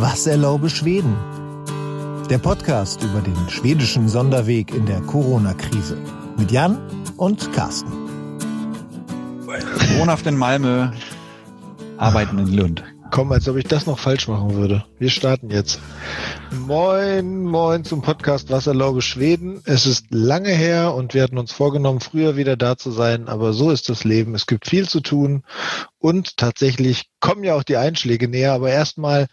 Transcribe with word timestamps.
Was 0.00 0.28
erlaube 0.28 0.70
Schweden? 0.70 1.16
Der 2.30 2.38
Podcast 2.38 3.02
über 3.02 3.20
den 3.20 3.34
schwedischen 3.48 4.08
Sonderweg 4.08 4.72
in 4.72 4.86
der 4.86 5.00
Corona-Krise. 5.00 5.98
Mit 6.36 6.52
Jan 6.52 6.78
und 7.16 7.52
Carsten. 7.52 7.90
Wohnhaft 9.98 10.24
in 10.28 10.36
Malmö, 10.36 10.90
arbeiten 11.96 12.38
in 12.38 12.54
Lund. 12.54 12.84
Komm, 13.10 13.32
als 13.32 13.48
ob 13.48 13.56
ich 13.56 13.64
das 13.64 13.86
noch 13.86 13.98
falsch 13.98 14.28
machen 14.28 14.54
würde. 14.54 14.84
Wir 15.00 15.10
starten 15.10 15.50
jetzt. 15.50 15.80
Moin, 16.50 17.44
moin 17.44 17.84
zum 17.84 18.02
Podcast 18.02 18.50
Wasserlaube 18.50 19.02
Schweden. 19.02 19.60
Es 19.64 19.86
ist 19.86 20.06
lange 20.10 20.50
her 20.50 20.94
und 20.94 21.12
wir 21.14 21.22
hatten 21.22 21.38
uns 21.38 21.52
vorgenommen, 21.52 22.00
früher 22.00 22.36
wieder 22.36 22.56
da 22.56 22.76
zu 22.76 22.90
sein, 22.90 23.28
aber 23.28 23.52
so 23.52 23.70
ist 23.70 23.88
das 23.88 24.04
Leben. 24.04 24.34
Es 24.34 24.46
gibt 24.46 24.66
viel 24.66 24.88
zu 24.88 25.00
tun 25.00 25.44
und 25.98 26.36
tatsächlich 26.36 27.10
kommen 27.20 27.44
ja 27.44 27.54
auch 27.54 27.62
die 27.62 27.76
Einschläge 27.76 28.28
näher. 28.28 28.52
Aber 28.52 28.70
erstmal 28.70 29.26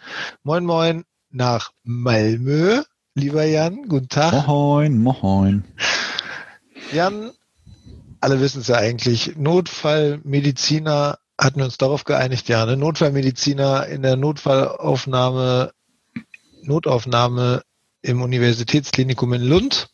moin, 0.44 0.66
moin 0.66 1.04
nach 1.32 1.72
Malmö, 1.84 2.84
lieber 3.14 3.46
Jan. 3.46 3.88
Guten 3.88 4.10
Tag. 4.10 4.48
Moin, 4.48 4.98
moin. 4.98 5.64
Jan, 6.92 7.32
alle 8.20 8.42
wissen 8.42 8.62
es 8.62 8.68
ja 8.68 8.76
eigentlich, 8.76 9.36
Notfallmediziner 9.38 11.18
hatten 11.40 11.58
wir 11.58 11.66
uns 11.66 11.78
darauf 11.78 12.04
geeinigt, 12.04 12.48
ja, 12.48 12.64
eine 12.64 12.78
Notfallmediziner 12.78 13.88
in 13.88 14.02
der 14.02 14.16
Notfallaufnahme, 14.16 15.72
Notaufnahme 16.68 17.62
im 18.02 18.22
Universitätsklinikum 18.22 19.34
in 19.34 19.42
Lund. 19.42 19.90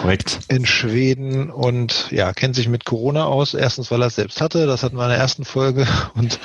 Korrekt. 0.00 0.40
In 0.48 0.66
Schweden 0.66 1.50
und 1.50 2.10
ja, 2.10 2.32
kennt 2.32 2.54
sich 2.54 2.68
mit 2.68 2.84
Corona 2.84 3.24
aus. 3.24 3.54
Erstens, 3.54 3.90
weil 3.90 4.02
er 4.02 4.08
es 4.08 4.16
selbst 4.16 4.40
hatte, 4.40 4.66
das 4.66 4.82
hatten 4.82 4.96
wir 4.96 5.04
in 5.04 5.10
der 5.10 5.18
ersten 5.18 5.44
Folge. 5.44 5.86
Und 6.14 6.38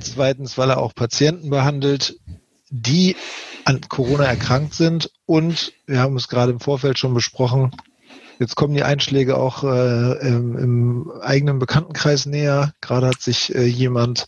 zweitens, 0.00 0.56
weil 0.56 0.70
er 0.70 0.78
auch 0.78 0.94
Patienten 0.94 1.50
behandelt, 1.50 2.18
die 2.70 3.16
an 3.64 3.80
Corona 3.88 4.24
erkrankt 4.24 4.74
sind. 4.74 5.10
Und 5.26 5.72
wir 5.86 6.00
haben 6.00 6.16
es 6.16 6.28
gerade 6.28 6.52
im 6.52 6.60
Vorfeld 6.60 6.98
schon 6.98 7.14
besprochen, 7.14 7.72
Jetzt 8.38 8.54
kommen 8.54 8.74
die 8.74 8.84
Einschläge 8.84 9.36
auch 9.36 9.64
äh, 9.64 10.12
im, 10.28 10.56
im 10.56 11.12
eigenen 11.20 11.58
Bekanntenkreis 11.58 12.24
näher. 12.24 12.72
Gerade 12.80 13.08
hat 13.08 13.20
sich 13.20 13.52
äh, 13.54 13.64
jemand, 13.64 14.26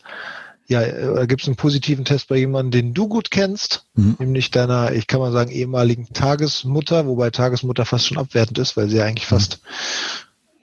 ja, 0.70 0.82
äh, 0.82 1.26
gibt 1.26 1.42
es 1.42 1.48
einen 1.48 1.56
positiven 1.56 2.04
Test 2.04 2.28
bei 2.28 2.36
jemandem, 2.36 2.70
den 2.70 2.94
du 2.94 3.08
gut 3.08 3.32
kennst, 3.32 3.86
mhm. 3.94 4.16
nämlich 4.20 4.52
deiner, 4.52 4.92
ich 4.92 5.08
kann 5.08 5.18
mal 5.18 5.32
sagen, 5.32 5.50
ehemaligen 5.50 6.12
Tagesmutter, 6.12 7.06
wobei 7.06 7.30
Tagesmutter 7.30 7.84
fast 7.84 8.06
schon 8.06 8.18
abwertend 8.18 8.58
ist, 8.58 8.76
weil 8.76 8.88
sie 8.88 8.98
ja 8.98 9.04
eigentlich 9.04 9.28
mhm. 9.28 9.34
fast 9.34 9.60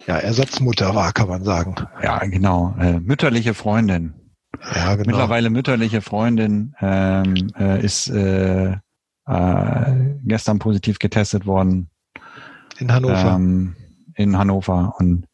ja, 0.08 0.18
Ersatzmutter 0.18 0.96
war, 0.96 1.12
kann 1.12 1.28
man 1.28 1.44
sagen. 1.44 1.76
Ja, 2.02 2.20
genau. 2.20 2.74
Äh, 2.80 3.02
mütterliche 3.02 3.54
Freundin. 3.54 4.14
Ja, 4.74 4.96
genau. 4.96 5.08
Mittlerweile 5.08 5.50
mütterliche 5.50 6.02
Freundin 6.02 6.74
ähm, 6.80 7.52
äh, 7.60 7.84
ist 7.84 8.08
äh, 8.08 8.78
äh, 9.28 9.96
gestern 10.24 10.60
positiv 10.60 11.00
getestet 11.00 11.46
worden 11.46 11.90
in 12.80 12.94
Hannover. 12.94 13.36
Ähm, 13.36 13.76
in 14.16 14.38
Hannover 14.38 14.96
und 14.98 15.28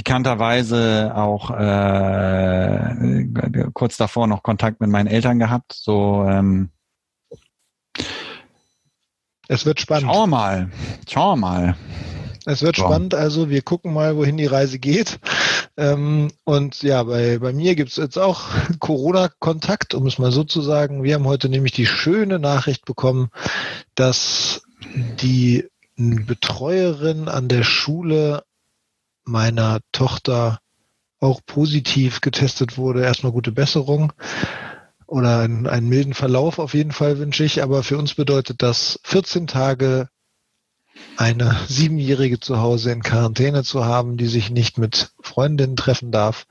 pikanterweise 0.00 1.12
auch 1.14 1.50
äh, 1.50 3.26
kurz 3.74 3.98
davor 3.98 4.26
noch 4.28 4.42
Kontakt 4.42 4.80
mit 4.80 4.88
meinen 4.88 5.08
Eltern 5.08 5.38
gehabt. 5.38 5.74
So 5.74 6.24
ähm, 6.26 6.70
es 9.46 9.66
wird 9.66 9.78
spannend. 9.78 10.10
Schau 10.10 10.26
mal, 10.26 10.70
schau 11.06 11.36
mal. 11.36 11.76
Es 12.46 12.62
wird 12.62 12.76
so. 12.76 12.84
spannend, 12.84 13.14
also 13.14 13.50
wir 13.50 13.60
gucken 13.60 13.92
mal, 13.92 14.16
wohin 14.16 14.38
die 14.38 14.46
Reise 14.46 14.78
geht. 14.78 15.20
Ähm, 15.76 16.30
und 16.44 16.82
ja, 16.82 17.02
bei, 17.02 17.38
bei 17.38 17.52
mir 17.52 17.74
gibt's 17.74 17.96
jetzt 17.96 18.16
auch 18.16 18.44
Corona-Kontakt, 18.78 19.92
um 19.92 20.06
es 20.06 20.18
mal 20.18 20.32
so 20.32 20.44
zu 20.44 20.62
sagen. 20.62 21.02
Wir 21.02 21.16
haben 21.16 21.26
heute 21.26 21.50
nämlich 21.50 21.72
die 21.72 21.84
schöne 21.84 22.38
Nachricht 22.38 22.86
bekommen, 22.86 23.28
dass 23.94 24.62
die 25.20 25.68
Betreuerin 25.96 27.28
an 27.28 27.48
der 27.48 27.64
Schule 27.64 28.44
meiner 29.24 29.80
Tochter 29.92 30.60
auch 31.20 31.40
positiv 31.44 32.20
getestet 32.20 32.78
wurde. 32.78 33.02
Erstmal 33.02 33.32
gute 33.32 33.52
Besserung 33.52 34.12
oder 35.06 35.40
einen, 35.40 35.66
einen 35.66 35.88
milden 35.88 36.14
Verlauf 36.14 36.58
auf 36.58 36.74
jeden 36.74 36.92
Fall 36.92 37.18
wünsche 37.18 37.44
ich. 37.44 37.62
Aber 37.62 37.82
für 37.82 37.98
uns 37.98 38.14
bedeutet 38.14 38.62
das 38.62 39.00
14 39.04 39.46
Tage 39.46 40.08
eine 41.16 41.56
Siebenjährige 41.68 42.40
zu 42.40 42.58
Hause 42.58 42.92
in 42.92 43.02
Quarantäne 43.02 43.62
zu 43.62 43.84
haben, 43.84 44.16
die 44.16 44.26
sich 44.26 44.50
nicht 44.50 44.78
mit 44.78 45.10
Freundinnen 45.20 45.76
treffen 45.76 46.10
darf. 46.10 46.46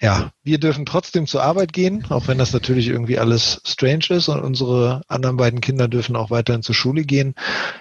Ja, 0.00 0.30
wir 0.44 0.58
dürfen 0.58 0.86
trotzdem 0.86 1.26
zur 1.26 1.42
Arbeit 1.42 1.72
gehen, 1.72 2.06
auch 2.08 2.28
wenn 2.28 2.38
das 2.38 2.52
natürlich 2.52 2.86
irgendwie 2.86 3.18
alles 3.18 3.60
strange 3.66 4.06
ist 4.10 4.28
und 4.28 4.40
unsere 4.40 5.02
anderen 5.08 5.36
beiden 5.36 5.60
Kinder 5.60 5.88
dürfen 5.88 6.14
auch 6.14 6.30
weiterhin 6.30 6.62
zur 6.62 6.76
Schule 6.76 7.02
gehen. 7.02 7.34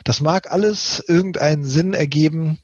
Das 0.04 0.20
mag 0.20 0.52
alles 0.52 1.04
irgendeinen 1.08 1.64
Sinn 1.64 1.94
ergeben 1.94 2.58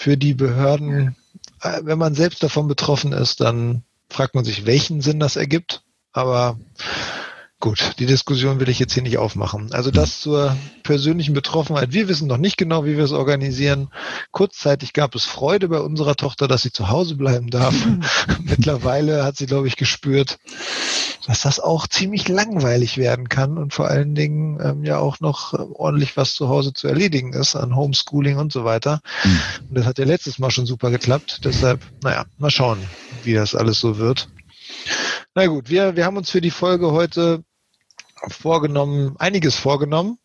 für 0.00 0.16
die 0.16 0.32
Behörden. 0.32 1.14
Äh, 1.60 1.80
wenn 1.82 1.98
man 1.98 2.14
selbst 2.14 2.42
davon 2.42 2.68
betroffen 2.68 3.12
ist, 3.12 3.42
dann 3.42 3.82
fragt 4.08 4.34
man 4.34 4.46
sich, 4.46 4.64
welchen 4.64 5.02
Sinn 5.02 5.20
das 5.20 5.36
ergibt. 5.36 5.82
Aber 6.12 6.58
Gut, 7.60 7.96
die 7.98 8.06
Diskussion 8.06 8.58
will 8.58 8.70
ich 8.70 8.78
jetzt 8.78 8.94
hier 8.94 9.02
nicht 9.02 9.18
aufmachen. 9.18 9.70
Also 9.72 9.90
das 9.90 10.22
zur 10.22 10.56
persönlichen 10.82 11.34
Betroffenheit. 11.34 11.92
Wir 11.92 12.08
wissen 12.08 12.26
noch 12.26 12.38
nicht 12.38 12.56
genau, 12.56 12.86
wie 12.86 12.96
wir 12.96 13.04
es 13.04 13.12
organisieren. 13.12 13.90
Kurzzeitig 14.30 14.94
gab 14.94 15.14
es 15.14 15.26
Freude 15.26 15.68
bei 15.68 15.78
unserer 15.78 16.16
Tochter, 16.16 16.48
dass 16.48 16.62
sie 16.62 16.72
zu 16.72 16.88
Hause 16.88 17.16
bleiben 17.16 17.50
darf. 17.50 17.74
Mittlerweile 18.42 19.24
hat 19.24 19.36
sie, 19.36 19.44
glaube 19.44 19.68
ich, 19.68 19.76
gespürt, 19.76 20.38
dass 21.26 21.42
das 21.42 21.60
auch 21.60 21.86
ziemlich 21.86 22.28
langweilig 22.28 22.96
werden 22.96 23.28
kann 23.28 23.58
und 23.58 23.74
vor 23.74 23.88
allen 23.88 24.14
Dingen 24.14 24.58
ähm, 24.62 24.82
ja 24.82 24.98
auch 24.98 25.20
noch 25.20 25.52
äh, 25.52 25.58
ordentlich 25.58 26.16
was 26.16 26.32
zu 26.32 26.48
Hause 26.48 26.72
zu 26.72 26.88
erledigen 26.88 27.34
ist 27.34 27.56
an 27.56 27.76
Homeschooling 27.76 28.38
und 28.38 28.54
so 28.54 28.64
weiter. 28.64 29.02
Mhm. 29.22 29.40
Und 29.68 29.74
das 29.76 29.84
hat 29.84 29.98
ja 29.98 30.06
letztes 30.06 30.38
Mal 30.38 30.50
schon 30.50 30.64
super 30.64 30.90
geklappt. 30.90 31.42
Deshalb, 31.44 31.82
naja, 32.02 32.24
mal 32.38 32.50
schauen, 32.50 32.78
wie 33.22 33.34
das 33.34 33.54
alles 33.54 33.80
so 33.80 33.98
wird. 33.98 34.28
Na 35.34 35.46
gut, 35.46 35.68
wir, 35.68 35.94
wir 35.94 36.06
haben 36.06 36.16
uns 36.16 36.30
für 36.30 36.40
die 36.40 36.50
Folge 36.50 36.90
heute 36.92 37.44
vorgenommen, 38.28 39.16
einiges 39.18 39.56
vorgenommen 39.56 40.18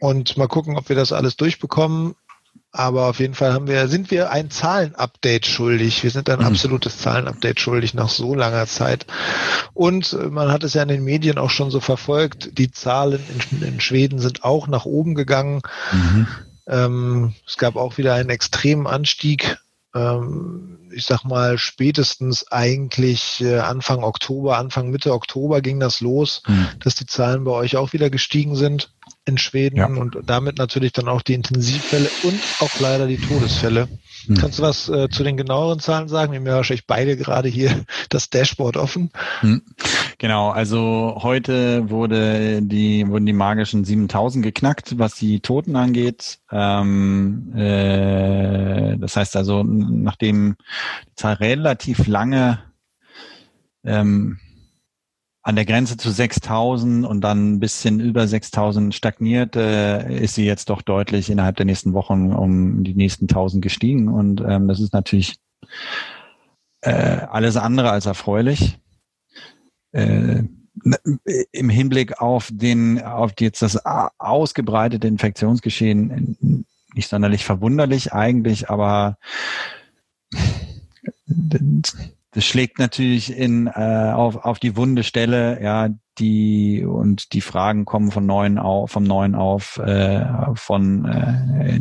und 0.00 0.36
mal 0.36 0.48
gucken, 0.48 0.76
ob 0.76 0.88
wir 0.88 0.96
das 0.96 1.12
alles 1.12 1.36
durchbekommen. 1.36 2.14
Aber 2.72 3.08
auf 3.08 3.18
jeden 3.18 3.34
Fall 3.34 3.52
haben 3.52 3.66
wir, 3.66 3.88
sind 3.88 4.12
wir 4.12 4.30
ein 4.30 4.50
Zahlenupdate 4.50 5.44
schuldig. 5.46 6.04
Wir 6.04 6.10
sind 6.10 6.30
ein 6.30 6.38
mhm. 6.38 6.46
absolutes 6.46 6.98
Zahlenupdate 6.98 7.58
schuldig 7.58 7.94
nach 7.94 8.08
so 8.08 8.34
langer 8.34 8.66
Zeit. 8.66 9.06
Und 9.74 10.16
man 10.30 10.52
hat 10.52 10.62
es 10.62 10.74
ja 10.74 10.82
in 10.82 10.88
den 10.88 11.04
Medien 11.04 11.38
auch 11.38 11.50
schon 11.50 11.70
so 11.70 11.80
verfolgt. 11.80 12.58
Die 12.58 12.70
Zahlen 12.70 13.20
in, 13.50 13.62
in 13.62 13.80
Schweden 13.80 14.20
sind 14.20 14.44
auch 14.44 14.68
nach 14.68 14.84
oben 14.84 15.16
gegangen. 15.16 15.62
Mhm. 15.92 16.26
Ähm, 16.68 17.34
es 17.44 17.56
gab 17.56 17.74
auch 17.74 17.98
wieder 17.98 18.14
einen 18.14 18.30
extremen 18.30 18.86
Anstieg 18.86 19.58
ich 20.92 21.04
sag 21.04 21.24
mal, 21.24 21.58
spätestens 21.58 22.50
eigentlich 22.50 23.40
äh, 23.40 23.58
Anfang 23.58 24.02
Oktober, 24.02 24.58
Anfang 24.58 24.90
Mitte 24.90 25.12
Oktober 25.12 25.60
ging 25.60 25.80
das 25.80 26.00
los, 26.00 26.42
mhm. 26.46 26.68
dass 26.82 26.94
die 26.94 27.06
Zahlen 27.06 27.44
bei 27.44 27.52
euch 27.52 27.76
auch 27.76 27.92
wieder 27.92 28.10
gestiegen 28.10 28.56
sind 28.56 28.92
in 29.30 29.38
Schweden 29.38 29.76
ja. 29.76 29.86
und 29.86 30.18
damit 30.26 30.58
natürlich 30.58 30.92
dann 30.92 31.08
auch 31.08 31.22
die 31.22 31.34
Intensivfälle 31.34 32.10
und 32.22 32.38
auch 32.60 32.80
leider 32.80 33.06
die 33.06 33.16
Todesfälle. 33.16 33.88
Hm. 34.26 34.36
Kannst 34.36 34.58
du 34.58 34.62
was 34.62 34.88
äh, 34.88 35.08
zu 35.08 35.24
den 35.24 35.36
genaueren 35.36 35.80
Zahlen 35.80 36.08
sagen? 36.08 36.32
Wir 36.32 36.40
haben 36.40 36.46
ja 36.46 36.56
wahrscheinlich 36.56 36.86
beide 36.86 37.16
gerade 37.16 37.48
hier 37.48 37.84
das 38.10 38.28
Dashboard 38.28 38.76
offen. 38.76 39.10
Hm. 39.40 39.62
Genau, 40.18 40.50
also 40.50 41.18
heute 41.22 41.88
wurde 41.88 42.60
die, 42.60 43.08
wurden 43.08 43.26
die 43.26 43.32
magischen 43.32 43.84
7000 43.84 44.44
geknackt, 44.44 44.98
was 44.98 45.14
die 45.14 45.40
Toten 45.40 45.76
angeht. 45.76 46.40
Ähm, 46.50 47.54
äh, 47.56 48.98
das 48.98 49.16
heißt 49.16 49.36
also, 49.36 49.62
nachdem 49.62 50.56
die 51.08 51.14
Zahl 51.14 51.34
relativ 51.34 52.06
lange 52.06 52.58
ähm, 53.84 54.38
an 55.42 55.56
der 55.56 55.64
Grenze 55.64 55.96
zu 55.96 56.10
6000 56.10 57.06
und 57.06 57.22
dann 57.22 57.54
ein 57.54 57.60
bisschen 57.60 58.00
über 58.00 58.28
6000 58.28 58.94
stagniert, 58.94 59.56
äh, 59.56 60.22
ist 60.22 60.34
sie 60.34 60.44
jetzt 60.44 60.68
doch 60.68 60.82
deutlich 60.82 61.30
innerhalb 61.30 61.56
der 61.56 61.66
nächsten 61.66 61.94
Wochen 61.94 62.32
um 62.32 62.84
die 62.84 62.94
nächsten 62.94 63.24
1000 63.24 63.62
gestiegen. 63.62 64.08
Und 64.08 64.42
ähm, 64.46 64.68
das 64.68 64.80
ist 64.80 64.92
natürlich 64.92 65.38
äh, 66.82 66.90
alles 66.92 67.56
andere 67.56 67.90
als 67.90 68.06
erfreulich. 68.06 68.78
Äh, 69.92 70.42
im 71.52 71.68
Hinblick 71.68 72.20
auf 72.20 72.48
den, 72.52 73.02
auf 73.02 73.32
jetzt 73.38 73.60
das 73.60 73.78
ausgebreitete 74.18 75.08
Infektionsgeschehen 75.08 76.64
nicht 76.94 77.08
sonderlich 77.08 77.44
verwunderlich 77.44 78.12
eigentlich, 78.12 78.70
aber 78.70 79.18
das 82.32 82.44
schlägt 82.44 82.78
natürlich 82.78 83.36
in 83.36 83.66
äh, 83.66 84.12
auf, 84.14 84.36
auf 84.36 84.58
die 84.58 84.76
wunde 84.76 85.02
Stelle, 85.02 85.60
ja, 85.62 85.88
die 86.18 86.84
und 86.84 87.32
die 87.32 87.40
Fragen 87.40 87.84
kommen 87.84 88.10
von 88.10 88.24
neuen 88.24 88.58
auf, 88.58 88.92
vom 88.92 89.02
neuen 89.02 89.34
auf, 89.34 89.78
äh, 89.78 90.24
von 90.54 91.04
äh, 91.06 91.80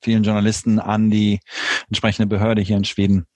vielen 0.00 0.22
Journalisten 0.22 0.78
an 0.78 1.10
die 1.10 1.40
entsprechende 1.88 2.26
Behörde 2.26 2.62
hier 2.62 2.76
in 2.76 2.84
Schweden, 2.84 3.26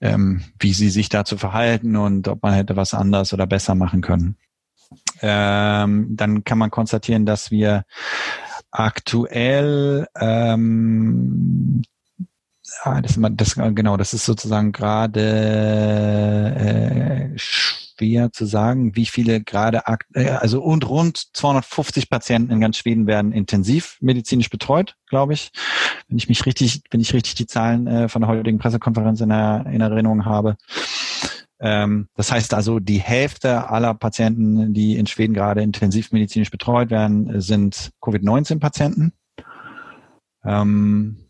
ähm, 0.00 0.42
wie 0.58 0.72
sie 0.72 0.90
sich 0.90 1.08
dazu 1.10 1.36
verhalten 1.36 1.96
und 1.96 2.28
ob 2.28 2.42
man 2.42 2.54
hätte 2.54 2.76
was 2.76 2.94
anders 2.94 3.32
oder 3.34 3.46
besser 3.46 3.74
machen 3.74 4.00
können. 4.00 4.36
ähm, 5.20 6.08
dann 6.16 6.44
kann 6.44 6.58
man 6.58 6.70
konstatieren, 6.70 7.26
dass 7.26 7.50
wir 7.50 7.84
aktuell 8.70 10.06
ähm, 10.18 11.82
ah, 12.82 13.00
das, 13.00 13.18
das, 13.32 13.54
genau, 13.54 13.96
das 13.96 14.14
ist 14.14 14.24
sozusagen 14.24 14.72
gerade 14.72 15.20
äh, 16.56 17.38
schwer 17.98 18.30
zu 18.32 18.46
sagen, 18.46 18.94
wie 18.96 19.06
viele 19.06 19.42
gerade, 19.42 19.82
äh, 20.14 20.30
also 20.30 20.62
und 20.62 20.88
rund 20.88 21.34
250 21.34 22.08
Patienten 22.10 22.52
in 22.52 22.60
ganz 22.60 22.76
Schweden 22.76 23.06
werden 23.06 23.32
intensiv 23.32 23.98
medizinisch 24.00 24.50
betreut, 24.50 24.94
glaube 25.08 25.34
ich, 25.34 25.50
wenn 26.08 26.16
ich 26.18 26.28
mich 26.28 26.46
richtig, 26.46 26.82
wenn 26.90 27.00
ich 27.00 27.12
richtig 27.12 27.34
die 27.34 27.46
Zahlen 27.46 27.86
äh, 27.86 28.08
von 28.08 28.22
der 28.22 28.30
heutigen 28.30 28.58
Pressekonferenz 28.58 29.20
in, 29.20 29.30
der, 29.30 29.66
in 29.70 29.80
Erinnerung 29.80 30.24
habe. 30.24 30.56
Ähm, 31.60 32.08
das 32.14 32.30
heißt 32.30 32.54
also, 32.54 32.78
die 32.78 33.00
Hälfte 33.00 33.68
aller 33.68 33.94
Patienten, 33.94 34.72
die 34.74 34.96
in 34.96 35.06
Schweden 35.06 35.34
gerade 35.34 35.62
intensivmedizinisch 35.62 36.50
betreut 36.50 36.90
werden, 36.90 37.40
sind 37.40 37.90
Covid-19-Patienten. 38.00 39.12
Ähm, 40.44 41.27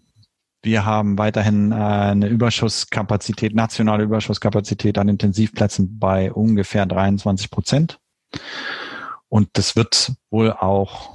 wir 0.62 0.84
haben 0.84 1.18
weiterhin 1.18 1.72
äh, 1.72 1.74
eine 1.74 2.28
Überschusskapazität, 2.28 3.54
nationale 3.54 4.04
Überschusskapazität 4.04 4.98
an 4.98 5.08
Intensivplätzen 5.08 5.98
bei 5.98 6.32
ungefähr 6.32 6.86
23 6.86 7.50
Prozent. 7.50 8.00
Und 9.28 9.50
das 9.52 9.76
wird 9.76 10.12
wohl 10.30 10.52
auch, 10.52 11.14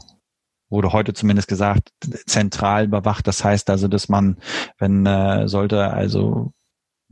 wurde 0.70 0.94
heute 0.94 1.14
zumindest 1.14 1.48
gesagt, 1.48 1.90
zentral 2.26 2.86
überwacht. 2.86 3.28
Das 3.28 3.44
heißt 3.44 3.70
also, 3.70 3.88
dass 3.88 4.08
man, 4.08 4.38
wenn 4.78 5.06
äh, 5.06 5.48
sollte 5.48 5.92
also 5.92 6.54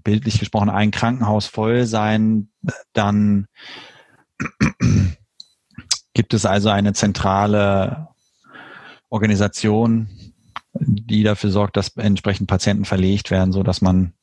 bildlich 0.04 0.40
gesprochen 0.40 0.70
ein 0.70 0.92
Krankenhaus 0.92 1.48
voll 1.48 1.86
sein, 1.86 2.50
dann 2.94 3.48
gibt 6.14 6.34
es 6.34 6.46
also 6.46 6.70
eine 6.70 6.94
zentrale 6.94 8.08
Organisation, 9.10 10.10
die 10.74 11.24
dafür 11.24 11.50
sorgt, 11.50 11.78
dass 11.78 11.96
entsprechend 11.98 12.48
Patienten 12.48 12.86
verlegt 12.86 13.32
werden, 13.32 13.52
so 13.52 13.64
dass 13.64 13.82
man 13.82 14.14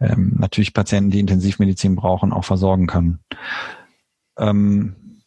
ähm, 0.00 0.36
natürlich 0.38 0.74
Patienten, 0.74 1.10
die 1.10 1.20
Intensivmedizin 1.20 1.96
brauchen, 1.96 2.32
auch 2.32 2.44
versorgen 2.44 2.86
kann. 2.86 3.20
Ähm, 4.38 5.22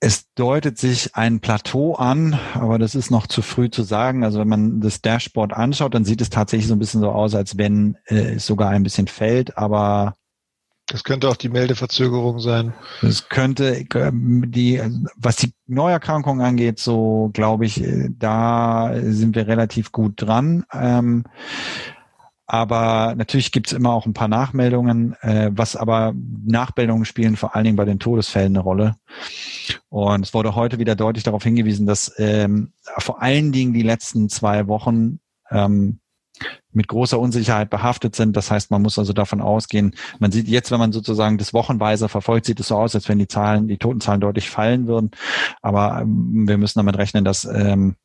Es 0.00 0.32
deutet 0.34 0.78
sich 0.78 1.16
ein 1.16 1.40
Plateau 1.40 1.94
an, 1.94 2.38
aber 2.54 2.78
das 2.78 2.94
ist 2.94 3.10
noch 3.10 3.26
zu 3.26 3.42
früh 3.42 3.68
zu 3.68 3.82
sagen. 3.82 4.22
Also 4.22 4.38
wenn 4.38 4.48
man 4.48 4.80
das 4.80 5.02
Dashboard 5.02 5.52
anschaut, 5.52 5.94
dann 5.94 6.04
sieht 6.04 6.20
es 6.20 6.30
tatsächlich 6.30 6.68
so 6.68 6.74
ein 6.74 6.78
bisschen 6.78 7.00
so 7.00 7.10
aus, 7.10 7.34
als 7.34 7.58
wenn 7.58 7.96
äh, 8.06 8.34
es 8.36 8.46
sogar 8.46 8.70
ein 8.70 8.84
bisschen 8.84 9.08
fällt, 9.08 9.58
aber 9.58 10.14
das 10.88 11.04
könnte 11.04 11.28
auch 11.28 11.36
die 11.36 11.50
Meldeverzögerung 11.50 12.40
sein. 12.40 12.72
Das 13.02 13.28
könnte 13.28 13.84
die, 13.84 14.80
was 15.16 15.36
die 15.36 15.52
Neuerkrankungen 15.66 16.44
angeht, 16.44 16.78
so 16.78 17.30
glaube 17.34 17.66
ich, 17.66 17.82
äh, 17.84 18.08
da 18.10 18.94
sind 19.02 19.36
wir 19.36 19.46
relativ 19.46 19.92
gut 19.92 20.14
dran. 20.16 20.64
Ähm, 20.72 21.24
aber 22.50 23.14
natürlich 23.14 23.52
gibt 23.52 23.66
es 23.66 23.74
immer 23.74 23.92
auch 23.92 24.06
ein 24.06 24.14
paar 24.14 24.26
Nachmeldungen, 24.26 25.14
äh, 25.20 25.50
was 25.52 25.76
aber 25.76 26.14
Nachmeldungen 26.16 27.04
spielen 27.04 27.36
vor 27.36 27.54
allen 27.54 27.64
Dingen 27.66 27.76
bei 27.76 27.84
den 27.84 27.98
Todesfällen 27.98 28.56
eine 28.56 28.60
Rolle. 28.60 28.96
Und 29.90 30.24
es 30.24 30.32
wurde 30.32 30.54
heute 30.54 30.78
wieder 30.78 30.96
deutlich 30.96 31.24
darauf 31.24 31.44
hingewiesen, 31.44 31.86
dass 31.86 32.10
ähm, 32.16 32.72
vor 32.96 33.20
allen 33.20 33.52
Dingen 33.52 33.74
die 33.74 33.82
letzten 33.82 34.30
zwei 34.30 34.66
Wochen 34.66 35.20
ähm, 35.50 36.00
mit 36.72 36.88
großer 36.88 37.20
Unsicherheit 37.20 37.68
behaftet 37.68 38.16
sind. 38.16 38.34
Das 38.34 38.50
heißt, 38.50 38.70
man 38.70 38.80
muss 38.80 38.98
also 38.98 39.12
davon 39.12 39.42
ausgehen, 39.42 39.94
man 40.18 40.32
sieht 40.32 40.48
jetzt, 40.48 40.70
wenn 40.70 40.78
man 40.78 40.92
sozusagen 40.92 41.36
das 41.36 41.52
wochenweise 41.52 42.08
verfolgt, 42.08 42.46
sieht 42.46 42.60
es 42.60 42.68
so 42.68 42.76
aus, 42.76 42.94
als 42.94 43.10
wenn 43.10 43.18
die 43.18 43.28
Zahlen, 43.28 43.68
die 43.68 43.76
Totenzahlen 43.76 44.22
deutlich 44.22 44.48
fallen 44.48 44.86
würden. 44.86 45.10
Aber 45.60 46.00
ähm, 46.00 46.48
wir 46.48 46.56
müssen 46.56 46.78
damit 46.78 46.96
rechnen, 46.96 47.26
dass 47.26 47.44
ähm, 47.44 47.96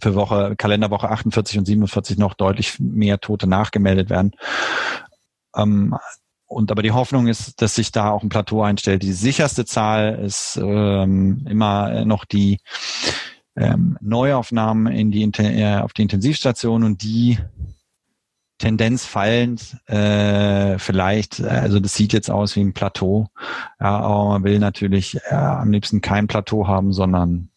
für 0.00 0.14
Woche, 0.14 0.54
Kalenderwoche 0.56 1.10
48 1.10 1.58
und 1.58 1.64
47 1.66 2.18
noch 2.18 2.34
deutlich 2.34 2.78
mehr 2.78 3.20
Tote 3.20 3.46
nachgemeldet 3.46 4.10
werden. 4.10 4.32
Ähm, 5.56 5.96
und 6.46 6.72
aber 6.72 6.82
die 6.82 6.92
Hoffnung 6.92 7.28
ist, 7.28 7.62
dass 7.62 7.76
sich 7.76 7.92
da 7.92 8.10
auch 8.10 8.22
ein 8.24 8.28
Plateau 8.28 8.62
einstellt. 8.62 9.02
Die 9.02 9.12
sicherste 9.12 9.64
Zahl 9.64 10.18
ist 10.24 10.58
ähm, 10.60 11.46
immer 11.48 12.04
noch 12.04 12.24
die 12.24 12.58
ähm, 13.56 13.96
Neuaufnahmen 14.00 14.92
in 14.92 15.10
die, 15.12 15.22
äh, 15.22 15.76
auf 15.78 15.92
die 15.92 16.02
Intensivstation 16.02 16.82
und 16.82 17.02
die 17.02 17.38
Tendenz 18.58 19.04
fallend, 19.04 19.76
äh, 19.86 20.78
vielleicht, 20.78 21.40
also 21.40 21.80
das 21.80 21.94
sieht 21.94 22.12
jetzt 22.12 22.30
aus 22.30 22.56
wie 22.56 22.60
ein 22.60 22.74
Plateau, 22.74 23.28
ja, 23.80 24.00
aber 24.00 24.28
man 24.30 24.44
will 24.44 24.58
natürlich 24.58 25.18
äh, 25.28 25.34
am 25.34 25.70
liebsten 25.70 26.00
kein 26.00 26.26
Plateau 26.26 26.66
haben, 26.66 26.92
sondern 26.92 27.49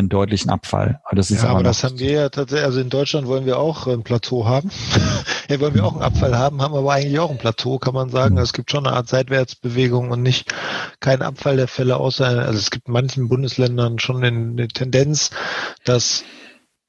einen 0.00 0.08
deutlichen 0.08 0.50
Abfall. 0.50 1.00
Aber 1.04 1.16
das 1.16 1.30
ist 1.30 1.42
ja, 1.42 1.50
aber 1.50 1.62
das 1.62 1.84
haben 1.84 1.98
wir 1.98 2.10
ja 2.10 2.28
tatsächlich, 2.28 2.66
also 2.66 2.80
in 2.80 2.90
Deutschland 2.90 3.26
wollen 3.26 3.46
wir 3.46 3.58
auch 3.58 3.86
ein 3.86 4.02
Plateau 4.02 4.46
haben. 4.46 4.70
ja, 5.48 5.60
wollen 5.60 5.74
wir 5.74 5.84
auch 5.84 5.92
einen 5.92 6.02
Abfall 6.02 6.36
haben, 6.36 6.60
haben 6.60 6.74
aber 6.74 6.92
eigentlich 6.92 7.18
auch 7.18 7.30
ein 7.30 7.38
Plateau, 7.38 7.78
kann 7.78 7.94
man 7.94 8.10
sagen. 8.10 8.34
Mhm. 8.34 8.40
Es 8.40 8.52
gibt 8.52 8.70
schon 8.70 8.86
eine 8.86 8.96
Art 8.96 9.08
Seitwärtsbewegung 9.08 10.10
und 10.10 10.22
nicht 10.22 10.52
kein 10.98 11.22
Abfall 11.22 11.56
der 11.56 11.68
Fälle, 11.68 11.96
außer, 11.96 12.26
also 12.26 12.58
es 12.58 12.70
gibt 12.70 12.88
in 12.88 12.92
manchen 12.92 13.28
Bundesländern 13.28 13.98
schon 13.98 14.24
eine 14.24 14.68
Tendenz, 14.68 15.30
dass 15.84 16.24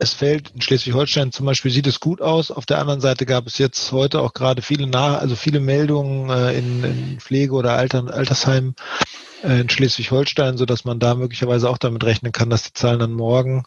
es 0.02 0.14
fällt 0.14 0.50
in 0.56 0.62
Schleswig-Holstein 0.62 1.32
zum 1.32 1.46
Beispiel 1.46 1.70
sieht 1.70 1.86
es 1.86 2.00
gut 2.00 2.22
aus. 2.24 2.50
Auf 2.50 2.66
der 2.66 2.80
anderen 2.80 3.02
Seite 3.02 3.28
gab 3.28 3.46
es 3.46 3.60
jetzt 3.60 3.92
heute 3.92 4.22
auch 4.22 4.34
gerade 4.34 4.64
viele 4.64 4.88
nach, 4.88 5.20
also 5.20 5.36
viele 5.36 5.60
Meldungen 5.60 6.30
äh, 6.32 6.58
in, 6.58 6.84
in 6.84 7.20
Pflege 7.20 7.54
oder 7.54 7.74
Alter, 7.74 8.12
Altersheimen 8.12 8.74
äh, 8.74 9.31
in 9.44 9.70
Schleswig-Holstein, 9.70 10.58
so 10.58 10.66
dass 10.66 10.86
man 10.86 11.00
da 11.00 11.16
möglicherweise 11.16 11.70
auch 11.70 11.78
damit 11.78 12.04
rechnen 12.04 12.32
kann, 12.32 12.50
dass 12.50 12.64
die 12.64 12.74
Zahlen 12.74 13.00
dann 13.00 13.14
morgen 13.14 13.64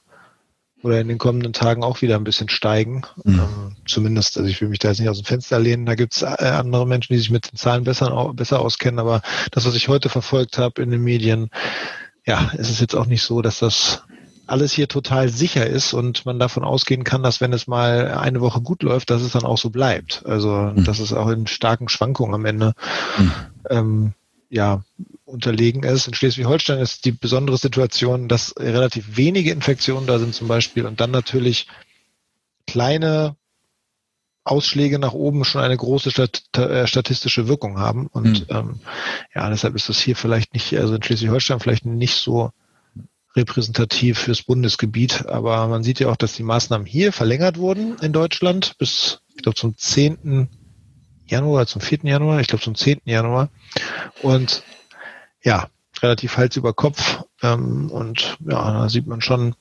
oder 0.83 1.01
in 1.01 1.09
den 1.09 1.19
kommenden 1.19 1.55
Tagen 1.55 1.83
auch 1.83 2.03
wieder 2.03 2.17
ein 2.17 2.25
bisschen 2.25 2.49
steigen. 2.49 3.03
Mhm. 3.25 3.39
Ähm, 3.39 3.77
zumindest, 3.87 4.37
also 4.37 4.49
ich 4.49 4.61
will 4.61 4.69
mich 4.69 4.79
da 4.79 4.89
jetzt 4.89 5.01
nicht 5.01 5.09
aus 5.09 5.19
dem 5.19 5.25
Fenster 5.25 5.59
lehnen, 5.59 5.87
da 5.87 5.95
gibt 5.95 6.15
es 6.15 6.23
äh, 6.23 6.27
andere 6.27 6.87
Menschen, 6.87 7.15
die 7.15 7.19
sich 7.19 7.31
mit 7.31 7.51
den 7.51 7.57
Zahlen 7.57 7.85
besser, 7.85 8.33
besser 8.35 8.61
auskennen, 8.61 9.01
aber 9.01 9.23
das, 9.51 9.67
was 9.67 9.75
ich 9.75 9.89
heute 9.89 10.11
verfolgt 10.11 10.59
habe 10.59 10.83
in 10.83 10.91
den 10.91 11.03
Medien, 11.03 11.49
ja, 12.27 12.51
es 12.57 12.71
ist 12.71 12.81
jetzt 12.81 12.95
auch 12.95 13.07
nicht 13.07 13.23
so, 13.23 13.43
dass 13.43 13.59
das 13.59 14.03
alles 14.47 14.73
hier 14.73 14.89
total 14.89 15.31
sicher 15.31 15.67
ist 15.67 15.95
und 15.95 16.27
man 16.27 16.39
davon 16.39 16.65
ausgehen 16.65 17.05
kann, 17.05 17.23
dass 17.23 17.41
wenn 17.41 17.53
es 17.53 17.67
mal 17.67 18.13
eine 18.13 18.43
Woche 18.43 18.61
gut 18.61 18.83
läuft, 18.83 19.09
dass 19.09 19.23
es 19.23 19.33
dann 19.33 19.45
auch 19.45 19.57
so 19.57 19.71
bleibt. 19.71 20.23
Also 20.27 20.51
mhm. 20.51 20.85
dass 20.85 20.99
es 20.99 21.15
auch 21.15 21.29
in 21.29 21.47
starken 21.47 21.89
Schwankungen 21.89 22.35
am 22.35 22.45
Ende 22.45 22.75
mhm. 23.17 23.33
ähm, 23.71 24.13
ja 24.51 24.83
unterlegen 25.25 25.83
ist. 25.83 26.07
In 26.07 26.15
Schleswig-Holstein 26.15 26.79
ist 26.79 27.05
die 27.05 27.13
besondere 27.13 27.57
Situation, 27.57 28.29
dass 28.29 28.55
relativ 28.59 29.17
wenige 29.17 29.51
Infektionen 29.51 30.07
da 30.07 30.19
sind 30.19 30.35
zum 30.35 30.49
Beispiel 30.49 30.87
und 30.87 31.01
dann 31.01 31.11
natürlich 31.11 31.67
kleine 32.67 33.37
Ausschläge 34.45 34.99
nach 34.99 35.15
oben 35.15 35.45
schon 35.45 35.63
eine 35.63 35.77
große 35.77 36.11
Stat 36.11 36.43
äh, 36.57 36.87
statistische 36.87 37.49
Wirkung 37.49 37.79
haben. 37.79 38.07
Und 38.09 38.51
mhm. 38.51 38.57
ähm, 38.57 38.81
ja, 39.35 39.49
deshalb 39.49 39.75
ist 39.75 39.89
das 39.89 39.99
hier 39.99 40.17
vielleicht 40.17 40.53
nicht, 40.53 40.77
also 40.77 40.95
in 40.95 41.03
Schleswig-Holstein 41.03 41.61
vielleicht 41.61 41.87
nicht 41.87 42.17
so 42.17 42.51
repräsentativ 43.35 44.19
fürs 44.19 44.43
Bundesgebiet. 44.43 45.27
Aber 45.27 45.67
man 45.69 45.83
sieht 45.83 45.99
ja 45.99 46.09
auch, 46.09 46.17
dass 46.17 46.35
die 46.35 46.43
Maßnahmen 46.43 46.87
hier 46.87 47.13
verlängert 47.13 47.57
wurden 47.57 47.97
in 48.03 48.13
Deutschland 48.13 48.77
bis, 48.79 49.21
ich 49.35 49.43
glaube, 49.43 49.57
zum 49.57 49.77
10. 49.77 50.49
Januar, 51.27 51.67
zum 51.67 51.81
4. 51.81 52.01
Januar, 52.03 52.41
ich 52.41 52.49
glaube 52.49 52.63
zum 52.63 52.75
10. 52.75 53.01
Januar. 53.07 53.49
Und 54.21 54.63
ja, 55.45 55.69
relativ 56.03 56.37
Hals 56.37 56.57
über 56.57 56.73
Kopf. 56.73 57.23
Ähm, 57.43 57.91
und 57.91 58.39
ja, 58.49 58.73
da 58.73 58.89
sieht 58.89 59.07
man 59.07 59.21
schon, 59.21 59.55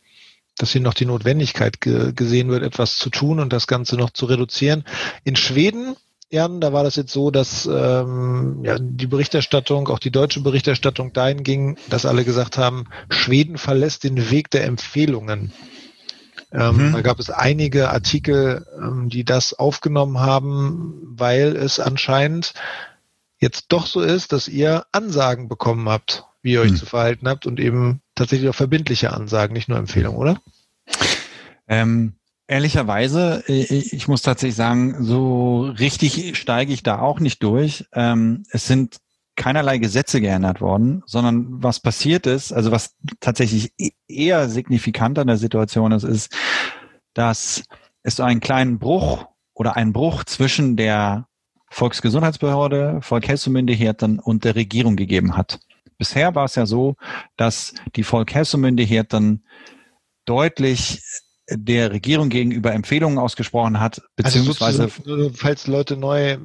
dass 0.58 0.72
hier 0.72 0.82
noch 0.82 0.94
die 0.94 1.06
Notwendigkeit 1.06 1.82
ge 1.82 2.14
gesehen 2.14 2.50
wird, 2.50 2.64
etwas 2.64 2.98
zu 2.98 3.10
tun 3.10 3.40
und 3.40 3.54
das 3.54 3.68
Ganze 3.68 3.96
noch 3.98 4.12
zu 4.12 4.26
reduzieren. 4.26 4.84
In 5.24 5.36
Schweden, 5.36 5.96
Jan, 6.30 6.62
da 6.62 6.74
war 6.74 6.84
das 6.84 6.96
jetzt 6.96 7.12
so, 7.12 7.32
dass 7.32 7.66
ähm, 7.66 8.62
ja, 8.64 8.78
die 8.80 9.08
Berichterstattung, 9.08 9.88
auch 9.90 10.00
die 10.00 10.12
deutsche 10.12 10.42
Berichterstattung 10.42 11.14
dahin 11.14 11.44
ging, 11.44 11.78
dass 11.90 12.06
alle 12.06 12.24
gesagt 12.24 12.58
haben, 12.58 12.86
Schweden 13.10 13.58
verlässt 13.58 14.04
den 14.04 14.32
Weg 14.32 14.50
der 14.52 14.66
Empfehlungen. 14.66 15.54
Ähm, 16.52 16.90
mhm. 16.90 16.94
Da 16.94 17.02
gab 17.02 17.20
es 17.20 17.30
einige 17.30 17.90
Artikel, 17.90 18.66
ähm, 18.78 19.10
die 19.10 19.26
das 19.26 19.54
aufgenommen 19.54 20.20
haben, 20.20 21.02
weil 21.04 21.56
es 21.56 21.80
anscheinend 21.80 22.54
jetzt 23.44 23.66
doch 23.70 23.86
so 23.86 24.02
ist, 24.02 24.32
dass 24.32 24.48
ihr 24.48 24.86
Ansagen 24.94 25.50
bekommen 25.50 25.90
habt, 25.90 26.26
wie 26.42 26.54
ihr 26.54 26.62
euch 26.62 26.72
hm. 26.72 26.78
zu 26.78 26.86
verhalten 26.86 27.28
habt 27.28 27.46
und 27.46 27.60
eben 27.60 28.02
tatsächlich 28.16 28.50
auch 28.50 28.56
verbindliche 28.56 29.12
Ansagen, 29.12 29.54
nicht 29.54 29.68
nur 29.68 29.78
Empfehlungen, 29.78 30.18
oder? 30.18 30.42
Ähm, 31.68 32.14
ehrlicherweise, 32.48 33.44
ich 33.48 34.08
muss 34.08 34.22
tatsächlich 34.22 34.56
sagen, 34.56 35.04
so 35.04 35.62
richtig 35.62 36.38
steige 36.38 36.74
ich 36.74 36.84
da 36.84 37.00
auch 37.00 37.20
nicht 37.20 37.44
durch. 37.44 37.86
Ähm, 37.94 38.44
es 38.50 38.66
sind 38.66 38.98
keinerlei 39.36 39.78
Gesetze 39.78 40.22
geändert 40.22 40.62
worden, 40.62 41.04
sondern 41.06 41.64
was 41.64 41.80
passiert 41.80 42.28
ist, 42.28 42.54
also 42.54 42.72
was 42.72 42.96
tatsächlich 43.20 43.74
e-, 43.78 43.92
eher 44.08 44.48
signifikant 44.48 45.20
an 45.20 45.28
der 45.28 45.38
Situation 45.38 45.92
ist, 45.92 46.04
ist, 46.04 46.34
dass 47.14 47.64
es 48.04 48.18
so 48.18 48.24
einen 48.24 48.42
kleinen 48.42 48.80
Bruch 48.80 49.26
oder 49.54 49.76
einen 49.76 49.92
Bruch 49.92 50.24
zwischen 50.24 50.78
der 50.78 51.28
Volksgesundheitsbehörde, 51.74 53.00
Volkshelsemyndigheten 53.02 54.20
und 54.20 54.46
der 54.46 54.56
Regierung 54.56 54.96
gegeben 54.96 55.36
hat. 55.36 55.60
Bisher 55.98 56.36
war 56.36 56.46
es 56.46 56.54
ja 56.54 56.68
so, 56.68 56.96
dass 57.36 57.74
die 57.96 58.04
Volkshelsemyndigheten 58.04 59.44
deutlich 60.26 61.02
der 61.56 61.92
Regierung 61.92 62.30
gegenüber 62.30 62.74
Empfehlungen 62.74 63.18
ausgesprochen 63.18 63.80
hat, 63.80 64.00
also 64.00 64.40
beziehungsweise 64.40 64.84
also 64.84 65.32
falls 65.34 65.68
Leute 65.68 65.98
neu 65.98 66.38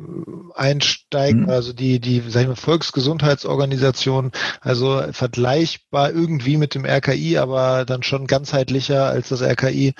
einsteigen, 0.54 1.42
mhm. 1.42 1.50
also 1.50 1.72
die 1.72 2.00
die 2.00 2.22
sag 2.28 2.42
ich 2.42 2.48
mal, 2.48 2.56
Volksgesundheitsorganisation, 2.56 4.32
also 4.60 5.02
vergleichbar 5.12 6.12
irgendwie 6.12 6.56
mit 6.56 6.74
dem 6.74 6.84
RKI, 6.84 7.38
aber 7.38 7.84
dann 7.84 8.02
schon 8.02 8.26
ganzheitlicher 8.26 9.06
als 9.06 9.28
das 9.28 9.42
RKI. 9.42 9.94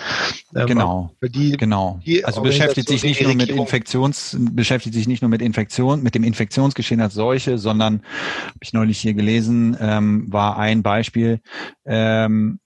Ähm, 0.55 0.67
genau. 0.67 1.11
Die, 1.23 1.57
genau. 1.57 2.01
Die 2.05 2.25
also 2.25 2.43
beschäftigt 2.43 2.89
sich 2.89 3.03
nicht 3.03 3.23
nur 3.23 3.35
mit 3.35 3.49
Infektions, 3.49 4.37
beschäftigt 4.39 4.95
sich 4.95 5.07
nicht 5.07 5.23
nur 5.23 5.29
mit 5.29 5.43
Infektion, 5.43 6.03
mit 6.03 6.15
dem 6.15 6.25
Infektionsgeschehen 6.25 7.01
als 7.01 7.15
solche, 7.15 7.59
sondern 7.59 8.03
habe 8.47 8.59
ich 8.61 8.73
neulich 8.73 8.99
hier 8.99 9.15
gelesen, 9.15 9.77
ähm, 9.81 10.27
war 10.33 10.59
ein 10.59 10.83
Beispiel. 10.83 11.41
Ähm, 11.85 12.61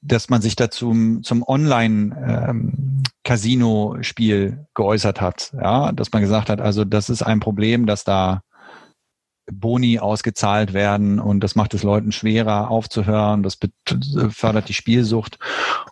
dass 0.00 0.28
man 0.28 0.42
sich 0.42 0.56
dazu 0.56 1.20
zum 1.22 1.44
Online-Casino-Spiel 1.46 4.36
ähm, 4.36 4.66
geäußert 4.74 5.20
hat. 5.20 5.52
Ja, 5.54 5.92
dass 5.92 6.10
man 6.12 6.22
gesagt 6.22 6.50
hat, 6.50 6.60
also 6.60 6.84
das 6.84 7.10
ist 7.10 7.22
ein 7.22 7.38
Problem, 7.40 7.86
dass 7.86 8.02
da 8.04 8.42
Boni 9.50 9.98
ausgezahlt 9.98 10.72
werden 10.72 11.18
und 11.18 11.40
das 11.40 11.54
macht 11.54 11.74
es 11.74 11.82
Leuten 11.82 12.12
schwerer 12.12 12.70
aufzuhören, 12.70 13.42
das 13.42 13.58
fördert 14.30 14.68
die 14.68 14.74
Spielsucht 14.74 15.38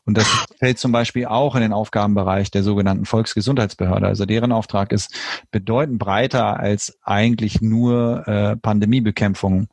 und 0.04 0.16
das 0.16 0.26
fällt 0.58 0.78
zum 0.78 0.92
Beispiel 0.92 1.26
auch 1.26 1.54
in 1.54 1.62
den 1.62 1.72
Aufgabenbereich 1.72 2.50
der 2.50 2.62
sogenannten 2.62 3.06
Volksgesundheitsbehörde. 3.06 4.06
Also 4.06 4.26
deren 4.26 4.52
Auftrag 4.52 4.92
ist 4.92 5.14
bedeutend 5.50 5.98
breiter 5.98 6.58
als 6.58 6.98
eigentlich 7.02 7.60
nur 7.60 8.26
äh, 8.28 8.56
Pandemiebekämpfung 8.56 9.68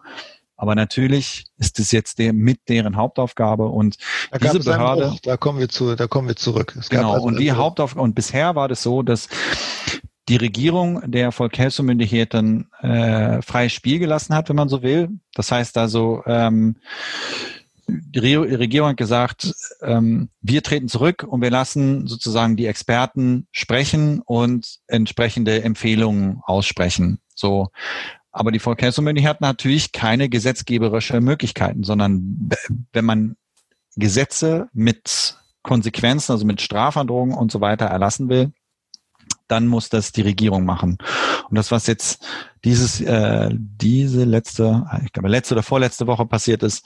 aber 0.64 0.76
natürlich 0.76 1.44
ist 1.58 1.78
es 1.78 1.92
jetzt 1.92 2.20
der, 2.20 2.32
mit 2.32 2.70
deren 2.70 2.96
Hauptaufgabe 2.96 3.68
und 3.68 3.98
da 4.32 4.38
diese 4.38 4.62
Behörde. 4.62 5.10
Bruch, 5.10 5.20
da 5.20 5.36
kommen 5.36 5.60
wir 5.60 5.68
zu, 5.68 5.94
da 5.98 6.08
kommen 6.08 6.30
wir 6.30 6.38
zurück. 6.38 6.74
Es 6.80 6.88
genau. 6.88 7.12
Also 7.12 7.26
und 7.28 7.38
die 7.38 7.52
Hauptaufgabe, 7.52 8.02
und 8.02 8.16
bisher 8.16 8.56
war 8.56 8.70
das 8.70 8.82
so, 8.82 9.02
dass 9.02 9.28
die 10.30 10.38
Regierung 10.38 11.02
der 11.12 11.34
Volkshelsemyndigheten 11.34 12.72
äh, 12.80 13.42
freies 13.42 13.74
Spiel 13.74 14.00
gelassen 14.00 14.34
hat, 14.36 14.48
wenn 14.48 14.56
man 14.56 14.70
so 14.70 14.82
will. 14.82 15.10
Das 15.34 15.52
heißt 15.52 15.78
also, 15.78 16.24
ähm, 16.28 16.78
die 17.88 18.34
Regierung 18.34 18.92
hat 18.92 18.98
gesagt, 18.98 19.54
ähm, 19.82 20.30
wir 20.40 20.64
treten 20.64 20.88
zurück 20.88 21.26
und 21.28 21.42
wir 21.42 21.52
lassen 21.52 22.08
sozusagen 22.08 22.56
die 22.56 22.68
Experten 22.68 23.48
sprechen 23.52 24.22
und 24.22 24.80
entsprechende 24.88 25.62
Empfehlungen 25.62 26.40
aussprechen. 26.46 27.20
So. 27.36 27.68
Aber 28.34 28.52
die 28.52 28.60
Volkshelfermünde 28.60 29.24
hat 29.24 29.42
natürlich 29.42 29.92
keine 29.92 30.28
gesetzgeberische 30.28 31.22
Möglichkeiten, 31.22 31.84
sondern 31.84 32.50
wenn 32.92 33.06
man 33.06 33.36
Gesetze 33.96 34.68
mit 34.74 35.38
Konsequenzen, 35.62 36.32
also 36.34 36.46
mit 36.46 36.60
Strafandrohungen 36.60 37.38
und 37.38 37.52
so 37.52 37.62
weiter 37.62 37.86
erlassen 37.86 38.30
will, 38.30 38.52
dann 39.48 39.68
muss 39.68 39.90
das 39.90 40.12
die 40.12 40.22
Regierung 40.22 40.66
machen. 40.66 40.98
Und 41.50 41.56
das, 41.56 41.70
was 41.70 41.86
jetzt 41.86 42.26
dieses, 42.66 43.02
äh, 43.02 43.50
diese 43.54 44.24
letzte, 44.24 44.86
ich 45.06 45.14
glaube 45.14 45.30
letzte 45.30 45.54
oder 45.54 45.64
vorletzte 45.64 46.08
Woche 46.08 46.26
passiert 46.26 46.64
ist, 46.64 46.84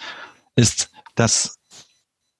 ist, 0.55 0.91
dass 1.15 1.56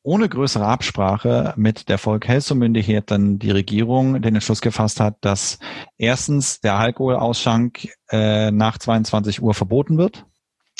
ohne 0.08 0.30
größere 0.30 0.66
Absprache 0.66 1.54
mit 1.58 1.90
der 1.90 1.98
Volk 1.98 2.30
Helsumyndigkeit 2.30 3.12
dann 3.12 3.40
die 3.40 3.52
Regierung 3.52 4.22
den 4.22 4.36
Entschluss 4.36 4.62
gefasst 4.62 5.02
hat, 5.02 5.18
dass 5.20 5.60
erstens 5.98 6.62
der 6.62 6.76
Alkoholausschank 6.78 7.90
äh, 8.10 8.50
nach 8.52 8.78
22 8.78 9.42
Uhr 9.42 9.54
verboten 9.54 9.98
wird. 9.98 10.26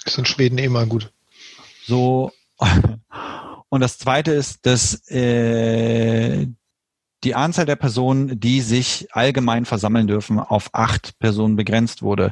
Das 0.06 0.14
ist 0.14 0.20
in 0.20 0.26
Schweden 0.26 0.58
immer 0.58 0.86
gut. 0.86 1.12
So 1.86 2.32
und 3.70 3.82
das 3.82 3.98
zweite 3.98 4.32
ist, 4.32 4.66
dass 4.66 5.06
äh, 5.12 6.48
die 7.26 7.36
Anzahl 7.36 7.66
der 7.66 7.76
Personen, 7.76 8.40
die 8.40 8.62
sich 8.62 9.10
allgemein 9.12 9.66
versammeln 9.66 10.08
dürfen, 10.08 10.40
auf 10.40 10.70
acht 10.72 11.20
Personen 11.20 11.58
begrenzt 11.58 12.02
wurde. 12.02 12.32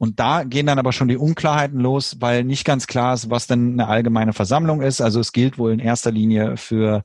Und 0.00 0.18
da 0.18 0.44
gehen 0.44 0.64
dann 0.64 0.78
aber 0.78 0.94
schon 0.94 1.08
die 1.08 1.18
Unklarheiten 1.18 1.78
los, 1.78 2.16
weil 2.20 2.42
nicht 2.42 2.64
ganz 2.64 2.86
klar 2.86 3.12
ist, 3.12 3.28
was 3.28 3.46
denn 3.46 3.74
eine 3.74 3.86
allgemeine 3.86 4.32
Versammlung 4.32 4.80
ist. 4.80 5.02
Also 5.02 5.20
es 5.20 5.30
gilt 5.30 5.58
wohl 5.58 5.72
in 5.72 5.78
erster 5.78 6.10
Linie 6.10 6.56
für 6.56 7.04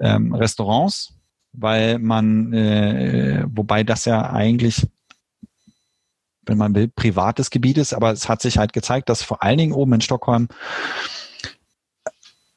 ähm, 0.00 0.34
Restaurants, 0.34 1.12
weil 1.52 1.98
man, 1.98 2.54
äh, 2.54 3.44
wobei 3.48 3.84
das 3.84 4.06
ja 4.06 4.30
eigentlich, 4.30 4.86
wenn 6.46 6.56
man 6.56 6.74
will, 6.74 6.88
privates 6.88 7.50
Gebiet 7.50 7.76
ist, 7.76 7.92
aber 7.92 8.12
es 8.12 8.30
hat 8.30 8.40
sich 8.40 8.56
halt 8.56 8.72
gezeigt, 8.72 9.10
dass 9.10 9.22
vor 9.22 9.42
allen 9.42 9.58
Dingen 9.58 9.74
oben 9.74 9.92
in 9.92 10.00
Stockholm 10.00 10.48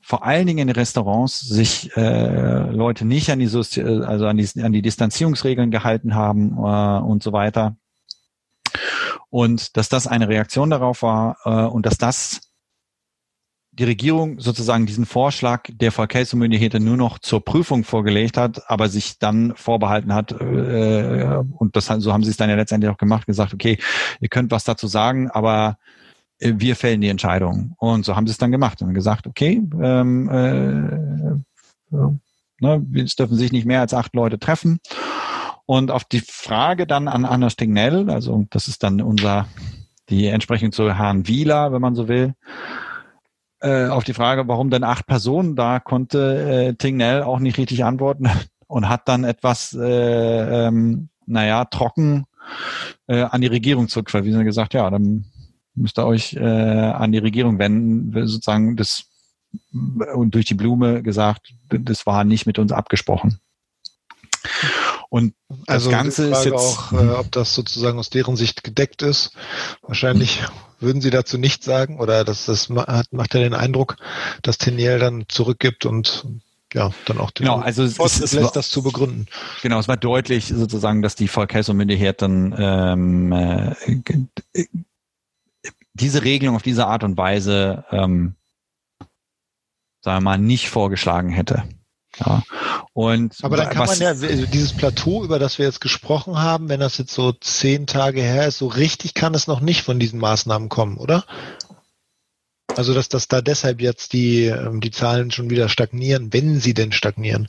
vor 0.02 0.24
allen 0.24 0.48
Dingen 0.48 0.70
in 0.70 0.74
Restaurants 0.74 1.42
sich 1.42 1.92
äh, 1.98 2.72
Leute 2.72 3.04
nicht 3.04 3.30
an 3.30 3.40
die, 3.40 3.50
also 3.50 4.28
an 4.28 4.38
die, 4.38 4.62
an 4.62 4.72
die 4.72 4.82
Distanzierungsregeln 4.82 5.70
gehalten 5.70 6.16
haben 6.16 6.52
äh, 6.60 7.04
und 7.04 7.24
so 7.24 7.34
weiter 7.34 7.76
und 9.36 9.76
dass 9.76 9.90
das 9.90 10.08
eine 10.08 10.30
Reaktion 10.30 10.70
darauf 10.70 11.02
war 11.02 11.36
äh, 11.44 11.50
und 11.66 11.86
dass 11.86 11.98
das 11.98 12.40
die 13.74 13.84
Regierung 13.84 14.40
sozusagen 14.40 14.86
diesen 14.86 15.06
Vorschlag 15.06 15.64
der 15.74 15.92
Verkehrsmyndigkeit 15.92 16.82
nur 16.82 16.96
noch 16.96 17.20
zur 17.20 17.44
Prüfung 17.44 17.84
vorgelegt 17.84 18.38
hat, 18.38 18.72
aber 18.72 18.88
sich 18.88 19.20
dann 19.20 19.54
vorbehalten 19.58 20.14
hat, 20.14 20.32
äh, 20.32 21.44
und 21.58 21.76
das 21.76 21.88
so 21.88 22.14
haben 22.14 22.24
sie 22.24 22.30
es 22.30 22.38
dann 22.38 22.50
ja 22.50 22.56
letztendlich 22.56 22.90
auch 22.90 22.98
gemacht, 22.98 23.28
gesagt, 23.28 23.54
okay, 23.54 23.78
ihr 24.22 24.30
könnt 24.30 24.52
was 24.52 24.64
dazu 24.64 24.88
sagen, 24.88 25.30
aber 25.30 25.80
äh, 26.40 26.54
wir 26.56 26.78
fällen 26.78 27.02
die 27.02 27.10
Entscheidung. 27.10 27.76
Und 27.78 28.06
so 28.06 28.16
haben 28.16 28.28
sie 28.28 28.32
es 28.32 28.38
dann 28.38 28.54
gemacht 28.54 28.82
und 28.82 28.94
gesagt, 28.94 29.28
okay, 29.28 29.62
ähm, 29.82 30.30
äh, 30.30 31.98
ne, 32.62 32.86
es 33.04 33.18
dürfen 33.18 33.36
sich 33.36 33.52
nicht 33.52 33.66
mehr 33.66 33.82
als 33.82 33.94
acht 33.94 34.16
Leute 34.16 34.40
treffen. 34.40 34.80
Und 35.66 35.92
auf 35.92 36.04
die 36.04 36.22
Frage 36.22 36.86
dann 36.86 37.08
an 37.08 37.26
Anna 37.26 37.50
Stignell, 37.50 38.10
also 38.10 38.46
das 38.50 38.68
ist 38.68 38.84
dann 38.84 39.02
unser, 39.02 39.48
die 40.10 40.28
entsprechend 40.28 40.76
zu 40.76 40.94
Herrn 40.94 41.28
Wieler, 41.28 41.72
wenn 41.72 41.82
man 41.82 41.96
so 41.96 42.08
will, 42.08 42.36
äh, 43.62 43.88
auf 43.88 44.04
die 44.04 44.14
Frage, 44.14 44.48
warum 44.48 44.70
denn 44.70 44.84
acht 44.84 45.08
Personen, 45.08 45.56
da 45.56 45.80
konnte 45.80 46.68
äh, 46.70 46.74
Tignell 46.76 47.24
auch 47.24 47.40
nicht 47.40 47.58
richtig 47.58 47.84
antworten 47.84 48.30
und 48.68 48.90
hat 48.90 49.08
dann 49.08 49.24
etwas, 49.24 49.74
äh, 49.74 50.68
ähm, 50.68 51.10
naja, 51.26 51.66
trocken 51.66 52.26
äh, 53.08 53.22
an 53.22 53.42
die 53.42 53.48
Regierung 53.48 53.88
zurückverwiesen 53.88 54.40
und 54.40 54.46
gesagt, 54.46 54.76
ja, 54.76 54.88
dann 54.90 55.26
müsst 55.74 55.98
ihr 55.98 56.06
euch 56.06 56.34
äh, 56.36 56.40
an 56.44 57.12
die 57.12 57.18
Regierung 57.18 57.58
wenden, 57.58 58.28
sozusagen 58.28 58.76
das 58.76 59.06
und 60.14 60.36
durch 60.36 60.46
die 60.46 60.54
Blume 60.54 61.02
gesagt, 61.02 61.54
das 61.70 62.06
war 62.06 62.24
nicht 62.24 62.46
mit 62.46 62.60
uns 62.60 62.72
abgesprochen. 62.72 63.40
Und 65.10 65.34
das 65.50 65.68
also 65.68 65.90
Ganze 65.92 66.30
ist 66.30 66.46
jetzt 66.46 66.54
auch, 66.54 66.92
äh, 66.92 67.10
ob 67.10 67.32
das 67.32 67.54
sozusagen 67.54 68.00
aus 68.00 68.10
deren 68.10 68.36
Sicht 68.36 68.64
gedeckt 68.64 69.02
ist. 69.02 69.32
Wahrscheinlich 69.82 70.44
würden 70.80 71.02
Sie 71.02 71.10
dazu 71.10 71.38
nichts 71.38 71.66
sagen 71.66 72.00
oder 72.00 72.24
das, 72.24 72.46
das 72.46 72.70
macht, 72.70 72.90
ja 72.90 73.40
den 73.40 73.54
Eindruck, 73.54 73.98
dass 74.42 74.58
Teniel 74.58 75.00
dann 75.00 75.26
zurückgibt 75.28 75.86
und 75.86 76.26
ja, 76.74 76.92
dann 77.06 77.20
auch 77.20 77.32
den 77.32 77.46
genau, 77.46 77.60
also 77.60 77.84
es, 77.84 77.98
es, 77.98 78.20
es 78.20 78.34
lässt, 78.34 78.46
war, 78.46 78.52
das 78.52 78.70
zu 78.70 78.84
begründen. 78.84 79.28
Genau, 79.62 79.80
es 79.80 79.88
war 79.88 79.96
deutlich 79.96 80.48
sozusagen, 80.48 81.02
dass 81.02 81.16
die 81.16 81.30
Volkshelfermyndigkeit 81.30 82.22
dann 82.22 82.54
ähm, 82.58 83.32
äh, 83.32 84.66
diese 85.94 86.24
Regelung 86.24 86.56
auf 86.56 86.64
diese 86.64 86.88
Art 86.88 87.06
und 87.06 87.18
Weise, 87.18 87.86
ähm, 87.92 88.36
sagen 90.02 90.18
wir 90.18 90.22
mal, 90.22 90.38
nicht 90.38 90.70
vorgeschlagen 90.70 91.30
hätte. 91.30 91.64
Ja. 92.20 92.44
Und 92.94 93.38
Aber 93.42 93.58
dann 93.58 93.70
kann 93.70 93.88
man 93.88 94.00
ja 94.00 94.10
also 94.10 94.46
dieses 94.46 94.74
Plateau, 94.74 95.24
über 95.24 95.40
das 95.40 95.58
wir 95.58 95.66
jetzt 95.66 95.82
gesprochen 95.82 96.38
haben, 96.38 96.70
wenn 96.70 96.80
das 96.80 96.98
jetzt 96.98 97.14
so 97.14 97.32
zehn 97.34 97.88
Tage 97.88 98.22
her 98.22 98.48
ist, 98.48 98.58
so 98.58 98.68
richtig 98.68 99.14
kann 99.14 99.34
es 99.34 99.48
noch 99.48 99.60
nicht 99.60 99.84
von 99.84 100.00
diesen 100.00 100.20
Maßnahmen 100.20 100.70
kommen, 100.70 100.98
oder? 100.98 101.26
Also 102.76 102.94
dass, 102.94 103.10
dass 103.10 103.28
da 103.28 103.42
deshalb 103.42 103.82
jetzt 103.82 104.14
die, 104.14 104.46
ähm, 104.46 104.82
die 104.82 104.92
Zahlen 104.92 105.32
schon 105.32 105.50
wieder 105.50 105.70
stagnieren, 105.70 106.34
wenn 106.34 106.60
sie 106.60 106.74
denn 106.74 106.92
stagnieren. 106.92 107.48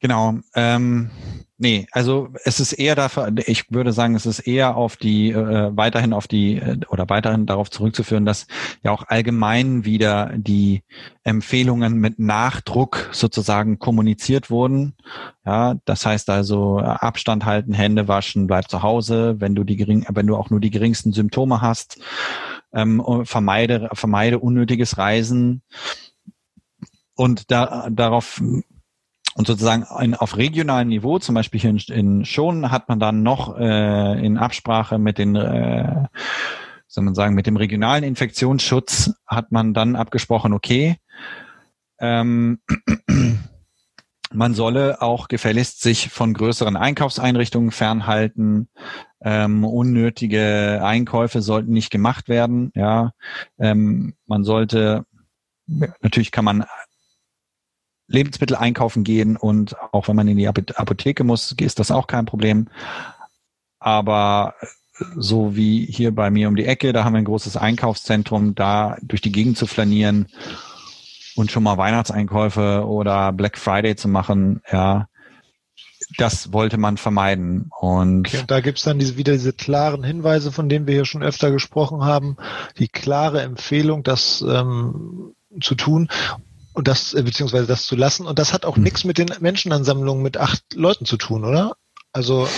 Genau. 0.00 0.38
Ähm, 0.54 1.10
Nee, 1.60 1.88
also 1.90 2.28
es 2.44 2.60
ist 2.60 2.72
eher 2.72 2.94
dafür, 2.94 3.32
ich 3.46 3.72
würde 3.72 3.92
sagen, 3.92 4.14
es 4.14 4.26
ist 4.26 4.38
eher 4.38 4.76
auf 4.76 4.96
die, 4.96 5.32
äh, 5.32 5.76
weiterhin 5.76 6.12
auf 6.12 6.28
die, 6.28 6.54
äh, 6.58 6.78
oder 6.88 7.08
weiterhin 7.08 7.46
darauf 7.46 7.68
zurückzuführen, 7.68 8.24
dass 8.24 8.46
ja 8.84 8.92
auch 8.92 9.02
allgemein 9.08 9.84
wieder 9.84 10.30
die 10.36 10.84
Empfehlungen 11.24 11.94
mit 11.98 12.20
Nachdruck 12.20 13.10
sozusagen 13.10 13.80
kommuniziert 13.80 14.50
wurden. 14.50 14.94
Ja, 15.44 15.74
das 15.84 16.06
heißt 16.06 16.30
also 16.30 16.78
Abstand 16.78 17.44
halten, 17.44 17.72
Hände 17.72 18.06
waschen, 18.06 18.46
bleib 18.46 18.70
zu 18.70 18.84
Hause, 18.84 19.40
wenn 19.40 19.56
du 19.56 19.64
die 19.64 19.76
gering, 19.76 20.06
wenn 20.10 20.28
du 20.28 20.36
auch 20.36 20.50
nur 20.50 20.60
die 20.60 20.70
geringsten 20.70 21.12
Symptome 21.12 21.60
hast, 21.60 21.98
ähm, 22.72 23.02
vermeide, 23.24 23.88
vermeide 23.94 24.38
unnötiges 24.38 24.96
Reisen. 24.96 25.62
Und 27.16 27.50
da, 27.50 27.88
darauf 27.90 28.40
und 29.38 29.46
sozusagen 29.46 29.86
in, 30.02 30.16
auf 30.16 30.36
regionalem 30.36 30.88
Niveau, 30.88 31.20
zum 31.20 31.36
Beispiel 31.36 31.60
hier 31.60 31.70
in, 31.70 31.78
in 31.78 32.24
Schonen, 32.24 32.72
hat 32.72 32.88
man 32.88 32.98
dann 32.98 33.22
noch 33.22 33.56
äh, 33.56 34.26
in 34.26 34.36
Absprache 34.36 34.98
mit 34.98 35.16
den, 35.16 35.36
äh, 35.36 36.06
soll 36.88 37.04
man 37.04 37.14
sagen, 37.14 37.36
mit 37.36 37.46
dem 37.46 37.56
regionalen 37.56 38.02
Infektionsschutz 38.02 39.12
hat 39.28 39.52
man 39.52 39.74
dann 39.74 39.94
abgesprochen, 39.94 40.52
okay, 40.52 40.96
ähm, 42.00 42.58
man 44.32 44.54
solle 44.54 45.02
auch 45.02 45.28
gefälligst 45.28 45.82
sich 45.82 46.08
von 46.08 46.34
größeren 46.34 46.76
Einkaufseinrichtungen 46.76 47.70
fernhalten. 47.70 48.68
Ähm, 49.20 49.64
unnötige 49.64 50.80
Einkäufe 50.82 51.42
sollten 51.42 51.70
nicht 51.70 51.90
gemacht 51.90 52.28
werden. 52.28 52.72
Ja, 52.74 53.12
ähm, 53.60 54.14
man 54.26 54.42
sollte 54.42 55.04
natürlich 56.00 56.32
kann 56.32 56.44
man 56.44 56.64
Lebensmittel 58.08 58.56
einkaufen 58.56 59.04
gehen 59.04 59.36
und 59.36 59.76
auch 59.92 60.08
wenn 60.08 60.16
man 60.16 60.28
in 60.28 60.38
die 60.38 60.48
Apotheke 60.48 61.24
muss, 61.24 61.52
ist 61.52 61.78
das 61.78 61.90
auch 61.90 62.06
kein 62.06 62.24
Problem. 62.24 62.68
Aber 63.78 64.54
so 65.14 65.54
wie 65.54 65.86
hier 65.86 66.14
bei 66.14 66.30
mir 66.30 66.48
um 66.48 66.56
die 66.56 66.64
Ecke, 66.64 66.92
da 66.92 67.04
haben 67.04 67.12
wir 67.12 67.18
ein 67.18 67.24
großes 67.24 67.56
Einkaufszentrum, 67.56 68.54
da 68.54 68.96
durch 69.02 69.20
die 69.20 69.30
Gegend 69.30 69.58
zu 69.58 69.66
flanieren 69.66 70.26
und 71.36 71.52
schon 71.52 71.62
mal 71.62 71.76
Weihnachtseinkäufe 71.76 72.84
oder 72.86 73.32
Black 73.32 73.58
Friday 73.58 73.94
zu 73.94 74.08
machen, 74.08 74.62
ja, 74.72 75.06
das 76.16 76.52
wollte 76.52 76.78
man 76.78 76.96
vermeiden. 76.96 77.70
Und, 77.78 78.28
okay, 78.28 78.38
und 78.40 78.50
da 78.50 78.60
gibt's 78.60 78.82
dann 78.82 78.98
diese, 78.98 79.16
wieder 79.16 79.34
diese 79.34 79.52
klaren 79.52 80.02
Hinweise, 80.02 80.50
von 80.50 80.68
denen 80.68 80.86
wir 80.86 80.94
hier 80.94 81.04
schon 81.04 81.22
öfter 81.22 81.50
gesprochen 81.50 82.04
haben, 82.04 82.36
die 82.78 82.88
klare 82.88 83.42
Empfehlung, 83.42 84.02
das 84.02 84.42
ähm, 84.48 85.34
zu 85.60 85.74
tun 85.74 86.08
und 86.78 86.86
das, 86.86 87.12
äh, 87.12 87.22
beziehungsweise 87.24 87.66
das 87.66 87.86
zu 87.86 87.96
lassen. 87.96 88.24
Und 88.24 88.38
das 88.38 88.52
hat 88.52 88.64
auch 88.64 88.76
hm. 88.76 88.84
nichts 88.84 89.02
mit 89.02 89.18
den 89.18 89.30
Menschenansammlungen 89.40 90.22
mit 90.22 90.36
acht 90.36 90.62
Leuten 90.74 91.06
zu 91.06 91.16
tun, 91.16 91.44
oder? 91.44 91.74
Also. 92.12 92.48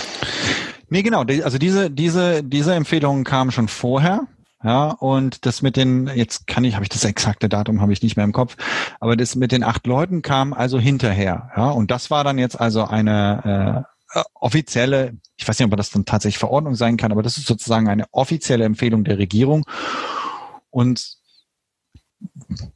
Nee, 0.89 1.01
genau. 1.01 1.23
Also 1.23 1.57
diese, 1.57 1.89
diese, 1.89 2.43
diese 2.43 2.75
Empfehlungen 2.75 3.23
kamen 3.23 3.51
schon 3.51 3.67
vorher. 3.67 4.27
Ja, 4.63 4.91
und 4.91 5.47
das 5.47 5.63
mit 5.63 5.75
den, 5.75 6.05
jetzt 6.13 6.45
kann 6.45 6.63
ich, 6.63 6.75
habe 6.75 6.85
ich 6.85 6.89
das 6.89 7.03
exakte 7.03 7.49
Datum, 7.49 7.81
habe 7.81 7.93
ich 7.93 8.03
nicht 8.03 8.15
mehr 8.15 8.25
im 8.25 8.31
Kopf, 8.31 8.57
aber 8.99 9.17
das 9.17 9.33
mit 9.33 9.51
den 9.51 9.63
acht 9.63 9.87
Leuten 9.87 10.21
kam 10.21 10.53
also 10.53 10.77
hinterher. 10.77 11.49
Ja, 11.57 11.71
und 11.71 11.89
das 11.89 12.11
war 12.11 12.23
dann 12.23 12.37
jetzt 12.37 12.61
also 12.61 12.83
eine 12.83 13.87
äh, 14.13 14.21
offizielle, 14.35 15.17
ich 15.35 15.47
weiß 15.47 15.57
nicht, 15.57 15.65
ob 15.65 15.75
das 15.75 15.89
dann 15.89 16.05
tatsächlich 16.05 16.37
Verordnung 16.37 16.75
sein 16.75 16.95
kann, 16.95 17.11
aber 17.11 17.23
das 17.23 17.37
ist 17.37 17.47
sozusagen 17.47 17.89
eine 17.89 18.05
offizielle 18.11 18.65
Empfehlung 18.65 19.03
der 19.03 19.17
Regierung. 19.17 19.65
Und 20.69 21.20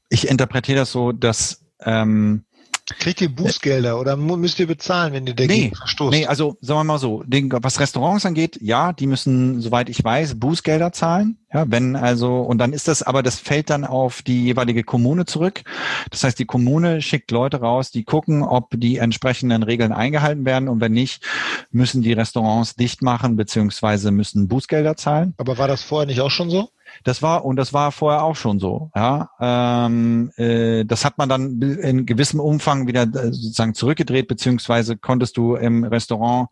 ich 0.09 0.27
interpretiere 0.27 0.79
das 0.79 0.91
so, 0.91 1.11
dass 1.11 1.65
ähm, 1.79 2.45
Kriegt 2.87 3.19
ihr 3.19 3.29
Bußgelder 3.29 3.99
oder 3.99 4.15
müsst 4.15 4.59
ihr 4.59 4.67
bezahlen, 4.67 5.11
wenn 5.11 5.25
ihr 5.25 5.33
dagegen 5.33 5.69
nee, 5.69 5.75
verstoßt? 5.75 6.11
Nee, 6.11 6.27
also 6.27 6.55
sagen 6.61 6.81
wir 6.81 6.83
mal 6.83 6.99
so, 6.99 7.23
den, 7.23 7.51
was 7.51 7.79
Restaurants 7.79 8.27
angeht, 8.27 8.59
ja, 8.61 8.93
die 8.93 9.07
müssen, 9.07 9.59
soweit 9.59 9.89
ich 9.89 10.03
weiß, 10.03 10.39
Bußgelder 10.39 10.91
zahlen. 10.91 11.39
Ja, 11.51 11.65
wenn 11.67 11.95
also, 11.95 12.41
und 12.41 12.59
dann 12.59 12.73
ist 12.73 12.87
das, 12.87 13.01
aber 13.01 13.23
das 13.23 13.39
fällt 13.39 13.71
dann 13.71 13.85
auf 13.85 14.21
die 14.21 14.43
jeweilige 14.43 14.83
Kommune 14.83 15.25
zurück. 15.25 15.63
Das 16.11 16.23
heißt, 16.23 16.37
die 16.37 16.45
Kommune 16.45 17.01
schickt 17.01 17.31
Leute 17.31 17.59
raus, 17.59 17.89
die 17.89 18.03
gucken, 18.03 18.43
ob 18.43 18.67
die 18.75 18.97
entsprechenden 18.97 19.63
Regeln 19.63 19.91
eingehalten 19.91 20.45
werden 20.45 20.69
und 20.69 20.79
wenn 20.79 20.91
nicht, 20.91 21.23
müssen 21.71 22.03
die 22.03 22.13
Restaurants 22.13 22.75
dicht 22.75 23.01
machen, 23.01 23.35
beziehungsweise 23.35 24.11
müssen 24.11 24.47
Bußgelder 24.47 24.95
zahlen. 24.95 25.33
Aber 25.37 25.57
war 25.57 25.67
das 25.67 25.81
vorher 25.81 26.05
nicht 26.05 26.21
auch 26.21 26.29
schon 26.29 26.51
so? 26.51 26.69
Das 27.03 27.21
war 27.21 27.45
und 27.45 27.55
das 27.55 27.73
war 27.73 27.91
vorher 27.91 28.23
auch 28.23 28.35
schon 28.35 28.59
so. 28.59 28.91
Ja, 28.95 29.29
ähm, 29.39 30.31
äh, 30.37 30.85
das 30.85 31.05
hat 31.05 31.17
man 31.17 31.29
dann 31.29 31.61
in 31.61 32.05
gewissem 32.05 32.39
Umfang 32.39 32.87
wieder 32.87 33.03
äh, 33.03 33.33
sozusagen 33.33 33.73
zurückgedreht, 33.73 34.27
beziehungsweise 34.27 34.97
konntest 34.97 35.37
du 35.37 35.55
im 35.55 35.83
Restaurant 35.83 36.49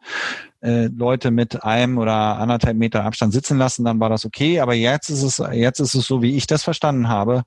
äh, 0.62 0.88
Leute 0.88 1.32
mit 1.32 1.63
einem 1.63 1.97
oder 1.97 2.38
anderthalb 2.38 2.77
Meter 2.77 3.03
Abstand 3.03 3.34
sitzen 3.34 3.58
lassen, 3.58 3.86
dann 3.86 3.99
war 3.99 4.10
das 4.10 4.25
okay. 4.25 4.60
Aber 4.60 4.73
jetzt 4.73 5.10
ist 5.10 5.23
es 5.23 5.43
jetzt 5.51 5.79
ist 5.79 5.95
es 5.95 6.06
so, 6.06 6.21
wie 6.21 6.36
ich 6.36 6.47
das 6.47 6.63
verstanden 6.63 7.10
habe. 7.10 7.43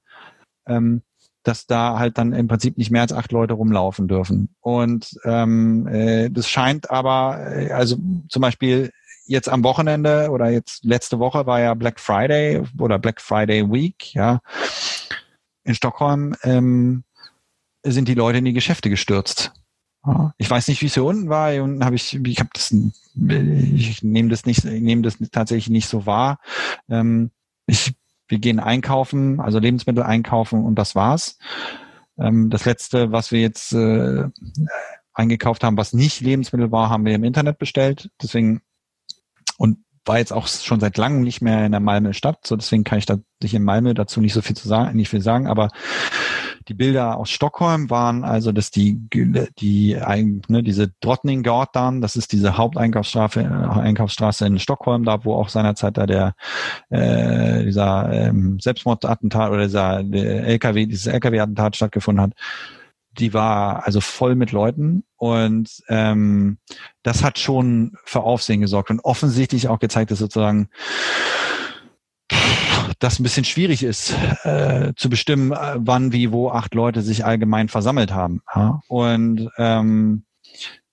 Ähm, 0.66 1.02
dass 1.46 1.66
da 1.66 1.98
halt 1.98 2.18
dann 2.18 2.32
im 2.32 2.48
Prinzip 2.48 2.76
nicht 2.76 2.90
mehr 2.90 3.02
als 3.02 3.12
acht 3.12 3.30
Leute 3.30 3.54
rumlaufen 3.54 4.08
dürfen. 4.08 4.48
Und 4.60 5.16
ähm, 5.24 5.86
äh, 5.86 6.28
das 6.28 6.48
scheint 6.48 6.90
aber, 6.90 7.38
äh, 7.54 7.70
also 7.70 7.96
zum 8.28 8.42
Beispiel 8.42 8.90
jetzt 9.26 9.48
am 9.48 9.64
Wochenende 9.64 10.30
oder 10.30 10.50
jetzt 10.50 10.84
letzte 10.84 11.18
Woche 11.18 11.46
war 11.46 11.60
ja 11.60 11.74
Black 11.74 12.00
Friday 12.00 12.62
oder 12.78 12.98
Black 12.98 13.20
Friday 13.20 13.70
Week, 13.70 14.14
ja. 14.14 14.40
In 15.64 15.74
Stockholm 15.74 16.34
ähm, 16.42 17.04
sind 17.82 18.08
die 18.08 18.14
Leute 18.14 18.38
in 18.38 18.44
die 18.44 18.52
Geschäfte 18.52 18.88
gestürzt. 18.88 19.52
Ich 20.38 20.48
weiß 20.48 20.68
nicht, 20.68 20.82
wie 20.82 20.86
es 20.86 20.94
hier 20.94 21.04
unten 21.04 21.28
war. 21.28 21.50
Hier 21.50 21.64
unten 21.64 21.84
habe 21.84 21.96
ich, 21.96 22.14
ich 22.14 22.38
habe 22.38 22.50
das, 22.52 22.72
ich 22.72 24.02
nehme 24.02 24.28
das 24.28 24.46
nicht, 24.46 24.64
ich 24.64 24.80
nehme 24.80 25.02
das 25.02 25.18
tatsächlich 25.32 25.68
nicht 25.68 25.88
so 25.88 26.06
wahr. 26.06 26.38
Ähm, 26.88 27.32
ich, 27.66 27.94
wir 28.28 28.38
gehen 28.38 28.60
einkaufen, 28.60 29.40
also 29.40 29.58
Lebensmittel 29.58 30.04
einkaufen 30.04 30.64
und 30.64 30.76
das 30.76 30.94
war's. 30.94 31.38
Ähm, 32.18 32.50
das 32.50 32.64
letzte, 32.64 33.10
was 33.10 33.32
wir 33.32 33.40
jetzt 33.40 33.72
äh, 33.72 34.28
eingekauft 35.12 35.64
haben, 35.64 35.76
was 35.76 35.92
nicht 35.92 36.20
Lebensmittel 36.20 36.70
war, 36.70 36.88
haben 36.88 37.04
wir 37.04 37.14
im 37.14 37.24
Internet 37.24 37.58
bestellt. 37.58 38.10
Deswegen 38.22 38.62
und 39.58 39.78
war 40.04 40.18
jetzt 40.18 40.32
auch 40.32 40.46
schon 40.46 40.80
seit 40.80 40.96
langem 40.96 41.22
nicht 41.22 41.42
mehr 41.42 41.66
in 41.66 41.72
der 41.72 41.80
Malmö 41.80 42.12
Stadt, 42.12 42.46
so 42.46 42.56
deswegen 42.56 42.84
kann 42.84 42.98
ich 42.98 43.06
da 43.06 43.16
sich 43.42 43.54
in 43.54 43.64
Malmö 43.64 43.92
dazu 43.92 44.20
nicht 44.20 44.34
so 44.34 44.42
viel 44.42 44.56
zu 44.56 44.68
sagen, 44.68 44.96
nicht 44.96 45.08
viel 45.08 45.20
sagen, 45.20 45.46
aber 45.46 45.70
die 46.68 46.74
Bilder 46.74 47.16
aus 47.16 47.30
Stockholm 47.30 47.90
waren 47.90 48.24
also, 48.24 48.50
dass 48.50 48.70
die 48.70 48.98
die 49.58 49.96
ne, 50.48 50.62
diese 50.62 50.92
Drottninggatan, 51.00 52.00
das 52.00 52.16
ist 52.16 52.32
diese 52.32 52.56
Haupteinkaufsstraße 52.56 53.40
Einkaufsstraße 53.40 54.46
in 54.46 54.58
Stockholm, 54.58 55.04
da 55.04 55.24
wo 55.24 55.34
auch 55.34 55.48
seinerzeit 55.48 55.96
da 55.96 56.06
der 56.06 56.34
äh, 56.90 57.64
dieser 57.64 58.12
ähm, 58.12 58.58
Selbstmordattentat 58.60 59.50
oder 59.50 59.64
dieser 59.64 60.00
LKW 60.00 60.86
dieses 60.86 61.06
LKW-Attentat 61.06 61.76
stattgefunden 61.76 62.22
hat 62.22 62.32
die 63.18 63.34
war 63.34 63.86
also 63.86 64.00
voll 64.00 64.34
mit 64.34 64.52
Leuten 64.52 65.04
und 65.16 65.82
ähm, 65.88 66.58
das 67.02 67.22
hat 67.22 67.38
schon 67.38 67.96
für 68.04 68.22
Aufsehen 68.22 68.60
gesorgt 68.60 68.90
und 68.90 69.00
offensichtlich 69.00 69.68
auch 69.68 69.78
gezeigt, 69.78 70.10
dass 70.10 70.18
sozusagen 70.18 70.68
das 72.98 73.18
ein 73.18 73.22
bisschen 73.22 73.44
schwierig 73.44 73.82
ist, 73.82 74.14
äh, 74.44 74.92
zu 74.96 75.10
bestimmen, 75.10 75.52
äh, 75.52 75.74
wann, 75.76 76.12
wie, 76.12 76.32
wo 76.32 76.50
acht 76.50 76.74
Leute 76.74 77.02
sich 77.02 77.24
allgemein 77.24 77.68
versammelt 77.68 78.12
haben. 78.12 78.42
Ja? 78.54 78.80
Und, 78.88 79.50
ähm, 79.58 80.24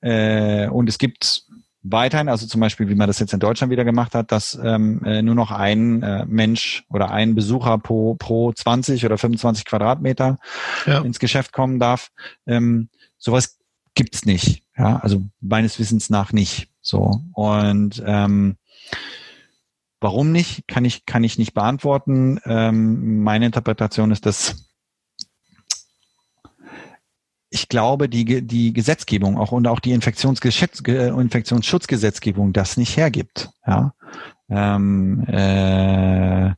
äh, 0.02 0.68
und 0.68 0.90
es 0.90 0.98
gibt 0.98 1.44
weiterhin, 1.84 2.30
also 2.30 2.48
zum 2.48 2.62
Beispiel, 2.62 2.88
wie 2.90 2.96
man 2.96 3.08
das 3.08 3.20
jetzt 3.20 3.34
in 3.34 3.40
Deutschland 3.40 3.72
wieder 3.72 3.84
gemacht 3.84 4.16
hat, 4.16 4.32
dass 4.32 4.58
ähm, 4.64 5.04
äh, 5.04 5.22
nur 5.22 5.36
noch 5.36 5.52
ein 5.52 6.02
äh, 6.02 6.26
Mensch 6.26 6.86
oder 6.90 7.12
ein 7.12 7.36
Besucher 7.36 7.78
pro, 7.78 8.16
pro 8.16 8.52
20 8.54 9.06
oder 9.06 9.18
25 9.18 9.66
Quadratmeter 9.66 10.38
ja. 10.86 11.02
ins 11.02 11.20
Geschäft 11.20 11.52
kommen 11.52 11.80
darf. 11.80 12.10
Ähm, 12.48 12.90
sowas 13.18 13.60
gibt's 13.96 14.26
nicht. 14.26 14.64
Ja, 14.78 14.98
also 14.98 15.24
meines 15.42 15.78
Wissens 15.78 16.10
nach 16.10 16.32
nicht. 16.32 16.70
So 16.82 17.22
und 17.34 18.02
ähm, 18.06 18.56
warum 20.00 20.32
nicht, 20.32 20.68
kann 20.68 20.86
ich 20.86 21.06
kann 21.06 21.24
ich 21.24 21.38
nicht 21.38 21.54
beantworten. 21.54 22.40
Ähm, 22.46 23.24
meine 23.24 23.46
Interpretation 23.46 24.12
ist, 24.12 24.26
dass 24.26 24.73
ich 27.54 27.70
glaube, 27.70 28.10
die, 28.10 28.42
die 28.42 28.74
Gesetzgebung 28.74 29.38
auch 29.38 29.52
und 29.52 29.68
auch 29.68 29.80
die 29.80 29.92
Infektionsschutzgesetzgebung 29.92 32.52
das 32.52 32.78
nicht 32.78 32.98
hergibt. 32.98 33.52
Ja. 33.68 33.94
Ähm, 34.50 35.24
äh, 35.28 36.52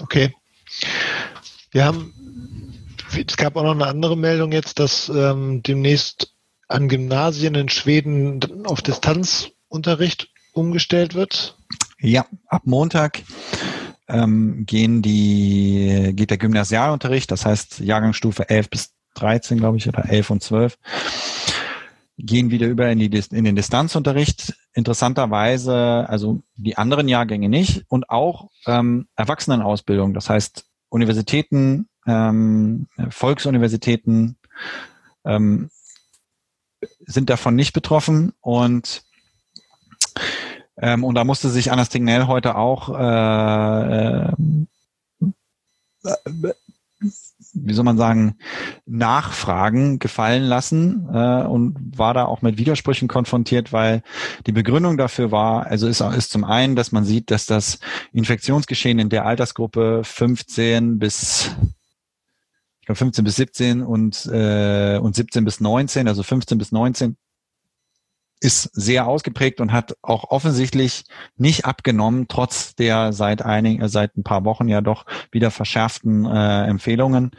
okay. 0.00 0.32
Wir 1.72 1.84
haben, 1.84 2.14
es 3.26 3.36
gab 3.36 3.56
auch 3.56 3.64
noch 3.64 3.74
eine 3.74 3.86
andere 3.86 4.16
Meldung 4.16 4.52
jetzt, 4.52 4.78
dass 4.78 5.08
ähm, 5.08 5.64
demnächst 5.64 6.32
an 6.68 6.88
Gymnasien 6.88 7.56
in 7.56 7.68
Schweden 7.68 8.64
auf 8.66 8.82
Distanzunterricht 8.82 10.28
umgestellt 10.52 11.14
wird. 11.14 11.56
Ja, 11.98 12.24
ab 12.46 12.62
Montag 12.66 13.22
ähm, 14.06 14.64
gehen 14.66 15.02
die, 15.02 16.12
geht 16.14 16.30
der 16.30 16.38
Gymnasialunterricht, 16.38 17.32
das 17.32 17.44
heißt 17.44 17.80
Jahrgangsstufe 17.80 18.48
11 18.48 18.70
bis 18.70 18.92
13, 19.14 19.58
glaube 19.58 19.76
ich, 19.76 19.88
oder 19.88 20.08
11 20.08 20.30
und 20.30 20.42
12, 20.42 20.78
gehen 22.16 22.50
wieder 22.50 22.66
über 22.66 22.88
in, 22.90 22.98
die, 22.98 23.22
in 23.30 23.44
den 23.44 23.56
Distanzunterricht. 23.56 24.54
Interessanterweise, 24.72 26.06
also 26.08 26.42
die 26.54 26.76
anderen 26.76 27.08
Jahrgänge 27.08 27.48
nicht 27.48 27.84
und 27.88 28.10
auch 28.10 28.50
ähm, 28.66 29.08
Erwachsenenausbildung, 29.16 30.14
das 30.14 30.30
heißt 30.30 30.64
Universitäten, 30.90 31.88
ähm, 32.06 32.86
Volksuniversitäten 33.08 34.36
ähm, 35.24 35.70
sind 37.00 37.30
davon 37.30 37.56
nicht 37.56 37.72
betroffen 37.72 38.32
und 38.40 39.02
ähm, 40.76 41.04
und 41.04 41.14
da 41.14 41.24
musste 41.24 41.50
sich 41.50 41.70
Anna 41.72 41.84
Stignell 41.84 42.26
heute 42.26 42.56
auch 42.56 42.88
äh, 42.98 44.32
äh, 46.04 46.54
wie 47.54 47.74
soll 47.74 47.84
man 47.84 47.98
sagen, 47.98 48.36
Nachfragen 48.86 49.98
gefallen 49.98 50.44
lassen 50.44 51.08
äh, 51.12 51.42
und 51.42 51.76
war 51.96 52.14
da 52.14 52.24
auch 52.24 52.42
mit 52.42 52.58
Widersprüchen 52.58 53.08
konfrontiert, 53.08 53.72
weil 53.72 54.02
die 54.46 54.52
Begründung 54.52 54.96
dafür 54.96 55.30
war, 55.30 55.66
also 55.66 55.88
ist, 55.88 56.00
ist 56.00 56.30
zum 56.30 56.44
einen, 56.44 56.76
dass 56.76 56.92
man 56.92 57.04
sieht, 57.04 57.30
dass 57.30 57.46
das 57.46 57.78
Infektionsgeschehen 58.12 58.98
in 58.98 59.08
der 59.08 59.26
Altersgruppe 59.26 60.02
15 60.04 60.98
bis 60.98 61.50
ich 62.80 62.86
glaube 62.86 62.98
15 62.98 63.24
bis 63.24 63.36
17 63.36 63.82
und, 63.82 64.26
äh, 64.26 64.98
und 64.98 65.14
17 65.14 65.44
bis 65.44 65.60
19, 65.60 66.08
also 66.08 66.22
15 66.22 66.58
bis 66.58 66.72
19 66.72 67.16
ist 68.40 68.70
sehr 68.72 69.06
ausgeprägt 69.06 69.60
und 69.60 69.72
hat 69.72 69.96
auch 70.02 70.24
offensichtlich 70.30 71.04
nicht 71.36 71.66
abgenommen, 71.66 72.26
trotz 72.28 72.74
der 72.74 73.12
seit 73.12 73.42
einigen, 73.42 73.86
seit 73.88 74.16
ein 74.16 74.24
paar 74.24 74.44
Wochen 74.44 74.68
ja 74.68 74.80
doch 74.80 75.04
wieder 75.30 75.50
verschärften 75.50 76.24
äh, 76.24 76.64
Empfehlungen. 76.64 77.32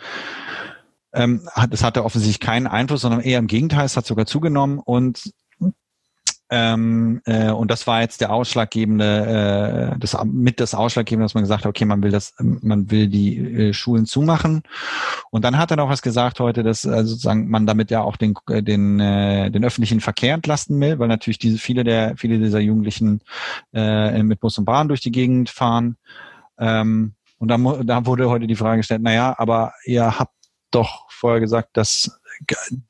Ähm, 1.13 1.49
hat, 1.53 1.73
es 1.73 1.83
hatte 1.83 2.05
offensichtlich 2.05 2.39
keinen 2.39 2.67
Einfluss, 2.67 3.01
sondern 3.01 3.21
eher 3.21 3.39
im 3.39 3.47
Gegenteil, 3.47 3.85
es 3.85 3.97
hat 3.97 4.05
sogar 4.05 4.25
zugenommen 4.27 4.79
und 4.79 5.33
ähm, 6.53 7.21
äh, 7.25 7.49
und 7.49 7.71
das 7.71 7.87
war 7.87 8.01
jetzt 8.01 8.19
der 8.19 8.33
ausschlaggebende, 8.33 9.93
äh, 9.95 9.99
das 9.99 10.17
mit 10.25 10.59
das 10.59 10.75
ausschlaggebende, 10.75 11.23
dass 11.23 11.33
man 11.33 11.43
gesagt 11.43 11.63
hat, 11.63 11.69
okay, 11.69 11.85
man 11.85 12.03
will 12.03 12.11
das, 12.11 12.33
man 12.39 12.91
will 12.91 13.07
die 13.07 13.37
äh, 13.37 13.73
Schulen 13.73 14.05
zumachen. 14.05 14.63
Und 15.29 15.45
dann 15.45 15.57
hat 15.57 15.71
er 15.71 15.77
noch 15.77 15.87
was 15.87 16.01
gesagt 16.01 16.41
heute, 16.41 16.61
dass 16.61 16.85
also 16.85 17.11
sozusagen 17.11 17.49
man 17.49 17.65
damit 17.65 17.89
ja 17.89 18.01
auch 18.01 18.17
den 18.17 18.33
den 18.49 18.99
äh, 18.99 19.49
den 19.49 19.63
öffentlichen 19.63 20.01
Verkehr 20.01 20.33
entlasten 20.33 20.79
will, 20.81 20.99
weil 20.99 21.07
natürlich 21.07 21.39
diese 21.39 21.57
viele 21.57 21.85
der 21.85 22.17
viele 22.17 22.37
dieser 22.37 22.59
Jugendlichen 22.59 23.21
äh, 23.73 24.21
mit 24.21 24.41
Bus 24.41 24.57
und 24.57 24.65
Bahn 24.65 24.89
durch 24.89 24.99
die 24.99 25.11
Gegend 25.11 25.49
fahren. 25.49 25.95
Ähm, 26.59 27.15
und 27.37 27.47
da, 27.47 27.57
da 27.57 28.05
wurde 28.05 28.29
heute 28.29 28.45
die 28.45 28.57
Frage 28.57 28.77
gestellt, 28.77 29.01
na 29.03 29.13
ja, 29.13 29.35
aber 29.37 29.73
ihr 29.85 30.19
habt 30.19 30.35
doch 30.69 31.09
vorher 31.09 31.39
gesagt, 31.39 31.69
dass 31.77 32.20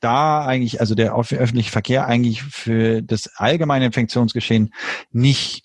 da 0.00 0.44
eigentlich, 0.44 0.80
also 0.80 0.94
der 0.94 1.14
öffentliche 1.14 1.70
Verkehr 1.70 2.06
eigentlich 2.06 2.42
für 2.42 3.02
das 3.02 3.30
allgemeine 3.36 3.86
Infektionsgeschehen 3.86 4.72
nicht 5.10 5.64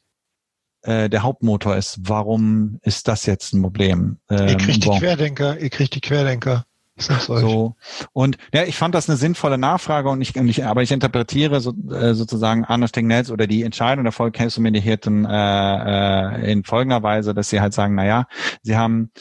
äh, 0.82 1.10
der 1.10 1.23
Hauptmotor 1.23 1.76
ist. 1.76 1.97
Warum 2.02 2.80
ist 2.82 3.08
das 3.08 3.26
jetzt 3.26 3.54
ein 3.54 3.62
Problem? 3.62 4.17
Ähm, 4.30 4.47
ihr 4.47 4.58
kriegt 4.58 4.84
die 4.84 4.89
Querdenker, 4.89 5.60
ihr 5.60 5.69
kriegt 5.69 5.95
die 5.95 6.02
Querdenker. 6.02 6.65
So 7.00 7.76
und 8.13 8.38
ja, 8.52 8.63
ich 8.63 8.76
fand 8.76 8.95
das 8.95 9.08
eine 9.08 9.17
sinnvolle 9.17 9.60
Nachfrage 9.60 10.10
und 10.10 10.19
ich, 10.21 10.36
und 10.36 10.47
ich 10.47 10.65
aber 10.65 10.82
ich 10.82 10.91
interpretiere 10.91 11.62
so, 11.62 11.73
äh, 11.91 12.15
sozusagen 12.15 12.65
Arno 12.65 12.88
Stegnells 12.88 13.30
oder 13.30 13.45
die 13.45 13.62
Entscheidung 13.62 14.04
der 14.04 14.12
Volkshumanitierten 14.12 15.26
äh, 15.26 16.47
äh, 16.47 16.52
in 16.52 16.63
folgender 16.63 17.04
Weise, 17.04 17.36
dass 17.36 17.50
sie 17.50 17.62
halt 17.62 17.73
sagen, 17.73 17.93
na 17.93 18.06
ja, 18.06 18.26
sie 18.63 18.78
haben 18.78 19.12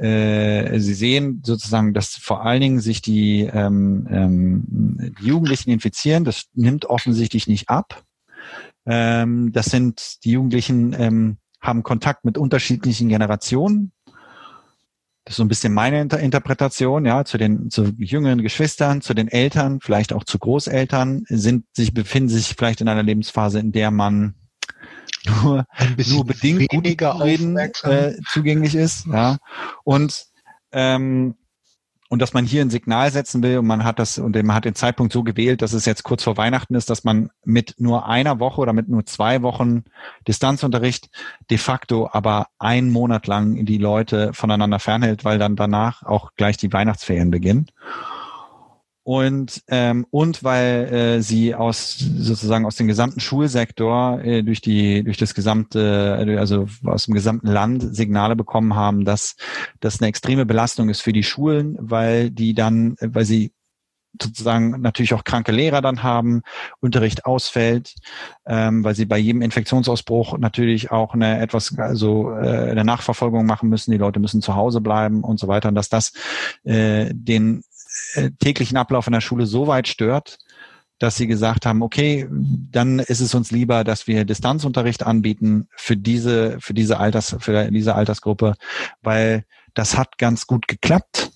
äh, 0.00 0.78
Sie 0.78 0.94
sehen 0.94 1.42
sozusagen, 1.44 1.92
dass 1.92 2.16
vor 2.16 2.44
allen 2.44 2.60
Dingen 2.60 2.80
sich 2.80 3.02
die, 3.02 3.42
ähm, 3.42 4.06
ähm, 4.10 5.14
die 5.20 5.26
Jugendlichen 5.26 5.70
infizieren. 5.70 6.24
Das 6.24 6.46
nimmt 6.54 6.86
offensichtlich 6.86 7.46
nicht 7.46 7.68
ab. 7.68 8.02
Ähm, 8.86 9.52
das 9.52 9.66
sind 9.66 10.24
die 10.24 10.32
Jugendlichen 10.32 10.94
ähm, 10.98 11.36
haben 11.60 11.82
Kontakt 11.82 12.24
mit 12.24 12.38
unterschiedlichen 12.38 13.08
Generationen. 13.08 13.92
Das 15.24 15.34
ist 15.34 15.36
so 15.36 15.44
ein 15.44 15.48
bisschen 15.48 15.74
meine 15.74 16.00
Inter 16.00 16.18
Interpretation, 16.18 17.04
ja, 17.04 17.26
zu 17.26 17.36
den 17.36 17.68
zu 17.70 17.92
jüngeren 17.98 18.40
Geschwistern, 18.40 19.02
zu 19.02 19.12
den 19.12 19.28
Eltern, 19.28 19.80
vielleicht 19.82 20.14
auch 20.14 20.24
zu 20.24 20.38
Großeltern, 20.38 21.24
sind 21.28 21.66
sich 21.76 21.92
befinden 21.92 22.30
sich 22.30 22.54
vielleicht 22.56 22.80
in 22.80 22.88
einer 22.88 23.02
Lebensphase, 23.02 23.60
in 23.60 23.72
der 23.72 23.90
man 23.90 24.34
nur, 25.26 25.64
nur 26.08 26.24
bedingt 26.24 26.68
gut 26.68 26.86
reden 26.86 27.56
äh, 27.56 28.14
zugänglich 28.28 28.74
ist. 28.74 29.06
Ja. 29.06 29.38
Und 29.84 30.26
ähm, 30.72 31.34
und 32.12 32.20
dass 32.20 32.32
man 32.32 32.44
hier 32.44 32.62
ein 32.62 32.70
Signal 32.70 33.12
setzen 33.12 33.40
will 33.40 33.58
und 33.58 33.68
man 33.68 33.84
hat 33.84 34.00
das 34.00 34.18
und 34.18 34.34
man 34.34 34.56
hat 34.56 34.64
den 34.64 34.74
Zeitpunkt 34.74 35.12
so 35.12 35.22
gewählt, 35.22 35.62
dass 35.62 35.72
es 35.72 35.84
jetzt 35.84 36.02
kurz 36.02 36.24
vor 36.24 36.36
Weihnachten 36.36 36.74
ist, 36.74 36.90
dass 36.90 37.04
man 37.04 37.30
mit 37.44 37.76
nur 37.78 38.08
einer 38.08 38.40
Woche 38.40 38.60
oder 38.60 38.72
mit 38.72 38.88
nur 38.88 39.06
zwei 39.06 39.42
Wochen 39.42 39.84
Distanzunterricht 40.26 41.08
de 41.50 41.58
facto 41.58 42.10
aber 42.10 42.48
einen 42.58 42.90
Monat 42.90 43.28
lang 43.28 43.64
die 43.64 43.78
Leute 43.78 44.32
voneinander 44.32 44.80
fernhält, 44.80 45.24
weil 45.24 45.38
dann 45.38 45.54
danach 45.54 46.02
auch 46.02 46.32
gleich 46.34 46.56
die 46.56 46.72
Weihnachtsferien 46.72 47.30
beginnen 47.30 47.70
und 49.02 49.62
ähm, 49.68 50.06
und 50.10 50.44
weil 50.44 50.92
äh, 50.92 51.22
sie 51.22 51.54
aus 51.54 51.96
sozusagen 51.98 52.66
aus 52.66 52.76
dem 52.76 52.86
gesamten 52.86 53.20
Schulsektor 53.20 54.20
äh, 54.22 54.42
durch 54.42 54.60
die 54.60 55.02
durch 55.02 55.16
das 55.16 55.34
gesamte 55.34 56.36
also 56.38 56.66
aus 56.84 57.06
dem 57.06 57.14
gesamten 57.14 57.48
Land 57.48 57.94
Signale 57.94 58.36
bekommen 58.36 58.74
haben, 58.74 59.04
dass 59.04 59.36
das 59.80 60.00
eine 60.00 60.08
extreme 60.08 60.44
Belastung 60.44 60.90
ist 60.90 61.00
für 61.00 61.12
die 61.12 61.22
Schulen, 61.22 61.76
weil 61.80 62.30
die 62.30 62.54
dann 62.54 62.96
weil 63.00 63.24
sie 63.24 63.52
sozusagen 64.20 64.80
natürlich 64.80 65.14
auch 65.14 65.24
kranke 65.24 65.52
Lehrer 65.52 65.80
dann 65.82 66.02
haben, 66.02 66.42
Unterricht 66.80 67.24
ausfällt, 67.24 67.94
ähm, 68.46 68.84
weil 68.84 68.94
sie 68.94 69.06
bei 69.06 69.18
jedem 69.18 69.42
Infektionsausbruch 69.42 70.38
natürlich 70.38 70.90
auch 70.90 71.14
eine 71.14 71.40
etwas 71.40 71.78
also 71.78 72.32
äh, 72.32 72.70
eine 72.70 72.84
Nachverfolgung 72.84 73.46
machen 73.46 73.68
müssen. 73.68 73.92
Die 73.92 73.98
Leute 73.98 74.20
müssen 74.20 74.42
zu 74.42 74.54
Hause 74.56 74.80
bleiben 74.80 75.22
und 75.22 75.38
so 75.38 75.48
weiter 75.48 75.68
und 75.68 75.74
dass 75.74 75.88
das 75.88 76.12
äh, 76.64 77.10
den 77.12 77.62
täglichen 78.38 78.76
Ablauf 78.76 79.06
in 79.06 79.12
der 79.12 79.20
Schule 79.20 79.46
so 79.46 79.66
weit 79.66 79.88
stört, 79.88 80.38
dass 80.98 81.16
sie 81.16 81.26
gesagt 81.26 81.64
haben, 81.64 81.82
okay, 81.82 82.28
dann 82.30 82.98
ist 82.98 83.20
es 83.20 83.34
uns 83.34 83.50
lieber, 83.50 83.84
dass 83.84 84.06
wir 84.06 84.24
Distanzunterricht 84.24 85.02
anbieten 85.02 85.66
für 85.74 85.96
diese, 85.96 86.60
für 86.60 86.74
diese 86.74 87.00
Alters, 87.00 87.36
für 87.40 87.70
diese 87.70 87.94
Altersgruppe, 87.94 88.54
weil 89.00 89.44
das 89.72 89.96
hat 89.96 90.18
ganz 90.18 90.46
gut 90.46 90.68
geklappt. 90.68 91.30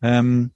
Ähm, 0.00 0.52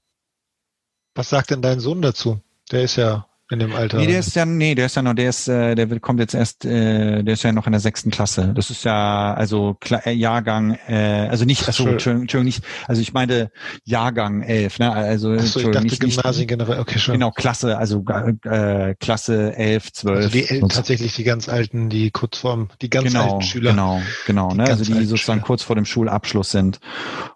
Was 1.15 1.29
sagt 1.29 1.51
denn 1.51 1.63
dein 1.63 1.79
Sohn 1.79 2.01
dazu? 2.01 2.41
Der 2.73 2.83
ist 2.83 2.97
ja 2.97 3.28
in 3.51 3.59
dem 3.59 3.75
Alter. 3.75 3.99
Nee, 3.99 4.07
der 4.07 4.21
ist 4.21 4.37
ja, 4.37 4.45
nee, 4.45 4.75
der 4.75 4.87
ist 4.87 4.97
ja 4.97 5.03
noch, 5.03 5.15
der 5.15 5.31
ist, 5.31 5.49
äh, 5.49 5.75
der 5.75 6.01
kommt 6.01 6.21
jetzt 6.21 6.35
erst, 6.35 6.65
äh, 6.67 7.23
der 7.23 7.35
ist 7.35 7.43
ja 7.43 7.53
noch 7.53 7.67
in 7.67 7.73
der 7.73 7.81
sechsten 7.81 8.11
Klasse. 8.11 8.53
Das 8.55 8.71
ist 8.71 8.85
ja, 8.85 9.33
also 9.33 9.77
Kla 9.81 9.99
äh, 10.01 10.13
Jahrgang, 10.13 10.79
äh, 10.87 11.29
also 11.31 11.47
nicht, 11.47 11.67
achso, 11.67 11.87
Entschuldigung, 11.87 12.23
Entschuldigung, 12.23 12.45
nicht, 12.45 12.65
also 12.87 13.01
ich 13.01 13.15
meine 13.15 13.51
Jahrgang 13.85 14.43
elf, 14.43 14.79
ne? 14.79 14.93
Also 14.93 15.33
Achso, 15.33 15.61
ich 15.61 15.67
dachte 15.67 15.83
nicht, 15.83 16.01
Gymnasien 16.01 16.47
generell, 16.47 16.79
okay, 16.79 16.99
schon. 16.99 17.15
Genau, 17.15 17.31
Klasse, 17.31 17.79
also 17.79 18.05
äh, 18.45 18.95
Klasse 19.01 19.57
elf, 19.57 19.93
zwölf. 19.93 20.17
Also 20.17 20.29
die 20.29 20.49
Eltern 20.49 20.69
tatsächlich 20.69 21.15
die 21.17 21.25
ganz 21.25 21.49
alten, 21.49 21.89
die 21.89 22.11
kurz 22.11 22.39
vorm, 22.39 22.69
die 22.83 22.91
ganz 22.91 23.09
genau, 23.09 23.33
alten 23.33 23.43
Schüler. 23.43 23.71
Genau, 23.71 24.03
genau, 24.27 24.53
ne? 24.53 24.65
Also 24.65 24.85
die 24.85 25.05
sozusagen 25.05 25.39
Schüler. 25.39 25.47
kurz 25.47 25.63
vor 25.63 25.77
dem 25.77 25.87
Schulabschluss 25.87 26.51
sind 26.51 26.81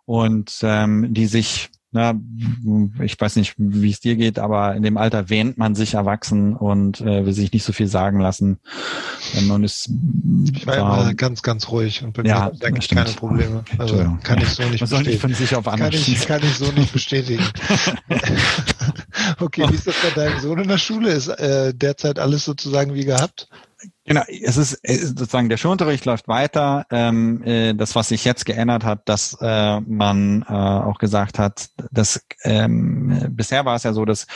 und 0.05 0.59
ähm, 0.63 1.15
die 1.15 1.27
sich 1.27 1.71
na, 1.93 2.15
ich 3.03 3.21
weiß 3.21 3.37
nicht, 3.37 3.55
wie 3.59 3.91
es 3.91 4.01
dir 4.01 4.17
geht, 4.17 4.39
aber 4.39 4.75
in 4.75 4.83
dem 4.83 4.97
Alter 4.97 5.29
wähnt 5.29 5.59
man 5.59 5.75
sich 5.75 5.93
erwachsen 5.93 6.57
und 6.57 7.03
äh, 7.03 7.27
will 7.27 7.35
sich 7.35 7.53
nicht 7.53 7.65
so 7.65 7.75
viel 7.75 7.87
sagen 7.87 8.19
lassen. 8.19 8.59
Ähm, 9.35 9.51
und 9.51 9.63
ist, 9.63 9.91
ich 10.55 10.67
war 10.67 10.77
immer 10.79 11.11
äh, 11.11 11.15
ganz, 11.15 11.43
ganz 11.43 11.69
ruhig 11.69 12.03
und 12.03 12.15
bin 12.15 12.25
ja, 12.25 12.51
mir 12.51 12.67
eigentlich 12.67 12.89
keine 12.89 13.11
Probleme. 13.11 13.65
Also 13.77 14.17
kann 14.23 14.41
ich 14.41 14.49
so 14.49 14.63
nicht 14.65 14.81
man 14.81 14.89
soll 14.89 15.01
nicht 15.01 15.21
bestätigen. 15.21 15.21
von 15.21 15.35
sich 15.35 15.55
auf 15.55 15.69
andere 15.69 15.91
Kann 15.91 15.99
ich, 15.99 16.27
kann 16.27 16.43
ich 16.43 16.55
so 16.55 16.73
nicht 16.73 16.93
bestätigen. 16.95 17.45
okay, 19.41 19.67
wie 19.69 19.75
ist 19.75 19.87
das 19.87 19.97
bei 20.03 20.11
deinem 20.11 20.41
Sohn 20.41 20.61
in 20.61 20.69
der 20.69 20.79
Schule? 20.79 21.11
Ist 21.11 21.29
äh, 21.29 21.75
derzeit 21.75 22.19
alles 22.19 22.47
sozusagen 22.47 22.95
wie 22.95 23.05
gehabt? 23.05 23.49
Genau, 24.05 24.23
es 24.29 24.57
ist, 24.57 24.75
ist 24.83 25.19
sozusagen 25.19 25.49
der 25.49 25.57
Schulunterricht 25.57 26.05
läuft 26.05 26.29
weiter. 26.29 26.87
Ähm, 26.91 27.43
äh, 27.45 27.75
das, 27.75 27.95
was 27.95 28.09
sich 28.09 28.25
jetzt 28.25 28.45
geändert 28.45 28.85
hat, 28.85 29.09
dass 29.09 29.37
äh, 29.41 29.81
man 29.81 30.45
äh, 30.49 30.53
auch 30.53 30.99
gesagt 30.99 31.39
hat, 31.39 31.69
dass 31.91 32.25
ähm, 32.43 33.27
bisher 33.31 33.65
war 33.65 33.77
es 33.77 33.85
ja 33.85 33.93
so, 33.93 34.05
dass 34.05 34.27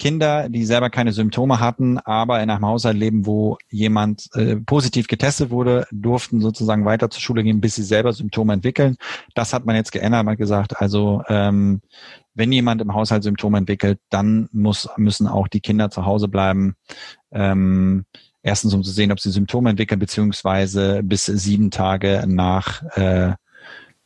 Kinder, 0.00 0.48
die 0.48 0.64
selber 0.64 0.88
keine 0.88 1.12
Symptome 1.12 1.60
hatten, 1.60 1.98
aber 1.98 2.42
in 2.42 2.48
einem 2.48 2.64
Haushalt 2.64 2.96
leben, 2.96 3.26
wo 3.26 3.58
jemand 3.68 4.28
äh, 4.34 4.56
positiv 4.56 5.06
getestet 5.06 5.50
wurde, 5.50 5.86
durften 5.92 6.40
sozusagen 6.40 6.86
weiter 6.86 7.10
zur 7.10 7.20
Schule 7.20 7.44
gehen, 7.44 7.60
bis 7.60 7.74
sie 7.74 7.82
selber 7.82 8.12
Symptome 8.12 8.54
entwickeln. 8.54 8.96
Das 9.34 9.52
hat 9.52 9.66
man 9.66 9.76
jetzt 9.76 9.92
geändert. 9.92 10.24
Man 10.24 10.32
hat 10.32 10.38
gesagt, 10.38 10.80
also 10.80 11.22
ähm, 11.28 11.82
wenn 12.34 12.50
jemand 12.50 12.80
im 12.80 12.94
Haushalt 12.94 13.22
Symptome 13.22 13.58
entwickelt, 13.58 14.00
dann 14.08 14.48
muss, 14.52 14.88
müssen 14.96 15.28
auch 15.28 15.48
die 15.48 15.60
Kinder 15.60 15.90
zu 15.90 16.06
Hause 16.06 16.28
bleiben. 16.28 16.76
Ähm, 17.30 18.06
erstens, 18.42 18.74
um 18.74 18.82
zu 18.82 18.90
sehen, 18.90 19.12
ob 19.12 19.20
sie 19.20 19.30
Symptome 19.30 19.70
entwickeln, 19.70 19.98
beziehungsweise 19.98 21.02
bis 21.02 21.26
sieben 21.26 21.70
Tage 21.70 22.24
nach 22.26 22.82
äh, 22.96 23.34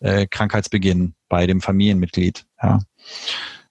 äh, 0.01 0.27
Krankheitsbeginn 0.27 1.14
bei 1.29 1.47
dem 1.47 1.61
Familienmitglied. 1.61 2.44
Ja. 2.62 2.81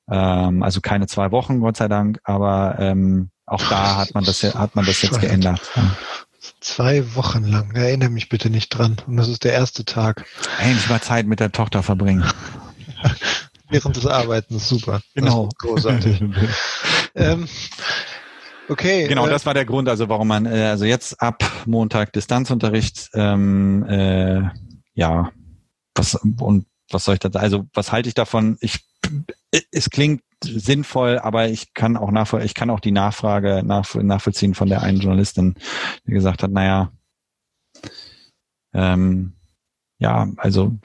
Ähm, 0.09 0.63
also 0.63 0.81
keine 0.81 1.07
zwei 1.07 1.31
Wochen, 1.31 1.59
Gott 1.59 1.77
sei 1.77 1.87
Dank, 1.87 2.19
aber 2.23 2.77
ähm, 2.79 3.29
auch 3.45 3.63
da 3.69 3.97
hat 3.97 4.13
man 4.13 4.23
das, 4.23 4.43
hat 4.43 4.75
man 4.75 4.85
das 4.85 5.01
jetzt 5.01 5.19
geändert. 5.19 5.61
Zwei 6.59 7.15
Wochen 7.15 7.43
lang. 7.43 7.75
Erinnere 7.75 8.09
mich 8.09 8.29
bitte 8.29 8.49
nicht 8.49 8.69
dran. 8.69 8.97
Und 9.05 9.17
das 9.17 9.27
ist 9.27 9.43
der 9.43 9.53
erste 9.53 9.85
Tag. 9.85 10.25
Endlich 10.59 10.89
mal 10.89 11.01
Zeit 11.01 11.25
mit 11.25 11.39
der 11.39 11.51
Tochter 11.51 11.83
verbringen. 11.83 12.25
Während 13.69 13.95
des 13.95 14.05
Arbeitens, 14.05 14.69
super. 14.69 15.01
Genau. 15.15 15.49
großartig. 15.57 16.21
ähm, 17.15 17.47
okay. 18.69 19.07
Genau, 19.07 19.27
äh, 19.27 19.29
das 19.29 19.45
war 19.45 19.53
der 19.53 19.65
Grund, 19.65 19.89
also 19.89 20.09
warum 20.09 20.27
man, 20.27 20.45
äh, 20.45 20.63
also 20.63 20.85
jetzt 20.85 21.21
ab 21.21 21.43
Montag 21.65 22.13
Distanzunterricht, 22.13 23.09
ähm, 23.13 23.85
äh, 23.87 24.41
ja, 24.93 25.31
was 25.95 26.15
und 26.15 26.65
was 26.91 27.05
soll 27.05 27.15
ich 27.15 27.19
da, 27.19 27.29
also 27.39 27.65
was 27.73 27.91
halte 27.91 28.09
ich 28.09 28.15
davon? 28.15 28.57
Ich, 28.61 28.85
es 29.71 29.89
klingt 29.89 30.21
sinnvoll, 30.43 31.19
aber 31.19 31.47
ich 31.47 31.73
kann 31.73 31.97
auch 31.97 32.11
nachvoll, 32.11 32.43
ich 32.43 32.53
kann 32.53 32.69
auch 32.69 32.79
die 32.79 32.91
Nachfrage 32.91 33.63
nach, 33.65 33.95
nachvollziehen 33.95 34.53
von 34.53 34.69
der 34.69 34.81
einen 34.81 34.99
Journalistin, 34.99 35.55
die 36.05 36.11
gesagt 36.11 36.43
hat, 36.43 36.51
naja, 36.51 36.91
ähm, 38.73 39.33
ja, 39.99 40.27
also 40.37 40.77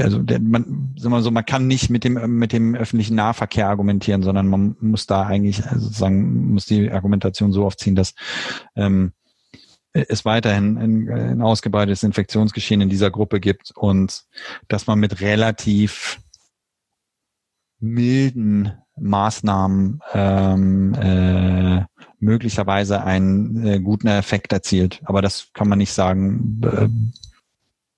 also 0.00 0.18
der, 0.18 0.40
man, 0.40 0.94
sagen 0.96 1.14
wir 1.14 1.22
so, 1.22 1.30
man 1.30 1.46
kann 1.46 1.66
nicht 1.66 1.90
mit 1.90 2.04
dem 2.04 2.38
mit 2.38 2.52
dem 2.52 2.74
öffentlichen 2.74 3.14
Nahverkehr 3.16 3.68
argumentieren, 3.68 4.22
sondern 4.22 4.48
man 4.48 4.76
muss 4.80 5.06
da 5.06 5.22
eigentlich 5.22 5.64
also 5.66 5.86
sozusagen 5.86 6.52
muss 6.52 6.66
die 6.66 6.90
Argumentation 6.90 7.52
so 7.52 7.64
aufziehen, 7.64 7.94
dass 7.94 8.14
ähm, 8.76 9.12
es 9.92 10.24
weiterhin 10.24 10.76
ein, 10.76 11.08
ein 11.08 11.42
ausgebreitetes 11.42 12.02
Infektionsgeschehen 12.02 12.80
in 12.80 12.88
dieser 12.88 13.10
Gruppe 13.10 13.40
gibt 13.40 13.70
und 13.76 14.24
dass 14.68 14.86
man 14.86 14.98
mit 14.98 15.20
relativ 15.20 16.18
milden 17.78 18.72
Maßnahmen 18.96 20.00
ähm, 20.12 20.94
äh, 20.94 21.84
möglicherweise 22.18 23.04
einen 23.04 23.66
äh, 23.66 23.80
guten 23.80 24.06
Effekt 24.06 24.52
erzielt. 24.52 25.00
Aber 25.04 25.22
das 25.22 25.48
kann 25.52 25.68
man 25.68 25.78
nicht 25.78 25.92
sagen. 25.92 26.60
Äh, 26.64 26.88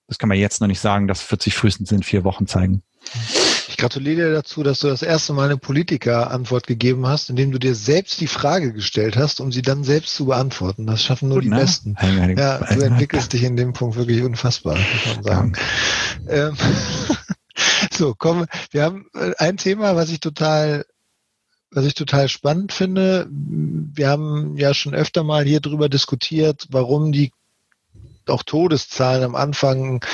das 0.08 0.18
kann 0.18 0.28
man 0.28 0.38
jetzt 0.38 0.60
noch 0.60 0.68
nicht 0.68 0.80
sagen. 0.80 1.08
Das 1.08 1.30
wird 1.30 1.42
sich 1.42 1.54
frühestens 1.54 1.92
in 1.92 2.02
vier 2.02 2.24
Wochen 2.24 2.46
zeigen. 2.46 2.82
Ich 3.68 3.76
gratuliere 3.76 4.28
dir 4.28 4.32
dazu, 4.32 4.62
dass 4.62 4.80
du 4.80 4.88
das 4.88 5.02
erste 5.02 5.32
Mal 5.32 5.44
eine 5.44 5.58
Politiker-Antwort 5.58 6.66
gegeben 6.66 7.06
hast, 7.06 7.30
indem 7.30 7.52
du 7.52 7.58
dir 7.58 7.74
selbst 7.74 8.20
die 8.20 8.26
Frage 8.26 8.72
gestellt 8.72 9.16
hast, 9.16 9.40
um 9.40 9.52
sie 9.52 9.62
dann 9.62 9.84
selbst 9.84 10.14
zu 10.14 10.26
beantworten. 10.26 10.86
Das 10.86 11.02
schaffen 11.02 11.28
nur 11.28 11.38
Gut, 11.38 11.44
die 11.44 11.50
ne? 11.50 11.56
Besten. 11.56 11.96
Ja, 12.36 12.58
du 12.58 12.80
entwickelst 12.80 13.32
dich 13.32 13.42
in 13.42 13.56
dem 13.56 13.74
Punkt 13.74 13.96
wirklich 13.96 14.22
unfassbar, 14.22 14.76
muss 14.76 15.14
man 15.14 15.24
sagen. 15.24 15.52
Ähm, 16.28 16.56
so, 17.92 18.14
komm, 18.16 18.46
wir 18.70 18.82
haben 18.82 19.06
äh, 19.14 19.32
ein 19.38 19.56
Thema, 19.56 19.94
was 19.94 20.10
ich 20.10 20.20
total 20.20 20.84
was 21.70 21.84
ich 21.84 21.94
total 21.94 22.28
spannend 22.28 22.72
finde. 22.72 23.26
Wir 23.30 24.08
haben 24.08 24.56
ja 24.56 24.72
schon 24.72 24.94
öfter 24.94 25.24
mal 25.24 25.44
hier 25.44 25.60
drüber 25.60 25.88
diskutiert, 25.88 26.66
warum 26.70 27.12
die 27.12 27.32
auch 28.30 28.42
Todeszahlen 28.42 29.24
am 29.24 29.34
Anfang 29.34 30.04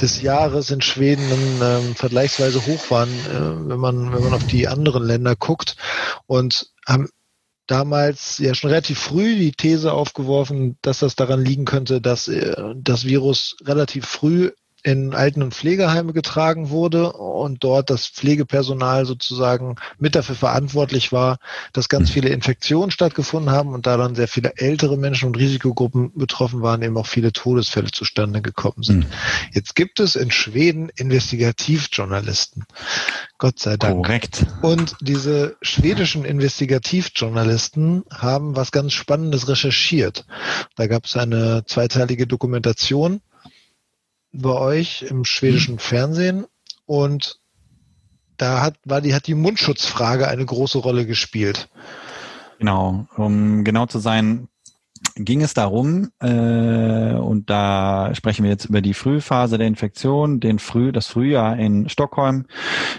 des 0.00 0.20
Jahres 0.20 0.70
in 0.70 0.80
Schweden 0.80 1.60
ähm, 1.62 1.94
vergleichsweise 1.96 2.64
hoch 2.66 2.90
waren, 2.90 3.26
äh, 3.26 3.68
wenn 3.68 3.78
man 3.78 4.12
wenn 4.12 4.22
man 4.22 4.34
auf 4.34 4.44
die 4.44 4.68
anderen 4.68 5.04
Länder 5.04 5.36
guckt. 5.36 5.76
Und 6.26 6.70
haben 6.86 7.08
damals 7.66 8.38
ja 8.38 8.54
schon 8.54 8.70
relativ 8.70 8.98
früh 8.98 9.36
die 9.36 9.52
These 9.52 9.92
aufgeworfen, 9.92 10.76
dass 10.82 11.00
das 11.00 11.14
daran 11.14 11.44
liegen 11.44 11.64
könnte, 11.64 12.00
dass 12.00 12.26
äh, 12.28 12.74
das 12.76 13.04
Virus 13.04 13.56
relativ 13.64 14.06
früh 14.06 14.50
in 14.82 15.14
Alten- 15.14 15.42
und 15.42 15.54
Pflegeheime 15.54 16.12
getragen 16.12 16.70
wurde 16.70 17.12
und 17.12 17.62
dort 17.62 17.90
das 17.90 18.06
Pflegepersonal 18.06 19.06
sozusagen 19.06 19.76
mit 19.98 20.14
dafür 20.14 20.34
verantwortlich 20.34 21.12
war, 21.12 21.38
dass 21.72 21.88
ganz 21.88 22.08
mhm. 22.10 22.14
viele 22.14 22.28
Infektionen 22.30 22.90
stattgefunden 22.90 23.50
haben 23.50 23.74
und 23.74 23.86
da 23.86 23.96
dann 23.96 24.14
sehr 24.14 24.28
viele 24.28 24.52
ältere 24.56 24.96
Menschen 24.96 25.26
und 25.26 25.36
Risikogruppen 25.36 26.12
betroffen 26.14 26.62
waren, 26.62 26.82
eben 26.82 26.96
auch 26.96 27.06
viele 27.06 27.32
Todesfälle 27.32 27.90
zustande 27.90 28.42
gekommen 28.42 28.82
sind. 28.82 29.00
Mhm. 29.00 29.12
Jetzt 29.52 29.74
gibt 29.74 30.00
es 30.00 30.16
in 30.16 30.30
Schweden 30.30 30.88
Investigativjournalisten. 30.96 32.64
Gott 33.38 33.58
sei 33.58 33.76
Dank. 33.76 34.04
Korrekt. 34.04 34.46
Und 34.62 34.96
diese 35.00 35.56
schwedischen 35.62 36.24
Investigativjournalisten 36.24 38.04
haben 38.10 38.56
was 38.56 38.70
ganz 38.70 38.92
Spannendes 38.92 39.48
recherchiert. 39.48 40.26
Da 40.76 40.86
gab 40.86 41.06
es 41.06 41.16
eine 41.16 41.64
zweiteilige 41.66 42.26
Dokumentation 42.26 43.20
bei 44.32 44.52
euch 44.52 45.02
im 45.02 45.24
schwedischen 45.24 45.78
Fernsehen 45.78 46.46
und 46.86 47.40
da 48.36 48.62
hat, 48.62 48.76
war 48.84 49.00
die, 49.00 49.14
hat 49.14 49.26
die 49.26 49.34
Mundschutzfrage 49.34 50.28
eine 50.28 50.46
große 50.46 50.78
Rolle 50.78 51.06
gespielt. 51.06 51.68
Genau, 52.58 53.06
um 53.16 53.64
genau 53.64 53.86
zu 53.86 53.98
sein, 53.98 54.48
ging 55.16 55.42
es 55.42 55.54
darum, 55.54 56.10
äh, 56.20 57.14
und 57.14 57.48
da 57.48 58.14
sprechen 58.14 58.44
wir 58.44 58.50
jetzt 58.50 58.66
über 58.66 58.80
die 58.80 58.94
Frühphase 58.94 59.58
der 59.58 59.66
Infektion, 59.66 60.40
den 60.40 60.58
Früh, 60.58 60.92
das 60.92 61.06
Frühjahr 61.06 61.58
in 61.58 61.88
Stockholm. 61.88 62.46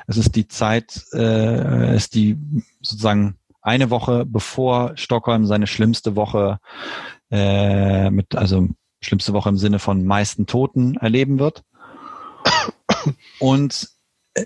Es 0.07 0.17
ist 0.17 0.35
die 0.35 0.47
Zeit, 0.47 1.05
äh, 1.13 1.95
ist 1.95 2.15
die 2.15 2.37
sozusagen 2.81 3.35
eine 3.61 3.89
Woche 3.89 4.25
bevor 4.25 4.93
Stockholm 4.95 5.45
seine 5.45 5.67
schlimmste 5.67 6.15
Woche 6.15 6.59
äh, 7.29 8.09
mit, 8.09 8.35
also 8.35 8.69
schlimmste 9.01 9.33
Woche 9.33 9.49
im 9.49 9.57
Sinne 9.57 9.79
von 9.79 10.05
meisten 10.05 10.45
Toten 10.45 10.95
erleben 10.95 11.39
wird. 11.39 11.63
Und 13.39 13.89
äh, 14.35 14.45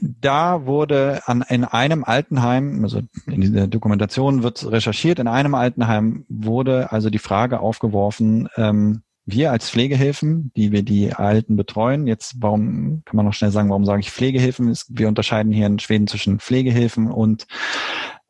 da 0.00 0.66
wurde 0.66 1.22
an, 1.26 1.44
in 1.48 1.64
einem 1.64 2.04
Altenheim, 2.04 2.84
also 2.84 3.00
in 3.26 3.40
dieser 3.40 3.66
Dokumentation 3.66 4.42
wird 4.42 4.70
recherchiert, 4.70 5.18
in 5.18 5.28
einem 5.28 5.54
Altenheim 5.54 6.24
wurde 6.28 6.92
also 6.92 7.10
die 7.10 7.18
Frage 7.18 7.60
aufgeworfen, 7.60 8.48
ähm, 8.56 9.02
wir 9.26 9.52
als 9.52 9.70
Pflegehilfen, 9.70 10.52
die 10.54 10.70
wir 10.70 10.82
die 10.82 11.14
Alten 11.14 11.56
betreuen, 11.56 12.06
jetzt 12.06 12.34
warum 12.40 13.02
kann 13.06 13.16
man 13.16 13.24
noch 13.24 13.32
schnell 13.32 13.50
sagen, 13.50 13.70
warum 13.70 13.86
sage 13.86 14.00
ich 14.00 14.10
Pflegehilfen? 14.10 14.76
Wir 14.90 15.08
unterscheiden 15.08 15.50
hier 15.50 15.66
in 15.66 15.78
Schweden 15.78 16.06
zwischen 16.06 16.40
Pflegehilfen 16.40 17.10
und 17.10 17.46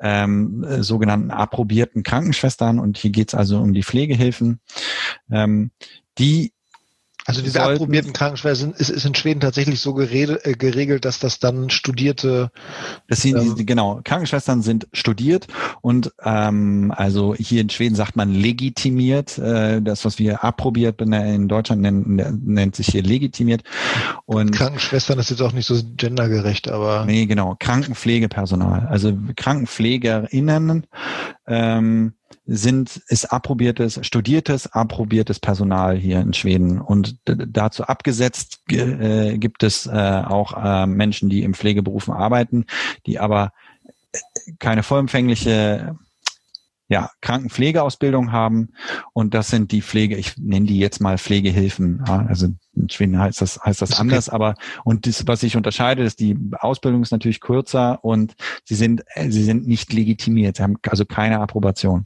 ähm, 0.01 0.65
sogenannten 0.83 1.31
approbierten 1.31 2.03
Krankenschwestern. 2.03 2.79
Und 2.79 2.99
hier 2.99 3.11
geht 3.11 3.29
es 3.29 3.35
also 3.35 3.59
um 3.61 3.73
die 3.73 3.83
Pflegehilfen, 3.83 4.61
ähm, 5.31 5.71
die 6.19 6.53
also 7.27 7.41
diese 7.41 7.59
sollten, 7.59 7.75
approbierten 7.75 8.13
Krankenschwestern 8.13 8.73
ist, 8.73 8.91
ist 8.91 9.07
in 9.07 9.15
Schweden 9.15 9.41
tatsächlich 9.41 9.81
so 9.81 9.95
geregelt, 9.95 10.45
äh, 10.45 10.53
geregelt 10.53 11.05
dass 11.05 11.19
das 11.19 11.39
dann 11.39 11.71
studierte. 11.71 12.51
Das 13.09 13.23
sind, 13.23 13.37
ähm, 13.37 13.67
genau, 13.67 14.01
Krankenschwestern 14.05 14.63
sind 14.63 14.87
studiert 14.93 15.47
und 15.81 16.13
ähm, 16.23 16.93
also 16.95 17.35
hier 17.35 17.63
in 17.63 17.71
Schweden 17.71 17.95
sagt 17.95 18.17
man 18.17 18.31
legitimiert. 18.31 19.39
Äh, 19.39 19.81
das, 19.81 20.05
was 20.05 20.19
wir 20.19 20.45
approbiert 20.45 21.01
in 21.01 21.49
Deutschland 21.49 21.81
nennen, 21.83 22.43
nennt 22.45 22.77
sich 22.77 22.89
hier 22.89 23.03
legitimiert. 23.03 23.63
Und 24.27 24.53
Krankenschwestern 24.53 25.19
ist 25.19 25.31
jetzt 25.31 25.41
auch 25.41 25.53
nicht 25.53 25.67
so 25.67 25.81
gendergerecht, 25.97 26.71
aber. 26.71 27.05
Nee, 27.07 27.27
genau. 27.27 27.57
Krankenpflegepersonal. 27.59 28.87
Also 28.89 29.17
KrankenpflegerInnen 29.35 30.87
ähm, 31.47 32.13
sind, 32.47 33.01
ist 33.09 33.27
approbiertes, 33.27 34.01
studiertes, 34.03 34.73
approbiertes 34.73 35.41
Personal 35.41 35.97
hier 35.97 36.21
in 36.21 36.35
Schweden. 36.35 36.81
Und 36.81 37.17
dazu 37.25 37.85
abgesetzt 37.85 38.61
äh, 38.69 39.39
gibt 39.39 39.63
es 39.63 39.87
äh, 39.87 39.91
auch 39.91 40.53
äh, 40.63 40.87
Menschen, 40.87 41.31
die 41.31 41.43
im 41.43 41.55
Pflegeberufen 41.55 42.13
arbeiten, 42.13 42.67
die 43.07 43.19
aber 43.19 43.53
keine 44.59 44.83
vollumfängliche 44.83 45.97
ja, 46.89 47.11
Krankenpflegeausbildung 47.23 48.33
haben 48.33 48.71
und 49.13 49.35
das 49.35 49.49
sind 49.49 49.73
die 49.73 49.81
Pflege, 49.81 50.17
ich 50.17 50.37
nenne 50.37 50.67
die 50.67 50.79
jetzt 50.79 51.01
mal 51.01 51.17
Pflegehilfen. 51.17 52.03
Also 52.03 52.49
in 52.77 52.89
Schweden 52.91 53.19
heißt 53.19 53.41
das, 53.41 53.59
heißt 53.65 53.81
das 53.81 53.99
anders, 53.99 54.29
aber 54.29 54.55
und 54.85 55.07
das, 55.07 55.27
was 55.27 55.41
sich 55.41 55.57
unterscheidet, 55.57 56.07
ist, 56.07 56.21
die 56.21 56.37
Ausbildung 56.59 57.03
ist 57.03 57.11
natürlich 57.11 57.41
kürzer 57.41 58.05
und 58.05 58.35
sie 58.65 58.75
sind, 58.75 59.03
sie 59.17 59.45
sind 59.45 59.67
nicht 59.67 59.93
legitimiert, 59.93 60.57
sie 60.57 60.63
haben 60.63 60.77
also 60.87 61.07
keine 61.07 61.41
Approbation. 61.41 62.05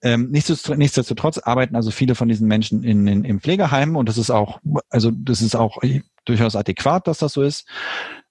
Ähm, 0.00 0.30
nichtsdestotrotz 0.30 1.38
arbeiten 1.38 1.74
also 1.74 1.90
viele 1.90 2.14
von 2.14 2.28
diesen 2.28 2.46
Menschen 2.46 2.84
in, 2.84 3.06
in, 3.08 3.24
im 3.24 3.40
Pflegeheim 3.40 3.96
und 3.96 4.08
das 4.08 4.16
ist 4.16 4.30
auch, 4.30 4.60
also 4.90 5.10
das 5.10 5.42
ist 5.42 5.56
auch 5.56 5.78
durchaus 6.24 6.54
adäquat, 6.54 7.08
dass 7.08 7.18
das 7.18 7.32
so 7.32 7.42
ist. 7.42 7.66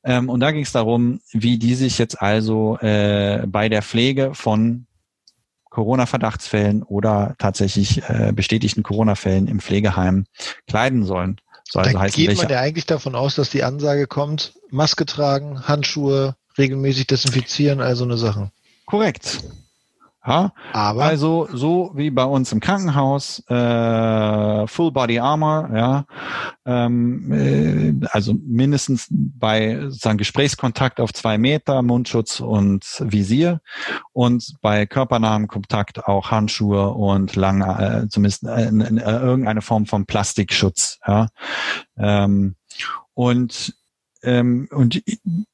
Ähm, 0.06 0.30
und 0.30 0.40
da 0.40 0.52
ging 0.52 0.62
es 0.62 0.72
darum, 0.72 1.20
wie 1.34 1.58
die 1.58 1.76
sich 1.76 1.98
jetzt 1.98 2.22
also 2.22 2.78
äh, 2.80 3.46
bei 3.48 3.68
der 3.68 3.82
Pflege 3.82 4.34
von 4.34 4.86
Corona-Verdachtsfällen 5.78 6.82
oder 6.82 7.36
tatsächlich 7.38 8.02
äh, 8.10 8.32
bestätigten 8.34 8.82
Corona-Fällen 8.82 9.48
im 9.48 9.60
Pflegeheim 9.60 10.26
kleiden 10.66 11.06
sollen. 11.06 11.40
So, 11.70 11.78
also 11.78 11.92
da 11.92 12.00
heißt, 12.00 12.16
geht 12.16 12.36
man 12.36 12.50
ja 12.50 12.62
eigentlich 12.62 12.88
davon 12.88 13.14
aus, 13.14 13.36
dass 13.36 13.52
die 13.52 13.64
Ansage 13.64 14.08
kommt, 14.08 14.54
Maske 14.72 15.06
tragen, 15.06 15.68
Handschuhe, 15.68 16.36
regelmäßig 16.58 17.06
desinfizieren, 17.06 17.80
also 17.80 18.06
eine 18.06 18.18
Sache. 18.18 18.50
Korrekt. 18.88 19.44
Ja? 20.28 20.52
Aber 20.74 21.06
also 21.06 21.48
so 21.52 21.92
wie 21.96 22.10
bei 22.10 22.26
uns 22.26 22.52
im 22.52 22.60
Krankenhaus, 22.60 23.40
äh, 23.48 24.68
Full 24.68 24.92
Body 24.92 25.20
Armor, 25.20 25.70
ja, 25.74 26.06
ähm, 26.66 27.32
äh, 27.32 28.08
also 28.12 28.34
mindestens 28.46 29.08
bei 29.10 29.80
sozusagen 29.84 30.18
Gesprächskontakt 30.18 31.00
auf 31.00 31.14
zwei 31.14 31.38
Meter, 31.38 31.82
Mundschutz 31.82 32.42
und 32.42 32.84
Visier 33.00 33.62
und 34.12 34.56
bei 34.62 34.86
körpernahem 34.86 35.48
Kontakt 35.48 36.06
auch 36.06 36.30
Handschuhe 36.30 36.90
und 36.90 37.36
lang, 37.36 37.62
äh, 37.62 38.10
zumindest 38.10 38.44
äh, 38.44 38.68
äh, 38.68 39.20
irgendeine 39.22 39.62
Form 39.62 39.86
von 39.86 40.06
Plastikschutz. 40.06 41.00
Ja. 41.08 41.28
Ähm, 41.98 42.56
und 43.14 43.74
ähm, 44.24 44.68
und 44.72 45.02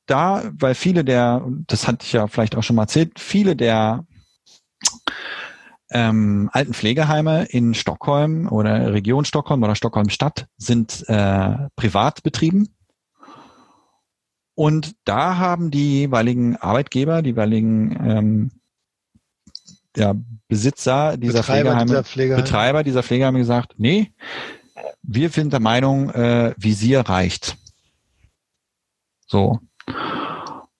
da, 0.05 0.43
weil 0.53 0.73
viele 0.73 1.03
der, 1.03 1.45
das 1.67 1.87
hatte 1.87 2.05
ich 2.05 2.13
ja 2.13 2.27
vielleicht 2.27 2.55
auch 2.55 2.63
schon 2.63 2.75
mal 2.75 2.83
erzählt, 2.83 3.19
viele 3.19 3.55
der 3.55 4.05
ähm, 5.91 6.49
alten 6.53 6.73
Pflegeheime 6.73 7.45
in 7.45 7.73
Stockholm 7.73 8.47
oder 8.47 8.93
Region 8.93 9.25
Stockholm 9.25 9.63
oder 9.63 9.75
Stockholm 9.75 10.09
Stadt 10.09 10.47
sind 10.57 11.07
äh, 11.07 11.55
privat 11.75 12.23
betrieben. 12.23 12.69
Und 14.55 14.95
da 15.05 15.37
haben 15.37 15.71
die 15.71 16.01
jeweiligen 16.01 16.57
Arbeitgeber, 16.57 17.21
die 17.21 17.31
jeweiligen 17.31 17.97
ähm, 18.05 18.51
ja, 19.95 20.15
Besitzer 20.47 21.17
dieser 21.17 21.39
Betreiber 21.39 21.69
Pflegeheime, 21.69 21.85
dieser 21.85 22.03
Pflegeheime, 22.03 22.43
Betreiber 22.43 22.83
dieser 22.83 23.03
Pflegeheime 23.03 23.39
gesagt, 23.39 23.73
nee, 23.77 24.11
wir 25.01 25.29
sind 25.29 25.53
der 25.53 25.59
Meinung, 25.59 26.09
äh, 26.11 26.53
Visier 26.57 27.01
reicht. 27.01 27.57
So. 29.27 29.59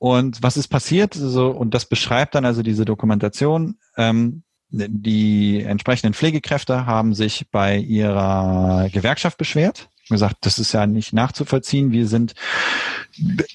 Und 0.03 0.43
was 0.43 0.57
ist 0.57 0.67
passiert? 0.67 1.13
So, 1.13 1.47
und 1.47 1.73
das 1.73 1.85
beschreibt 1.85 2.35
dann 2.35 2.43
also 2.43 2.61
diese 2.61 2.83
Dokumentation. 2.83 3.77
Ähm, 3.95 4.43
die 4.69 5.61
entsprechenden 5.61 6.13
Pflegekräfte 6.13 6.85
haben 6.85 7.13
sich 7.13 7.45
bei 7.51 7.77
ihrer 7.77 8.89
Gewerkschaft 8.91 9.37
beschwert 9.37 9.87
und 10.09 10.15
gesagt, 10.15 10.39
das 10.41 10.59
ist 10.59 10.73
ja 10.73 10.87
nicht 10.87 11.13
nachzuvollziehen. 11.13 11.93
Wir 11.93 12.05
sind, 12.09 12.33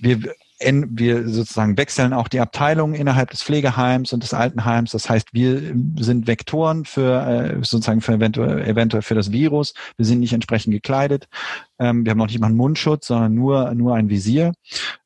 wir, 0.01 0.35
wir 0.61 1.29
sozusagen 1.29 1.77
wechseln 1.77 2.13
auch 2.13 2.29
die 2.29 2.41
Abteilungen 2.41 2.95
innerhalb 2.95 3.31
des 3.31 3.43
Pflegeheims 3.43 4.13
und 4.13 4.23
des 4.23 4.35
Altenheims. 4.35 4.91
Das 4.91 5.09
heißt, 5.09 5.29
wir 5.33 5.75
sind 5.99 6.27
Vektoren 6.27 6.85
für 6.85 7.23
äh, 7.27 7.65
sozusagen 7.65 8.01
für 8.01 8.15
eventuell, 8.15 8.67
eventuell 8.67 9.03
für 9.03 9.15
das 9.15 9.31
Virus. 9.31 9.75
Wir 9.97 10.07
sind 10.07 10.21
nicht 10.21 10.33
entsprechend 10.33 10.73
gekleidet. 10.73 11.29
Ähm, 11.79 12.05
wir 12.05 12.11
haben 12.11 12.19
noch 12.19 12.27
nicht 12.27 12.41
mal 12.41 12.49
einen 12.49 12.57
Mundschutz, 12.57 13.07
sondern 13.07 13.35
nur 13.35 13.75
nur 13.75 13.95
ein 13.95 14.11
Visier. 14.11 14.53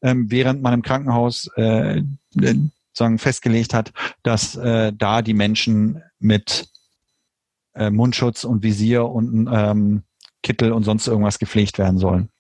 Ähm, 0.01 0.31
während 0.31 0.63
man 0.63 0.75
im 0.75 0.83
Krankenhaus 0.83 1.49
äh, 1.57 2.03
sozusagen 2.35 3.19
festgelegt 3.19 3.75
hat, 3.75 3.93
dass 4.23 4.57
äh, 4.57 4.93
da 4.97 5.23
die 5.23 5.35
Menschen 5.35 6.03
mit 6.19 6.69
äh, 7.75 7.91
Mundschutz 7.91 8.45
und 8.45 8.63
Visier 8.63 9.07
und 9.07 9.49
ähm, 9.53 10.03
Kittel 10.43 10.73
und 10.73 10.85
sonst 10.85 11.07
irgendwas 11.07 11.39
gepflegt 11.39 11.79
werden 11.79 11.99
sollen. 11.99 12.32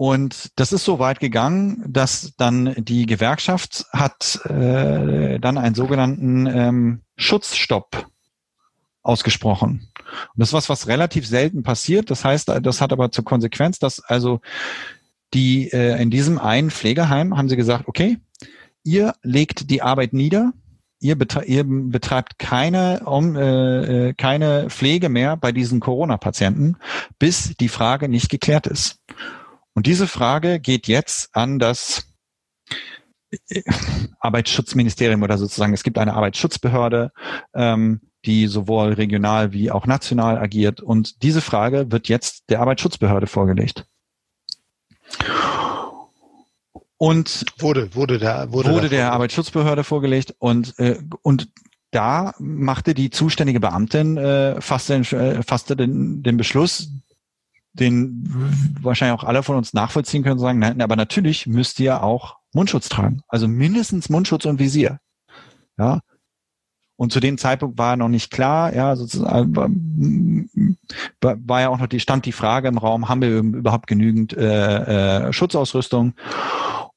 Und 0.00 0.58
das 0.58 0.72
ist 0.72 0.86
so 0.86 0.98
weit 0.98 1.20
gegangen, 1.20 1.84
dass 1.86 2.32
dann 2.38 2.74
die 2.78 3.04
Gewerkschaft 3.04 3.84
hat 3.92 4.40
äh, 4.46 5.38
dann 5.38 5.58
einen 5.58 5.74
sogenannten 5.74 6.46
ähm, 6.46 7.00
Schutzstopp 7.18 8.06
ausgesprochen. 9.02 9.92
Und 9.98 10.36
das 10.36 10.48
ist 10.48 10.52
was, 10.54 10.70
was 10.70 10.86
relativ 10.86 11.26
selten 11.26 11.62
passiert. 11.64 12.10
Das 12.10 12.24
heißt, 12.24 12.50
das 12.62 12.80
hat 12.80 12.94
aber 12.94 13.12
zur 13.12 13.26
Konsequenz, 13.26 13.78
dass 13.78 14.00
also 14.00 14.40
die 15.34 15.70
äh, 15.70 16.00
in 16.00 16.10
diesem 16.10 16.38
einen 16.38 16.70
Pflegeheim 16.70 17.36
haben 17.36 17.50
sie 17.50 17.56
gesagt, 17.56 17.86
okay, 17.86 18.16
ihr 18.82 19.12
legt 19.22 19.68
die 19.68 19.82
Arbeit 19.82 20.14
nieder, 20.14 20.54
ihr, 20.98 21.18
betre 21.18 21.44
ihr 21.44 21.64
betreibt 21.66 22.38
keine, 22.38 23.02
um, 23.04 23.36
äh, 23.36 24.08
äh, 24.08 24.14
keine 24.14 24.70
Pflege 24.70 25.10
mehr 25.10 25.36
bei 25.36 25.52
diesen 25.52 25.78
Corona-Patienten, 25.78 26.78
bis 27.18 27.54
die 27.60 27.68
Frage 27.68 28.08
nicht 28.08 28.30
geklärt 28.30 28.66
ist. 28.66 28.98
Und 29.80 29.86
diese 29.86 30.06
Frage 30.06 30.60
geht 30.60 30.88
jetzt 30.88 31.34
an 31.34 31.58
das 31.58 32.04
äh, 33.48 33.62
Arbeitsschutzministerium 34.20 35.22
oder 35.22 35.38
sozusagen, 35.38 35.72
es 35.72 35.82
gibt 35.82 35.96
eine 35.96 36.12
Arbeitsschutzbehörde, 36.12 37.12
ähm, 37.54 38.02
die 38.26 38.46
sowohl 38.46 38.92
regional 38.92 39.54
wie 39.54 39.70
auch 39.70 39.86
national 39.86 40.36
agiert. 40.36 40.82
Und 40.82 41.22
diese 41.22 41.40
Frage 41.40 41.90
wird 41.90 42.08
jetzt 42.08 42.50
der 42.50 42.60
Arbeitsschutzbehörde 42.60 43.26
vorgelegt. 43.26 43.86
Und 46.98 47.46
wurde, 47.56 47.94
wurde 47.94 48.18
der, 48.18 48.52
wurde, 48.52 48.72
wurde 48.72 48.90
der 48.90 49.14
Arbeitsschutzbehörde 49.14 49.82
vorgelegt 49.82 50.34
und, 50.38 50.78
äh, 50.78 50.98
und 51.22 51.48
da 51.90 52.34
machte 52.38 52.92
die 52.92 53.08
zuständige 53.08 53.60
Beamtin 53.60 54.18
äh, 54.18 54.60
fasste, 54.60 54.96
äh, 54.96 55.42
fasste 55.42 55.74
den, 55.74 56.22
den 56.22 56.36
Beschluss, 56.36 56.90
den 57.72 58.74
wahrscheinlich 58.80 59.18
auch 59.18 59.24
alle 59.24 59.42
von 59.42 59.56
uns 59.56 59.72
nachvollziehen 59.72 60.22
können, 60.22 60.38
sagen, 60.38 60.58
nein, 60.58 60.80
aber 60.80 60.96
natürlich 60.96 61.46
müsst 61.46 61.78
ihr 61.80 62.02
auch 62.02 62.36
Mundschutz 62.52 62.88
tragen. 62.88 63.22
Also 63.28 63.46
mindestens 63.48 64.08
Mundschutz 64.08 64.44
und 64.44 64.58
Visier. 64.58 64.98
Ja. 65.78 66.00
Und 66.96 67.12
zu 67.12 67.20
dem 67.20 67.38
Zeitpunkt 67.38 67.78
war 67.78 67.96
noch 67.96 68.08
nicht 68.08 68.30
klar, 68.30 68.74
ja, 68.74 68.94
sozusagen 68.94 69.56
war, 71.20 71.36
war 71.46 71.60
ja 71.62 71.68
auch 71.70 71.78
noch 71.78 71.86
die, 71.86 72.00
stand 72.00 72.26
die 72.26 72.32
Frage 72.32 72.68
im 72.68 72.76
Raum, 72.76 73.08
haben 73.08 73.22
wir 73.22 73.38
überhaupt 73.38 73.86
genügend 73.86 74.34
äh, 74.36 75.28
äh, 75.28 75.32
Schutzausrüstung? 75.32 76.12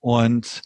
Und 0.02 0.64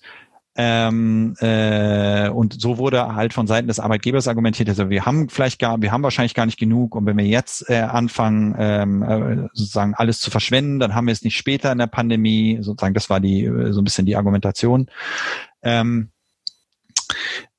ähm, 0.60 1.36
äh, 1.40 2.30
und 2.30 2.60
so 2.60 2.80
wurde 2.80 3.14
halt 3.16 3.34
von 3.34 3.46
Seiten 3.46 3.68
des 3.68 3.80
Arbeitgebers 3.80 4.28
argumentiert, 4.28 4.70
also 4.70 4.90
wir 4.90 5.06
haben 5.06 5.30
vielleicht 5.30 5.60
gar, 5.60 5.80
wir 5.82 5.92
haben 5.92 6.02
wahrscheinlich 6.02 6.34
gar 6.34 6.48
nicht 6.48 6.58
genug 6.58 6.96
und 6.96 7.06
wenn 7.06 7.16
wir 7.16 7.26
jetzt 7.26 7.70
äh, 7.70 7.78
anfangen, 7.82 8.56
ähm, 8.58 9.04
äh, 9.04 9.48
sozusagen 9.54 9.94
alles 9.94 10.20
zu 10.20 10.32
verschwenden, 10.32 10.80
dann 10.80 10.96
haben 10.96 11.06
wir 11.06 11.12
es 11.12 11.22
nicht 11.22 11.38
später 11.38 11.72
in 11.72 11.78
der 11.78 11.86
Pandemie, 11.86 12.58
sozusagen, 12.62 12.96
das 12.96 13.10
war 13.10 13.20
die 13.20 13.46
äh, 13.46 13.72
so 13.72 13.82
ein 13.82 13.84
bisschen 13.84 14.08
die 14.08 14.16
Argumentation. 14.16 14.88
Ähm, 15.62 16.10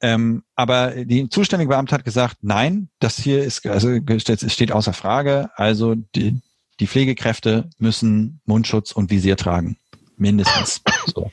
ähm, 0.00 0.42
aber 0.56 1.04
die 1.04 1.28
zuständige 1.28 1.68
Beamte 1.68 1.94
hat 1.94 2.04
gesagt, 2.04 2.38
nein, 2.42 2.88
das 2.98 3.18
hier 3.18 3.44
ist, 3.44 3.64
also 3.66 3.96
steht 4.18 4.72
außer 4.72 4.92
Frage. 4.92 5.50
Also 5.54 5.94
die, 5.94 6.40
die 6.80 6.86
Pflegekräfte 6.86 7.70
müssen 7.78 8.40
Mundschutz 8.44 8.92
und 8.92 9.10
Visier 9.10 9.36
tragen. 9.36 9.76
Mindestens. 10.16 10.82
So. 11.06 11.30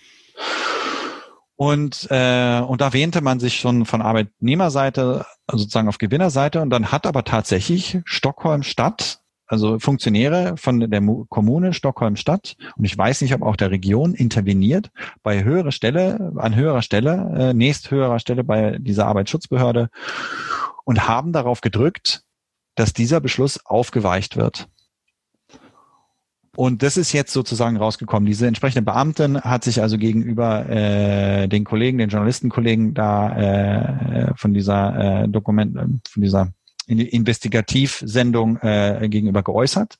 Und, 1.57 2.07
äh, 2.09 2.59
und 2.59 2.81
da 2.81 2.91
wähnte 2.91 3.21
man 3.21 3.39
sich 3.39 3.59
schon 3.59 3.85
von 3.85 4.01
Arbeitnehmerseite, 4.01 5.25
also 5.47 5.63
sozusagen 5.63 5.87
auf 5.87 5.97
Gewinnerseite. 5.97 6.61
Und 6.61 6.69
dann 6.69 6.91
hat 6.91 7.07
aber 7.07 7.23
tatsächlich 7.23 7.99
Stockholm 8.05 8.63
Stadt, 8.63 9.21
also 9.47 9.79
Funktionäre 9.79 10.57
von 10.57 10.79
der 10.79 11.01
Kommune 11.29 11.73
Stockholm 11.73 12.15
Stadt, 12.15 12.55
und 12.75 12.83
ich 12.83 12.97
weiß 12.97 13.21
nicht, 13.21 13.33
ob 13.33 13.43
auch 13.43 13.55
der 13.55 13.71
Region 13.71 14.13
interveniert, 14.13 14.89
bei 15.23 15.43
höherer 15.43 15.71
Stelle, 15.71 16.33
an 16.35 16.55
höherer 16.55 16.81
Stelle, 16.81 17.31
äh, 17.37 17.53
nächst 17.53 17.89
höherer 17.91 18.19
Stelle 18.19 18.43
bei 18.43 18.77
dieser 18.79 19.07
Arbeitsschutzbehörde 19.07 19.89
und 20.83 21.07
haben 21.07 21.31
darauf 21.31 21.61
gedrückt, 21.61 22.23
dass 22.75 22.91
dieser 22.91 23.21
Beschluss 23.21 23.65
aufgeweicht 23.65 24.35
wird. 24.35 24.67
Und 26.55 26.83
das 26.83 26.97
ist 26.97 27.11
jetzt 27.13 27.33
sozusagen 27.33 27.77
rausgekommen. 27.77 28.25
Diese 28.25 28.47
entsprechende 28.47 28.83
Beamtin 28.83 29.41
hat 29.41 29.63
sich 29.63 29.81
also 29.81 29.97
gegenüber 29.97 30.69
äh, 30.69 31.47
den 31.47 31.63
Kollegen, 31.63 31.97
den 31.97 32.09
Journalistenkollegen 32.09 32.93
da 32.93 33.37
äh, 33.37 34.33
von 34.35 34.53
dieser 34.53 35.23
äh, 35.23 35.27
Dokument, 35.27 35.75
äh, 35.75 35.85
von 36.09 36.21
dieser 36.21 36.51
Investigativsendung 36.87 38.57
äh, 38.57 39.07
gegenüber 39.09 39.41
geäußert 39.41 39.97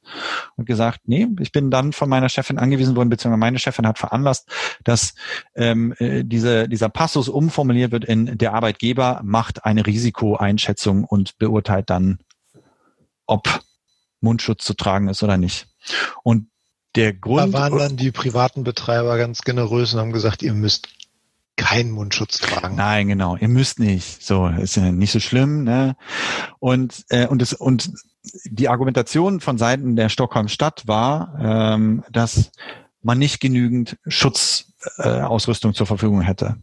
und 0.56 0.65
gesagt, 0.65 1.02
nee, 1.06 1.28
ich 1.39 1.52
bin 1.52 1.72
dann 1.72 1.94
von 1.94 2.08
meiner 2.08 2.30
Chefin 2.30 2.60
angewiesen 2.60 2.96
worden, 2.96 3.10
beziehungsweise 3.10 3.39
meine 3.39 3.58
Chefin 3.58 3.88
hat 3.88 3.98
veranlasst, 3.98 4.48
dass 4.84 5.15
ähm, 5.56 5.96
äh, 5.98 6.24
diese, 6.24 6.70
dieser 6.70 6.89
Passus 6.89 7.28
umformuliert 7.28 7.91
wird 7.91 8.06
in 8.06 8.38
der 8.38 8.54
Arbeitgeber 8.54 9.22
macht 9.24 9.65
eine 9.65 9.86
Risikoeinschätzung 9.86 11.06
und 11.06 11.38
beurteilt 11.39 11.89
dann, 11.89 12.20
ob 13.26 13.64
Mundschutz 14.26 14.66
zu 14.66 14.74
tragen 14.74 15.08
ist 15.08 15.24
oder 15.24 15.38
nicht. 15.38 15.68
Und 16.24 16.50
der 16.96 17.14
Grund. 17.14 17.54
Da 17.54 17.60
waren 17.60 17.78
dann 17.78 17.98
die 17.98 18.12
privaten 18.12 18.64
Betreiber 18.64 19.18
ganz 19.18 19.42
generös 19.42 19.94
und 19.94 20.00
haben 20.00 20.12
gesagt, 20.12 20.44
ihr 20.44 20.54
müsst 20.54 20.90
keinen 21.58 21.92
Mundschutz 21.92 22.40
tragen. 22.40 22.76
Nein, 22.76 23.08
genau. 23.08 23.38
Ihr 23.38 23.48
müsst 23.48 23.80
nicht. 23.80 24.24
So 24.24 24.48
ist 24.48 24.76
ja 24.76 24.92
nicht 24.92 25.12
so 25.12 25.20
schlimm. 25.20 25.64
Ne? 25.64 25.96
Und 26.60 27.06
äh, 27.10 27.28
und 27.28 27.42
es 27.42 27.54
und 27.54 27.92
die 28.46 28.68
Argumentation 28.68 29.40
von 29.40 29.58
Seiten 29.58 29.96
der 29.96 30.10
Stockholm 30.10 30.48
Stadt 30.48 30.88
war, 30.88 31.38
ähm, 31.40 32.04
dass 32.12 32.52
man 33.02 33.20
nicht 33.20 33.40
genügend 33.40 33.98
Schutzausrüstung 34.08 35.71
äh, 35.71 35.73
zur 35.76 35.86
Verfügung 35.86 36.21
hätte. 36.21 36.58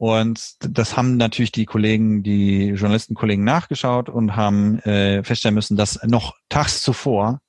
Und 0.00 0.56
das 0.60 0.96
haben 0.96 1.18
natürlich 1.18 1.52
die 1.52 1.66
Kollegen, 1.66 2.22
die 2.22 2.68
Journalistenkollegen 2.70 3.44
nachgeschaut 3.44 4.08
und 4.08 4.34
haben 4.34 4.78
äh, 4.78 5.22
feststellen 5.22 5.54
müssen, 5.54 5.76
dass 5.76 6.02
noch 6.04 6.36
tags 6.48 6.80
zuvor 6.80 7.42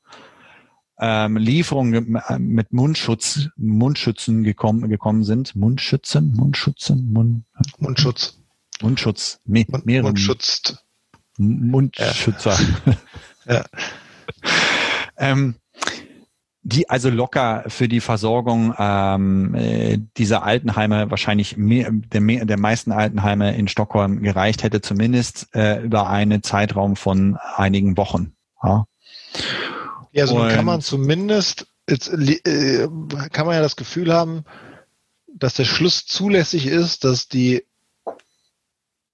ähm, 0.99 1.37
Lieferungen 1.37 2.21
mit 2.39 2.73
Mundschutz, 2.73 3.47
Mundschützen 3.55 4.43
gekommen, 4.43 4.89
gekommen 4.89 5.23
sind. 5.23 5.55
Mundschützen, 5.55 6.33
Mundschützen, 6.33 7.13
Mund, 7.13 7.45
Mundschutz. 7.77 8.37
Mundschutz, 8.81 9.39
me 9.45 9.65
mehrere 9.85 10.07
Mundschutz. 10.07 10.83
Mundschützer. 11.37 12.59
Ja. 13.45 13.53
ja. 13.55 13.65
ähm, 15.15 15.55
die 16.63 16.89
also 16.89 17.09
locker 17.09 17.63
für 17.67 17.87
die 17.87 18.01
Versorgung 18.01 18.75
ähm, 18.77 19.55
äh, 19.55 19.99
dieser 20.17 20.43
Altenheime 20.43 21.09
wahrscheinlich 21.09 21.57
mehr, 21.57 21.89
der, 21.91 22.21
der 22.45 22.59
meisten 22.59 22.91
Altenheime 22.91 23.55
in 23.55 23.67
Stockholm 23.67 24.21
gereicht 24.21 24.61
hätte, 24.63 24.81
zumindest 24.81 25.47
äh, 25.55 25.81
über 25.81 26.09
einen 26.09 26.43
Zeitraum 26.43 26.95
von 26.95 27.37
einigen 27.55 27.97
Wochen. 27.97 28.33
Ja, 28.61 28.85
ja 30.11 30.23
also 30.23 30.35
kann 30.35 30.65
man 30.65 30.81
zumindest, 30.81 31.65
jetzt, 31.89 32.09
äh, 32.09 32.87
kann 33.31 33.47
man 33.47 33.55
ja 33.55 33.61
das 33.61 33.75
Gefühl 33.75 34.13
haben, 34.13 34.43
dass 35.33 35.55
der 35.55 35.65
Schluss 35.65 36.05
zulässig 36.05 36.67
ist, 36.67 37.03
dass 37.03 37.27
die 37.27 37.65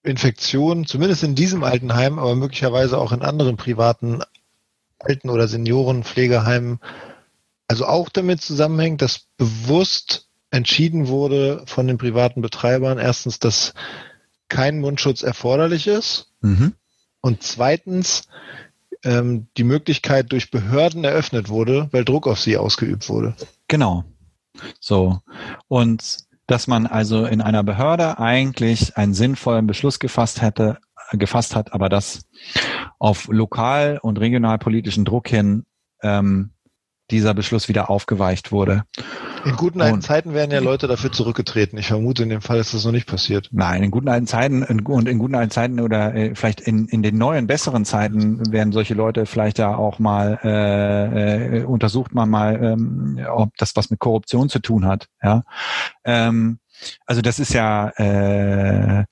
Infektion, 0.04 0.86
zumindest 0.86 1.24
in 1.24 1.36
diesem 1.36 1.64
Altenheim, 1.64 2.20
aber 2.20 2.36
möglicherweise 2.36 2.98
auch 2.98 3.14
in 3.14 3.22
anderen 3.22 3.56
privaten 3.56 4.22
Alten- 5.00 5.30
oder 5.30 5.48
Seniorenpflegeheimen 5.48 6.80
also 7.68 7.86
auch 7.86 8.10
damit 8.10 8.42
zusammenhängt, 8.42 9.02
dass 9.02 9.28
bewusst 9.38 10.28
entschieden 10.52 11.08
wurde 11.08 11.64
von 11.66 11.88
den 11.88 11.98
privaten 11.98 12.42
Betreibern, 12.42 12.98
erstens, 12.98 13.40
dass 13.40 13.74
kein 14.50 14.80
Mundschutz 14.80 15.24
erforderlich 15.24 15.88
ist 15.88 16.32
mhm. 16.42 16.74
und 17.22 17.44
zweitens 17.44 18.28
ähm, 19.04 19.48
die 19.58 19.66
Möglichkeit 19.66 20.32
durch 20.32 20.52
Behörden 20.52 21.04
eröffnet 21.04 21.50
wurde, 21.50 21.90
weil 21.92 22.06
Druck 22.06 22.28
auf 22.28 22.40
sie 22.40 22.58
ausgeübt 22.58 23.10
wurde. 23.10 23.36
Genau. 23.68 24.06
So. 24.80 25.20
Und 25.68 26.20
dass 26.48 26.68
man 26.68 26.88
also 26.88 27.26
in 27.26 27.42
einer 27.42 27.64
Behörde 27.64 28.20
eigentlich 28.20 28.96
einen 28.96 29.14
sinnvollen 29.14 29.68
Beschluss 29.68 30.00
gefasst 30.00 30.42
hätte, 30.42 30.78
gefasst 31.12 31.56
hat, 31.56 31.74
aber 31.74 31.90
das 31.90 32.22
auf 33.00 33.28
lokal- 33.28 34.00
und 34.02 34.18
regionalpolitischen 34.18 35.06
Druck 35.06 35.28
hin 35.28 35.66
ähm, 36.02 36.52
dieser 37.12 37.34
Beschluss 37.34 37.68
wieder 37.68 37.90
aufgeweicht 37.90 38.52
wurde. 38.52 38.84
In 39.46 39.56
guten 39.56 39.82
alten 39.82 39.96
und, 39.96 40.02
Zeiten 40.02 40.34
wären 40.34 40.52
ja 40.52 40.60
Leute 40.60 40.88
dafür 40.88 41.12
zurückgetreten. 41.12 41.78
Ich 41.78 41.88
vermute, 41.88 42.24
in 42.24 42.30
dem 42.30 42.42
Fall 42.42 42.60
ist 42.60 42.74
das 42.74 42.84
noch 42.84 42.92
nicht 42.92 43.08
passiert. 43.08 43.50
Nein, 43.52 43.84
in 43.84 43.92
guten 43.92 44.10
alten 44.10 44.28
Zeiten 44.28 44.64
und 44.64 45.08
in 45.08 45.20
guten 45.20 45.36
alten 45.36 45.52
Zeiten 45.52 45.80
oder 45.80 46.14
äh, 46.14 46.36
vielleicht 46.36 46.60
in, 46.60 46.88
in 46.88 47.02
den 47.02 47.18
neuen, 47.18 47.48
besseren 47.48 47.86
Zeiten 47.86 48.52
werden 48.52 48.74
solche 48.74 48.94
Leute 48.94 49.26
vielleicht 49.26 49.60
ja 49.60 49.76
auch 49.76 50.00
mal 50.00 50.40
äh, 50.44 51.60
äh, 51.60 51.64
untersucht 51.64 52.14
man 52.14 52.30
mal, 52.30 52.62
ähm, 52.62 53.20
ob 53.30 53.56
das 53.58 53.76
was 53.76 53.90
mit 53.90 54.00
Korruption 54.00 54.50
zu 54.50 54.60
tun 54.60 54.86
hat. 54.86 55.08
Ja. 55.24 55.44
Ähm, 56.04 56.60
also 57.06 57.22
das 57.22 57.40
ist 57.40 57.54
ja 57.54 57.90
äh, 57.98 59.06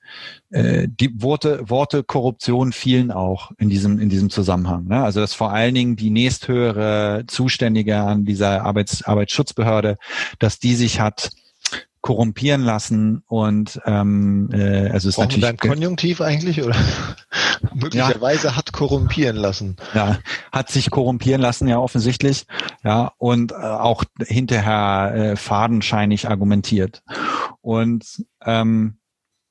äh, 0.50 0.88
die 0.88 1.22
Worte 1.22 1.68
Worte 1.68 2.04
Korruption 2.04 2.72
fielen 2.72 3.10
auch 3.10 3.50
in 3.58 3.68
diesem 3.68 3.98
in 3.98 4.08
diesem 4.08 4.30
Zusammenhang. 4.30 4.86
Ne? 4.86 5.02
Also 5.02 5.20
dass 5.20 5.34
vor 5.34 5.52
allen 5.52 5.74
Dingen 5.74 5.96
die 5.96 6.10
nächsthöhere 6.10 7.24
Zuständige 7.26 7.98
an 7.98 8.24
dieser 8.24 8.64
Arbeits, 8.64 9.02
Arbeitsschutzbehörde, 9.02 9.96
dass 10.38 10.58
die 10.58 10.74
sich 10.74 11.00
hat 11.00 11.30
korrumpieren 12.06 12.62
lassen 12.62 13.24
und 13.26 13.80
ähm, 13.84 14.48
äh, 14.52 14.90
also 14.90 15.08
es 15.08 15.16
ist 15.16 15.18
natürlich 15.18 15.44
ein 15.44 15.56
Konjunktiv 15.56 16.20
eigentlich 16.20 16.62
oder 16.62 16.76
möglicherweise 17.74 18.46
ja. 18.46 18.56
hat 18.56 18.72
korrumpieren 18.72 19.34
lassen. 19.34 19.74
Ja, 19.92 20.18
hat 20.52 20.70
sich 20.70 20.92
korrumpieren 20.92 21.40
lassen 21.40 21.66
ja 21.66 21.78
offensichtlich, 21.78 22.46
ja 22.84 23.10
und 23.18 23.50
äh, 23.50 23.56
auch 23.56 24.04
hinterher 24.24 25.14
äh, 25.16 25.36
fadenscheinig 25.36 26.28
argumentiert 26.28 27.02
und 27.66 28.24
ähm, 28.44 28.98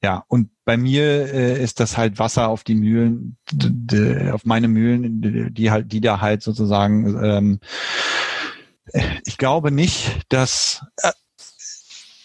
ja 0.01 0.23
und 0.29 0.49
bei 0.63 0.77
mir 0.77 1.33
äh, 1.33 1.61
ist 1.61 1.81
das 1.81 1.97
halt 1.97 2.17
Wasser 2.17 2.47
auf 2.47 2.63
die 2.63 2.75
Mühlen, 2.75 3.37
auf 4.31 4.45
meine 4.45 4.69
Mühlen, 4.69 5.53
die 5.53 5.69
halt, 5.69 5.91
die 5.91 6.01
da 6.01 6.21
halt 6.21 6.41
sozusagen 6.41 7.23
ähm, 7.23 7.59
ich 9.25 9.37
glaube 9.37 9.71
nicht, 9.71 10.21
dass 10.29 10.85
äh, 11.01 11.11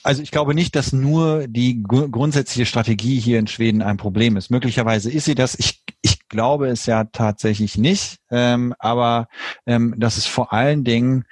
also 0.03 0.23
ich 0.23 0.31
glaube 0.31 0.55
nicht, 0.55 0.77
dass 0.77 0.93
nur 0.93 1.47
die 1.47 1.83
grundsätzliche 1.83 2.65
Strategie 2.65 3.21
hier 3.21 3.39
in 3.39 3.47
Schweden 3.47 3.83
ein 3.83 3.99
Problem 3.99 4.37
ist. 4.37 4.51
Möglicherweise 4.51 5.11
ist 5.11 5.27
sie 5.27 5.35
das. 5.35 5.55
Ich, 5.59 5.85
ich 6.01 6.27
glaube 6.29 6.69
es 6.69 6.87
ja 6.87 7.05
tatsächlich 7.05 7.77
nicht. 7.77 8.19
Ähm, 8.31 8.75
aber 8.79 9.29
ähm, 9.67 9.95
dass 9.99 10.17
es 10.17 10.25
vor 10.25 10.55
allen 10.55 10.85
Dingen 10.85 11.27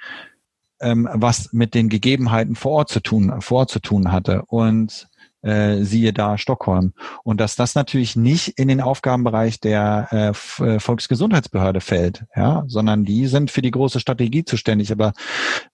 ähm, 0.81 1.07
was 1.13 1.53
mit 1.53 1.73
den 1.73 1.89
Gegebenheiten 1.89 2.55
vor 2.55 2.71
Ort 2.71 2.89
zu 2.89 3.01
tun, 3.01 3.41
vor 3.41 3.59
Ort 3.59 3.71
zu 3.71 3.79
tun 3.79 4.11
hatte. 4.11 4.43
Und 4.47 5.09
äh, 5.41 5.83
siehe 5.83 6.13
da 6.13 6.37
Stockholm. 6.37 6.93
Und 7.23 7.39
dass 7.39 7.55
das 7.55 7.75
natürlich 7.75 8.15
nicht 8.15 8.59
in 8.59 8.67
den 8.67 8.81
Aufgabenbereich 8.81 9.59
der 9.59 10.07
äh, 10.11 10.63
äh, 10.63 10.79
Volksgesundheitsbehörde 10.79 11.81
fällt, 11.81 12.25
ja, 12.35 12.63
sondern 12.67 13.05
die 13.05 13.27
sind 13.27 13.51
für 13.51 13.61
die 13.61 13.71
große 13.71 13.99
Strategie 13.99 14.43
zuständig. 14.43 14.91
Aber 14.91 15.13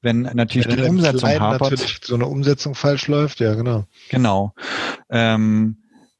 wenn 0.02 0.22
natürlich 0.22 0.68
wenn 0.68 0.78
die 0.78 0.90
Umsetzung 0.90 1.40
hapert, 1.40 1.72
natürlich 1.72 2.00
so 2.04 2.16
eine 2.16 2.28
Umsetzung 2.28 2.76
falsch 2.76 3.08
läuft, 3.08 3.40
ja 3.40 3.56
genau. 3.56 3.86
Genau. 4.10 4.54
Ähm, 5.10 5.78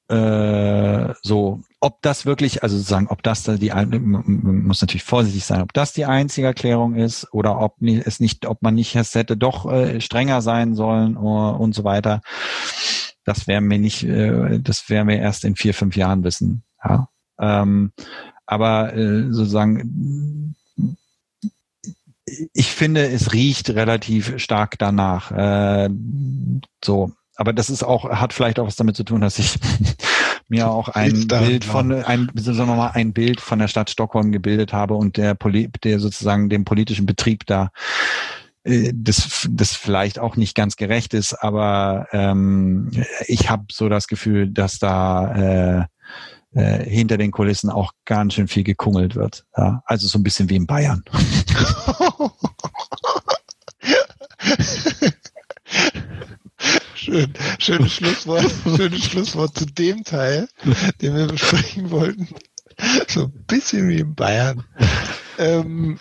äh, 0.08 1.14
so, 1.22 1.62
ob 1.86 2.02
das 2.02 2.26
wirklich, 2.26 2.64
also 2.64 2.78
sozusagen, 2.78 3.06
ob 3.10 3.22
das 3.22 3.44
die, 3.44 3.70
man 3.70 4.66
muss 4.66 4.82
natürlich 4.82 5.04
vorsichtig 5.04 5.46
sein, 5.46 5.62
ob 5.62 5.72
das 5.72 5.94
die 5.94 6.06
einzige 6.06 6.48
Erklärung 6.48 6.96
ist 6.96 7.32
oder 7.32 7.62
ob 7.62 7.76
es 7.80 8.20
nicht, 8.20 8.48
ob 8.48 8.64
man 8.64 8.74
nicht 8.74 8.96
es 8.96 9.14
hätte 9.14 9.38
doch 9.38 9.72
äh, 9.72 10.02
strenger 10.02 10.42
sein 10.42 10.74
sollen 10.74 11.16
und 11.16 11.76
so 11.76 11.84
weiter. 11.84 12.24
Das 13.24 13.46
werden 13.46 13.70
wir 13.70 13.78
nicht, 13.78 14.04
äh, 14.04 14.60
das 14.60 14.90
werden 14.90 15.10
wir 15.10 15.20
erst 15.20 15.46
in 15.46 15.56
vier, 15.56 15.76
fünf 15.76 15.96
Jahren 15.96 16.24
wissen. 16.24 16.64
Ja. 16.84 17.08
Ähm, 17.40 17.92
aber 18.48 18.96
äh, 18.96 19.32
sozusagen, 19.32 20.56
ich 22.52 22.72
finde, 22.72 23.08
es 23.10 23.32
riecht 23.32 23.70
relativ 23.70 24.40
stark 24.40 24.80
danach. 24.80 25.88
So, 26.84 27.12
aber 27.36 27.54
das 27.54 27.70
ist 27.70 27.84
auch, 27.84 28.10
hat 28.10 28.34
vielleicht 28.34 28.60
auch 28.60 28.66
was 28.66 28.76
damit 28.76 28.96
zu 28.96 29.04
tun, 29.04 29.22
dass 29.22 29.38
ich 29.38 29.60
mir 30.48 30.70
auch 30.70 30.90
ein 30.90 31.28
Bild 31.28 31.64
von, 31.64 31.92
ein, 31.92 32.30
sagen 32.36 32.70
wir 32.70 32.76
mal, 32.76 32.92
ein 32.92 33.14
Bild 33.14 33.42
von 33.42 33.60
der 33.60 33.68
Stadt 33.68 33.90
Stockholm 33.90 34.32
gebildet 34.32 34.74
habe 34.74 34.96
und 34.96 35.18
der, 35.18 35.36
Poli 35.36 35.70
der 35.84 36.00
sozusagen 36.00 36.50
dem 36.50 36.66
politischen 36.66 37.06
Betrieb 37.06 37.46
da 37.46 37.72
äh, 38.64 38.92
das, 38.94 39.48
das 39.50 39.74
vielleicht 39.74 40.20
auch 40.20 40.36
nicht 40.36 40.56
ganz 40.56 40.76
gerecht 40.76 41.14
ist, 41.14 41.34
aber 41.34 42.08
ähm, 42.12 42.92
ich 43.28 43.50
habe 43.50 43.66
so 43.72 43.90
das 43.90 44.08
Gefühl, 44.08 44.50
dass 44.50 44.80
da 44.80 45.82
äh, 45.82 45.86
äh, 46.56 46.90
hinter 46.90 47.18
den 47.18 47.32
Kulissen 47.32 47.70
auch 47.70 47.92
ganz 48.06 48.34
schön 48.34 48.48
viel 48.48 48.64
gekungelt 48.64 49.16
wird. 49.16 49.46
Ja? 49.58 49.82
Also 49.86 50.08
so 50.08 50.18
ein 50.18 50.24
bisschen 50.24 50.50
wie 50.50 50.56
in 50.56 50.66
Bayern. 50.66 51.04
Schön, 57.16 57.34
schönes 57.60 57.94
Schlusswort, 57.94 58.52
schönes 58.76 59.06
Schlusswort 59.06 59.58
zu 59.58 59.66
dem 59.66 60.04
Teil, 60.04 60.50
den 61.02 61.16
wir 61.16 61.28
besprechen 61.28 61.90
wollten. 61.92 62.28
So 63.08 63.24
ein 63.24 63.46
bisschen 63.48 63.88
wie 63.88 64.00
in 64.00 64.16
Bayern. 64.16 64.66
Ähm, 65.38 65.98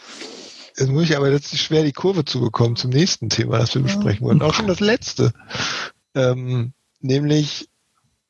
Jetzt 0.77 0.89
muss 0.89 1.05
ich 1.05 1.17
aber 1.17 1.31
letztlich 1.31 1.63
schwer 1.63 1.85
die 1.85 1.93
Kurve 1.93 2.25
zu 2.25 2.41
bekommen 2.41 2.75
zum 2.75 2.91
nächsten 2.91 3.31
Thema, 3.31 3.59
das 3.59 3.77
wir 3.77 3.83
besprechen 3.83 4.27
wollen. 4.27 4.43
Auch 4.43 4.55
schon 4.55 4.67
das 4.67 4.81
letzte. 4.81 5.33
Ähm, 6.17 6.73
nämlich 7.01 7.69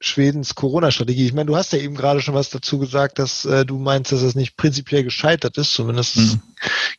Schwedens 0.04 0.54
Corona-Strategie. 0.54 1.26
Ich 1.26 1.32
meine, 1.32 1.46
du 1.46 1.56
hast 1.56 1.72
ja 1.72 1.78
eben 1.78 1.94
gerade 1.94 2.20
schon 2.20 2.34
was 2.34 2.50
dazu 2.50 2.78
gesagt, 2.78 3.18
dass 3.18 3.44
äh, 3.46 3.64
du 3.64 3.78
meinst, 3.78 4.12
dass 4.12 4.22
es 4.22 4.34
nicht 4.34 4.56
prinzipiell 4.56 5.02
gescheitert 5.02 5.56
ist. 5.56 5.72
Zumindest 5.72 6.16
mhm. 6.16 6.42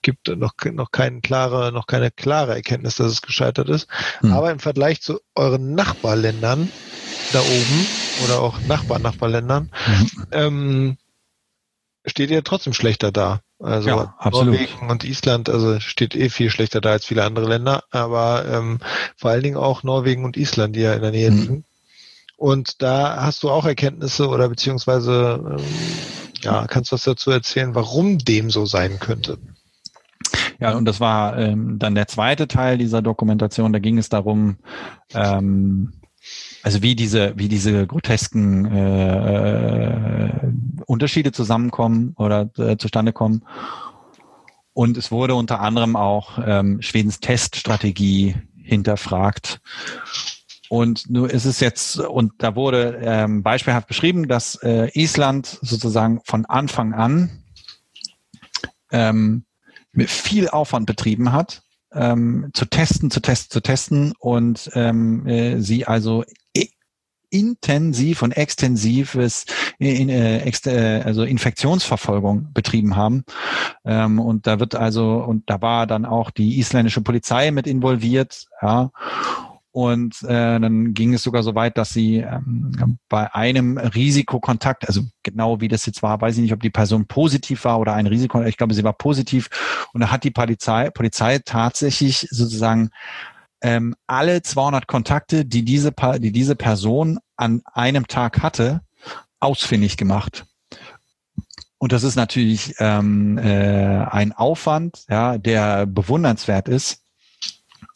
gibt 0.01 0.27
noch, 0.27 0.53
noch, 0.73 0.91
keine 0.91 1.21
klare, 1.21 1.71
noch 1.71 1.85
keine 1.85 2.09
klare 2.09 2.55
Erkenntnis, 2.55 2.95
dass 2.95 3.11
es 3.11 3.21
gescheitert 3.21 3.69
ist. 3.69 3.87
Mhm. 4.21 4.33
Aber 4.33 4.49
im 4.49 4.59
Vergleich 4.59 5.01
zu 5.01 5.19
euren 5.35 5.75
Nachbarländern 5.75 6.71
da 7.31 7.41
oben 7.41 7.87
oder 8.23 8.41
auch 8.41 8.59
Nachbar-Nachbarländern 8.61 9.71
mhm. 9.87 10.25
ähm, 10.31 10.97
steht 12.05 12.31
ihr 12.31 12.43
trotzdem 12.43 12.73
schlechter 12.73 13.11
da. 13.11 13.41
Also 13.59 13.87
ja, 13.87 14.15
Norwegen 14.31 14.89
und 14.89 15.03
Island, 15.03 15.49
also 15.49 15.79
steht 15.79 16.15
eh 16.15 16.29
viel 16.29 16.49
schlechter 16.49 16.81
da 16.81 16.91
als 16.91 17.05
viele 17.05 17.23
andere 17.23 17.47
Länder, 17.47 17.83
aber 17.89 18.45
ähm, 18.51 18.79
vor 19.15 19.31
allen 19.31 19.43
Dingen 19.43 19.57
auch 19.57 19.83
Norwegen 19.83 20.25
und 20.25 20.37
Island, 20.37 20.75
die 20.75 20.81
ja 20.81 20.93
in 20.93 21.01
der 21.01 21.11
Nähe 21.11 21.31
mhm. 21.31 21.37
liegen. 21.37 21.65
Und 22.37 22.81
da 22.81 23.21
hast 23.21 23.43
du 23.43 23.49
auch 23.49 23.65
Erkenntnisse 23.65 24.27
oder 24.27 24.49
beziehungsweise 24.49 25.57
ähm, 25.57 25.65
ja, 26.41 26.67
kannst 26.67 26.91
du 26.91 26.95
was 26.95 27.03
dazu 27.03 27.31
erzählen, 27.31 27.75
warum 27.75 28.17
dem 28.19 28.49
so 28.49 28.65
sein 28.65 28.99
könnte? 28.99 29.37
Ja, 30.59 30.75
und 30.75 30.85
das 30.85 30.99
war 30.99 31.37
ähm, 31.37 31.79
dann 31.79 31.95
der 31.95 32.07
zweite 32.07 32.47
Teil 32.47 32.77
dieser 32.77 33.01
Dokumentation. 33.01 33.73
Da 33.73 33.79
ging 33.79 33.97
es 33.97 34.09
darum, 34.09 34.57
ähm, 35.13 35.93
also 36.63 36.81
wie 36.81 36.95
diese, 36.95 37.33
wie 37.35 37.47
diese 37.47 37.85
grotesken 37.87 38.65
äh, 38.65 40.27
äh, 40.27 40.31
Unterschiede 40.85 41.31
zusammenkommen 41.31 42.13
oder 42.17 42.49
äh, 42.57 42.77
zustande 42.77 43.11
kommen. 43.11 43.43
Und 44.73 44.97
es 44.97 45.11
wurde 45.11 45.35
unter 45.35 45.61
anderem 45.61 45.95
auch 45.95 46.37
ähm, 46.45 46.81
Schwedens 46.81 47.19
Teststrategie 47.19 48.35
hinterfragt. 48.61 49.61
Und 50.69 51.09
nur 51.09 51.29
ist 51.29 51.45
es 51.45 51.59
jetzt, 51.59 51.99
und 51.99 52.33
da 52.39 52.55
wurde 52.55 52.99
ähm, 53.01 53.43
beispielhaft 53.43 53.87
beschrieben, 53.87 54.27
dass 54.27 54.55
äh, 54.63 54.89
Island 54.93 55.59
sozusagen 55.61 56.21
von 56.25 56.45
Anfang 56.45 56.93
an 56.93 57.43
ähm, 58.91 59.45
mit 59.91 60.09
viel 60.09 60.49
Aufwand 60.49 60.85
betrieben 60.85 61.31
hat, 61.31 61.63
ähm, 61.93 62.49
zu 62.53 62.65
testen, 62.65 63.11
zu 63.11 63.21
testen, 63.21 63.51
zu 63.51 63.61
testen 63.61 64.13
und 64.19 64.69
ähm, 64.73 65.25
äh, 65.27 65.59
sie 65.61 65.85
also 65.85 66.23
intensiv 67.29 68.21
und 68.21 68.31
extensives 68.31 69.45
in, 69.77 70.09
äh, 70.09 70.39
ex, 70.39 70.65
äh, 70.65 71.01
also 71.03 71.23
Infektionsverfolgung 71.23 72.53
betrieben 72.53 72.95
haben. 72.95 73.25
Ähm, 73.83 74.19
und 74.19 74.47
da 74.47 74.59
wird 74.59 74.75
also, 74.75 75.17
und 75.17 75.49
da 75.49 75.61
war 75.61 75.85
dann 75.87 76.05
auch 76.05 76.31
die 76.31 76.59
isländische 76.59 77.01
Polizei 77.01 77.51
mit 77.51 77.67
involviert, 77.67 78.45
ja. 78.61 78.91
Und 79.75 80.23
äh, 80.23 80.57
dann 80.57 80.93
ging 80.93 81.13
es 81.13 81.23
sogar 81.23 81.43
so 81.43 81.53
weit, 81.53 81.77
dass 81.77 81.89
sie 81.89 82.19
ähm, 82.19 82.97
bei 83.09 83.35
einem 83.35 83.77
Risikokontakt, 83.77 84.87
also 84.87 85.01
genau 85.21 85.59
wie 85.59 85.67
das 85.67 85.85
jetzt 85.85 86.01
war, 86.01 86.21
weiß 86.21 86.37
ich 86.37 86.43
nicht, 86.43 86.53
ob 86.53 86.61
die 86.61 86.69
Person 86.69 87.07
positiv 87.07 87.65
war 87.65 87.81
oder 87.81 87.93
ein 87.93 88.07
Risiko, 88.07 88.41
ich 88.41 88.55
glaube, 88.55 88.73
sie 88.73 88.85
war 88.85 88.93
positiv. 88.93 89.49
Und 89.91 89.99
da 89.99 90.11
hat 90.11 90.23
die 90.23 90.31
Polizei, 90.31 90.89
Polizei 90.91 91.39
tatsächlich 91.43 92.25
sozusagen 92.31 92.89
ähm, 93.59 93.95
alle 94.07 94.41
200 94.41 94.87
Kontakte, 94.87 95.43
die 95.43 95.65
diese, 95.65 95.91
die 96.19 96.31
diese 96.31 96.55
Person 96.55 97.19
an 97.35 97.61
einem 97.65 98.07
Tag 98.07 98.41
hatte, 98.41 98.79
ausfindig 99.41 99.97
gemacht. 99.97 100.45
Und 101.79 101.91
das 101.91 102.03
ist 102.03 102.15
natürlich 102.15 102.75
ähm, 102.79 103.37
äh, 103.37 104.05
ein 104.05 104.31
Aufwand, 104.31 105.03
ja, 105.09 105.37
der 105.37 105.85
bewundernswert 105.85 106.69
ist. 106.69 107.01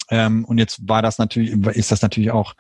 Ähm, 0.09 0.45
und 0.45 0.57
jetzt 0.57 0.87
war 0.87 1.01
das 1.01 1.17
natürlich, 1.17 1.51
ist 1.75 1.91
das 1.91 2.01
natürlich 2.01 2.31
auch, 2.31 2.53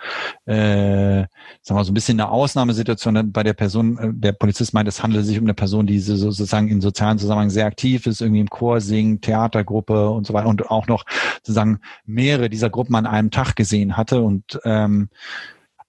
äh, 0.45 1.25
sagen 1.61 1.79
wir 1.79 1.83
so 1.83 1.91
ein 1.91 1.95
bisschen 1.95 2.19
eine 2.19 2.29
Ausnahmesituation 2.29 3.31
bei 3.31 3.43
der 3.43 3.53
Person. 3.53 3.97
Äh, 3.97 4.09
der 4.13 4.33
Polizist 4.33 4.73
meint, 4.73 4.87
es 4.87 5.01
handelt 5.01 5.25
sich 5.25 5.39
um 5.39 5.45
eine 5.45 5.53
Person, 5.53 5.87
die 5.87 5.99
sozusagen 5.99 6.67
in 6.67 6.81
sozialen 6.81 7.17
Zusammenhang 7.17 7.49
sehr 7.49 7.65
aktiv 7.65 8.05
ist, 8.05 8.21
irgendwie 8.21 8.41
im 8.41 8.49
Chor 8.49 8.81
singt, 8.81 9.23
Theatergruppe 9.23 10.09
und 10.09 10.27
so 10.27 10.33
weiter 10.33 10.47
und 10.47 10.69
auch 10.69 10.87
noch 10.87 11.05
sozusagen 11.37 11.79
mehrere 12.05 12.49
dieser 12.49 12.69
Gruppen 12.69 12.95
an 12.95 13.05
einem 13.05 13.31
Tag 13.31 13.55
gesehen 13.55 13.97
hatte 13.97 14.21
und 14.21 14.59
ähm, 14.63 15.09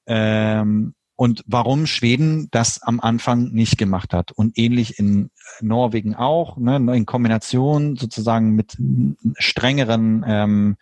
ähm, 0.06 0.94
und 1.20 1.44
warum 1.46 1.86
Schweden 1.86 2.48
das 2.50 2.82
am 2.82 2.98
Anfang 2.98 3.50
nicht 3.52 3.76
gemacht 3.76 4.14
hat. 4.14 4.32
Und 4.32 4.56
ähnlich 4.56 4.98
in 4.98 5.28
Norwegen 5.60 6.14
auch, 6.14 6.56
ne, 6.56 6.76
in 6.96 7.04
Kombination 7.04 7.96
sozusagen 7.96 8.52
mit 8.52 8.78
strengeren 9.36 10.24
ähm, 10.26 10.76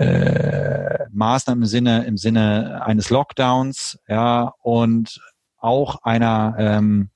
äh, 0.00 1.06
Maßnahmen 1.12 1.62
im 1.62 1.68
Sinne, 1.68 2.04
im 2.06 2.16
Sinne 2.16 2.82
eines 2.84 3.10
Lockdowns, 3.10 3.98
ja, 4.08 4.54
und 4.62 5.20
auch 5.58 6.02
einer 6.02 6.56
ähm, 6.58 7.10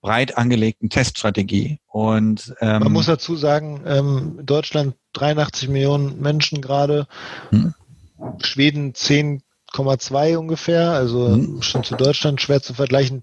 breit 0.00 0.38
angelegten 0.38 0.88
Teststrategie. 0.88 1.80
Und 1.86 2.54
ähm, 2.60 2.82
man 2.84 2.92
muss 2.92 3.06
dazu 3.06 3.36
sagen, 3.36 3.82
ähm, 3.86 4.40
Deutschland 4.44 4.94
83 5.14 5.68
Millionen 5.68 6.20
Menschen 6.20 6.62
gerade, 6.62 7.06
hm. 7.50 7.74
Schweden 8.40 8.94
10 8.94 9.42
8,2 9.72 10.36
ungefähr, 10.36 10.90
also 10.92 11.28
mhm. 11.28 11.62
schon 11.62 11.84
zu 11.84 11.96
Deutschland 11.96 12.40
schwer 12.40 12.62
zu 12.62 12.74
vergleichen. 12.74 13.22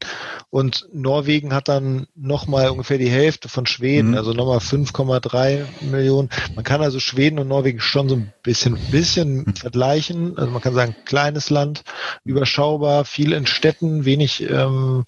Und 0.50 0.88
Norwegen 0.94 1.54
hat 1.54 1.68
dann 1.68 2.08
nochmal 2.16 2.70
ungefähr 2.70 2.98
die 2.98 3.10
Hälfte 3.10 3.50
von 3.50 3.66
Schweden, 3.66 4.12
mhm. 4.12 4.18
also 4.18 4.34
nochmal 4.34 4.60
5,3 4.60 5.66
Millionen. 5.90 6.30
Man 6.56 6.64
kann 6.64 6.82
also 6.82 7.00
Schweden 7.00 7.40
und 7.40 7.48
Norwegen 7.48 7.80
schon 7.80 8.10
so 8.10 8.16
ein 8.16 8.34
bisschen, 8.44 8.78
bisschen 8.92 9.46
mhm. 9.46 9.56
vergleichen. 9.56 10.38
Also 10.38 10.52
man 10.52 10.62
kann 10.62 10.74
sagen, 10.74 10.96
kleines 11.06 11.50
Land, 11.50 11.84
überschaubar, 12.24 13.06
viel 13.06 13.34
in 13.34 13.46
Städten, 13.46 14.06
wenig, 14.06 14.42
ähm, 14.50 15.06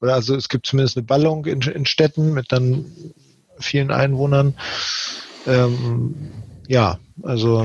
oder 0.00 0.14
also 0.14 0.36
es 0.36 0.48
gibt 0.48 0.66
zumindest 0.66 0.96
eine 0.96 1.06
Ballung 1.06 1.46
in, 1.46 1.62
in 1.62 1.86
Städten 1.86 2.32
mit 2.32 2.52
dann 2.52 2.86
vielen 3.58 3.90
Einwohnern. 3.90 4.54
Ähm, 5.46 6.30
ja, 6.68 6.98
also 7.22 7.58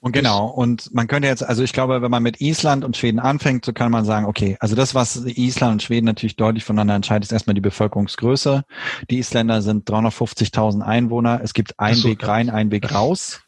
und 0.00 0.12
genau 0.12 0.46
und 0.46 0.92
man 0.92 1.06
könnte 1.06 1.26
jetzt 1.26 1.42
also 1.42 1.62
ich 1.62 1.72
glaube 1.72 2.02
wenn 2.02 2.10
man 2.10 2.22
mit 2.22 2.40
Island 2.40 2.84
und 2.84 2.96
Schweden 2.96 3.18
anfängt 3.18 3.64
so 3.64 3.72
kann 3.72 3.90
man 3.90 4.04
sagen 4.04 4.26
okay 4.26 4.58
also 4.60 4.76
das 4.76 4.94
was 4.94 5.24
Island 5.24 5.72
und 5.72 5.82
Schweden 5.82 6.04
natürlich 6.04 6.36
deutlich 6.36 6.64
voneinander 6.64 6.94
entscheidet 6.94 7.24
ist 7.24 7.32
erstmal 7.32 7.54
die 7.54 7.60
Bevölkerungsgröße. 7.62 8.64
Die 9.10 9.18
Isländer 9.18 9.62
sind 9.62 9.88
350.000 9.88 10.82
Einwohner. 10.82 11.40
Es 11.42 11.54
gibt 11.54 11.80
einen 11.80 11.96
so, 11.96 12.08
Weg 12.08 12.26
rein 12.26 12.50
einen 12.50 12.70
Weg 12.70 12.94
raus 12.94 13.42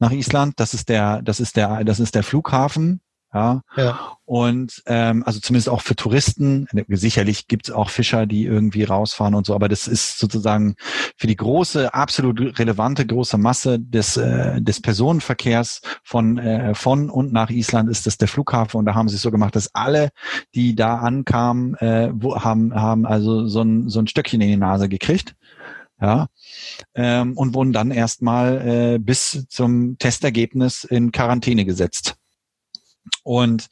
nach 0.00 0.10
Island. 0.10 0.54
Das 0.58 0.74
ist 0.74 0.88
der 0.88 1.22
das 1.22 1.38
ist 1.38 1.56
der 1.56 1.84
das 1.84 2.00
ist 2.00 2.14
der 2.14 2.24
Flughafen 2.24 3.00
ja. 3.34 3.62
ja. 3.76 4.16
Und 4.24 4.82
ähm, 4.86 5.22
also 5.24 5.40
zumindest 5.40 5.68
auch 5.68 5.82
für 5.82 5.96
Touristen, 5.96 6.66
sicherlich 6.88 7.48
gibt 7.48 7.68
es 7.68 7.74
auch 7.74 7.90
Fischer, 7.90 8.26
die 8.26 8.44
irgendwie 8.44 8.84
rausfahren 8.84 9.34
und 9.34 9.46
so, 9.46 9.54
aber 9.54 9.68
das 9.68 9.86
ist 9.86 10.18
sozusagen 10.18 10.74
für 11.16 11.26
die 11.26 11.36
große, 11.36 11.92
absolut 11.92 12.58
relevante 12.58 13.06
große 13.06 13.38
Masse 13.38 13.78
des, 13.78 14.16
äh, 14.16 14.60
des 14.60 14.80
Personenverkehrs 14.80 15.80
von, 16.02 16.38
äh, 16.38 16.74
von 16.74 17.10
und 17.10 17.32
nach 17.32 17.50
Island 17.50 17.90
ist 17.90 18.06
das 18.06 18.18
der 18.18 18.28
Flughafen 18.28 18.78
und 18.78 18.86
da 18.86 18.94
haben 18.94 19.08
sie 19.08 19.16
es 19.16 19.22
so 19.22 19.30
gemacht, 19.30 19.56
dass 19.56 19.74
alle, 19.74 20.10
die 20.54 20.74
da 20.74 20.96
ankamen, 20.96 21.74
äh, 21.76 22.10
wo, 22.12 22.40
haben, 22.40 22.74
haben 22.74 23.06
also 23.06 23.46
so 23.46 23.62
ein, 23.62 23.88
so 23.88 24.00
ein 24.00 24.06
Stöckchen 24.06 24.40
in 24.40 24.48
die 24.48 24.56
Nase 24.56 24.88
gekriegt 24.88 25.34
ja, 26.00 26.26
ähm, 26.94 27.36
und 27.36 27.54
wurden 27.54 27.72
dann 27.72 27.90
erstmal 27.90 28.94
äh, 28.94 28.98
bis 28.98 29.46
zum 29.48 29.96
Testergebnis 29.98 30.84
in 30.84 31.12
Quarantäne 31.12 31.64
gesetzt. 31.64 32.16
Und 33.22 33.68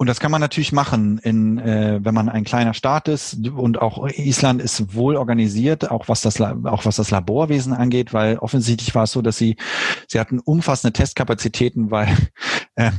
und 0.00 0.06
das 0.06 0.20
kann 0.20 0.30
man 0.30 0.40
natürlich 0.40 0.70
machen, 0.70 1.18
in, 1.18 1.58
äh, 1.58 1.98
wenn 2.00 2.14
man 2.14 2.28
ein 2.28 2.44
kleiner 2.44 2.72
Staat 2.72 3.08
ist 3.08 3.48
und 3.48 3.82
auch 3.82 4.08
Island 4.08 4.62
ist 4.62 4.94
wohl 4.94 5.16
organisiert, 5.16 5.90
auch 5.90 6.06
was 6.06 6.20
das 6.20 6.40
auch 6.40 6.84
was 6.84 6.96
das 6.96 7.10
Laborwesen 7.10 7.72
angeht, 7.72 8.12
weil 8.12 8.38
offensichtlich 8.38 8.94
war 8.94 9.04
es 9.04 9.12
so, 9.12 9.22
dass 9.22 9.38
sie 9.38 9.56
sie 10.06 10.20
hatten 10.20 10.38
umfassende 10.38 10.92
Testkapazitäten, 10.92 11.90
weil 11.90 12.16
äh, 12.76 12.92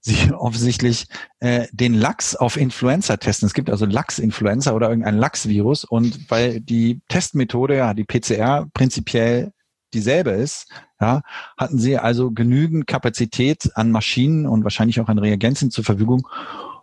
sie 0.00 0.34
offensichtlich 0.34 1.06
äh, 1.40 1.66
den 1.72 1.94
Lachs 1.94 2.36
auf 2.36 2.58
Influenza 2.58 3.16
testen. 3.16 3.46
Es 3.46 3.54
gibt 3.54 3.70
also 3.70 3.86
Lachs-Influenza 3.86 4.72
oder 4.72 4.90
irgendein 4.90 5.16
Lachs-Virus 5.16 5.84
und 5.84 6.30
weil 6.30 6.60
die 6.60 7.00
Testmethode, 7.08 7.78
ja, 7.78 7.94
die 7.94 8.04
PCR 8.04 8.66
prinzipiell 8.74 9.53
dieselbe 9.94 10.30
ist, 10.30 10.68
ja, 11.00 11.22
hatten 11.56 11.78
sie 11.78 11.98
also 11.98 12.30
genügend 12.30 12.86
Kapazität 12.86 13.70
an 13.74 13.90
Maschinen 13.90 14.46
und 14.46 14.64
wahrscheinlich 14.64 15.00
auch 15.00 15.08
an 15.08 15.18
Reagenzien 15.18 15.70
zur 15.70 15.84
Verfügung, 15.84 16.28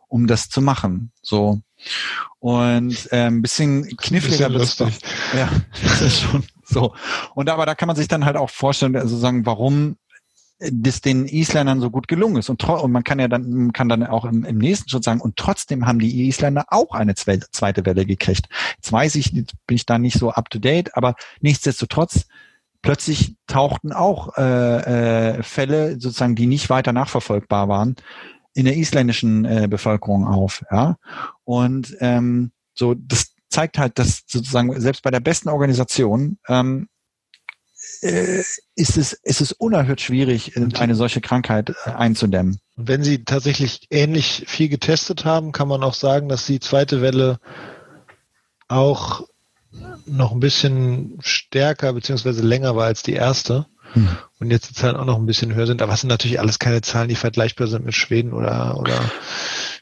um 0.07 0.27
das 0.27 0.49
zu 0.49 0.61
machen. 0.61 1.11
So. 1.21 1.61
Und 2.39 3.11
äh, 3.11 3.27
ein 3.27 3.41
bisschen 3.41 3.95
kniffliger 3.97 4.51
wird 4.51 4.63
es 4.63 4.77
doch. 4.77 4.91
Ja, 5.35 5.49
das 5.83 6.01
ist 6.01 6.21
schon 6.21 6.43
so. 6.63 6.93
Und 7.35 7.49
aber 7.49 7.65
da 7.65 7.75
kann 7.75 7.87
man 7.87 7.95
sich 7.95 8.07
dann 8.07 8.25
halt 8.25 8.37
auch 8.37 8.49
vorstellen, 8.49 8.95
also 8.95 9.17
sagen, 9.17 9.45
warum 9.45 9.97
das 10.61 11.01
den 11.01 11.25
Isländern 11.27 11.81
so 11.81 11.89
gut 11.89 12.07
gelungen 12.07 12.37
ist. 12.37 12.49
Und, 12.49 12.63
und 12.63 12.91
man 12.91 13.03
kann 13.03 13.19
ja 13.19 13.27
dann, 13.27 13.73
kann 13.73 13.89
dann 13.89 14.05
auch 14.05 14.25
im, 14.25 14.45
im 14.45 14.59
nächsten 14.59 14.89
Schritt 14.89 15.03
sagen, 15.03 15.21
und 15.21 15.35
trotzdem 15.35 15.87
haben 15.87 15.99
die 15.99 16.27
Isländer 16.27 16.65
auch 16.67 16.93
eine 16.93 17.15
zweite 17.15 17.85
Welle 17.85 18.05
gekriegt. 18.05 18.47
Jetzt 18.77 18.91
weiß 18.91 19.15
ich, 19.15 19.31
bin 19.33 19.47
ich 19.69 19.85
da 19.85 19.97
nicht 19.97 20.19
so 20.19 20.29
up 20.29 20.49
to 20.49 20.59
date, 20.59 20.95
aber 20.95 21.15
nichtsdestotrotz 21.39 22.27
plötzlich 22.81 23.35
tauchten 23.47 23.91
auch 23.93 24.37
äh, 24.37 25.37
äh, 25.37 25.43
Fälle, 25.43 25.99
sozusagen, 25.99 26.35
die 26.35 26.47
nicht 26.47 26.69
weiter 26.69 26.93
nachverfolgbar 26.93 27.67
waren, 27.67 27.95
in 28.53 28.65
der 28.65 28.75
isländischen 28.75 29.45
äh, 29.45 29.67
Bevölkerung 29.69 30.27
auf. 30.27 30.63
Ja? 30.71 30.97
Und 31.43 31.95
ähm, 31.99 32.51
so, 32.73 32.93
das 32.95 33.33
zeigt 33.49 33.77
halt, 33.77 33.99
dass 33.99 34.23
sozusagen 34.27 34.79
selbst 34.79 35.03
bei 35.03 35.11
der 35.11 35.19
besten 35.19 35.49
Organisation 35.49 36.37
ähm, 36.47 36.87
äh, 38.01 38.39
ist, 38.75 38.97
es, 38.97 39.13
ist 39.13 39.41
es 39.41 39.51
unerhört 39.51 40.01
schwierig, 40.01 40.55
eine 40.55 40.95
solche 40.95 41.21
Krankheit 41.21 41.73
äh, 41.85 41.91
einzudämmen. 41.91 42.59
Wenn 42.75 43.03
Sie 43.03 43.23
tatsächlich 43.23 43.87
ähnlich 43.89 44.45
viel 44.47 44.69
getestet 44.69 45.25
haben, 45.25 45.51
kann 45.51 45.67
man 45.67 45.83
auch 45.83 45.93
sagen, 45.93 46.29
dass 46.29 46.45
die 46.45 46.59
zweite 46.59 47.01
Welle 47.01 47.39
auch 48.67 49.27
noch 50.05 50.31
ein 50.31 50.39
bisschen 50.39 51.17
stärker 51.21 51.93
beziehungsweise 51.93 52.41
länger 52.41 52.75
war 52.75 52.85
als 52.85 53.03
die 53.03 53.13
erste. 53.13 53.65
Hm. 53.93 54.07
Und 54.39 54.51
jetzt 54.51 54.69
die 54.69 54.73
Zahlen 54.73 54.95
auch 54.95 55.05
noch 55.05 55.17
ein 55.17 55.25
bisschen 55.25 55.53
höher 55.53 55.67
sind. 55.67 55.81
Aber 55.81 55.93
es 55.93 56.01
sind 56.01 56.09
natürlich 56.09 56.39
alles 56.39 56.59
keine 56.59 56.81
Zahlen, 56.81 57.09
die 57.09 57.15
vergleichbar 57.15 57.67
sind 57.67 57.85
mit 57.85 57.93
Schweden 57.93 58.33
oder, 58.33 58.77
oder, 58.77 59.11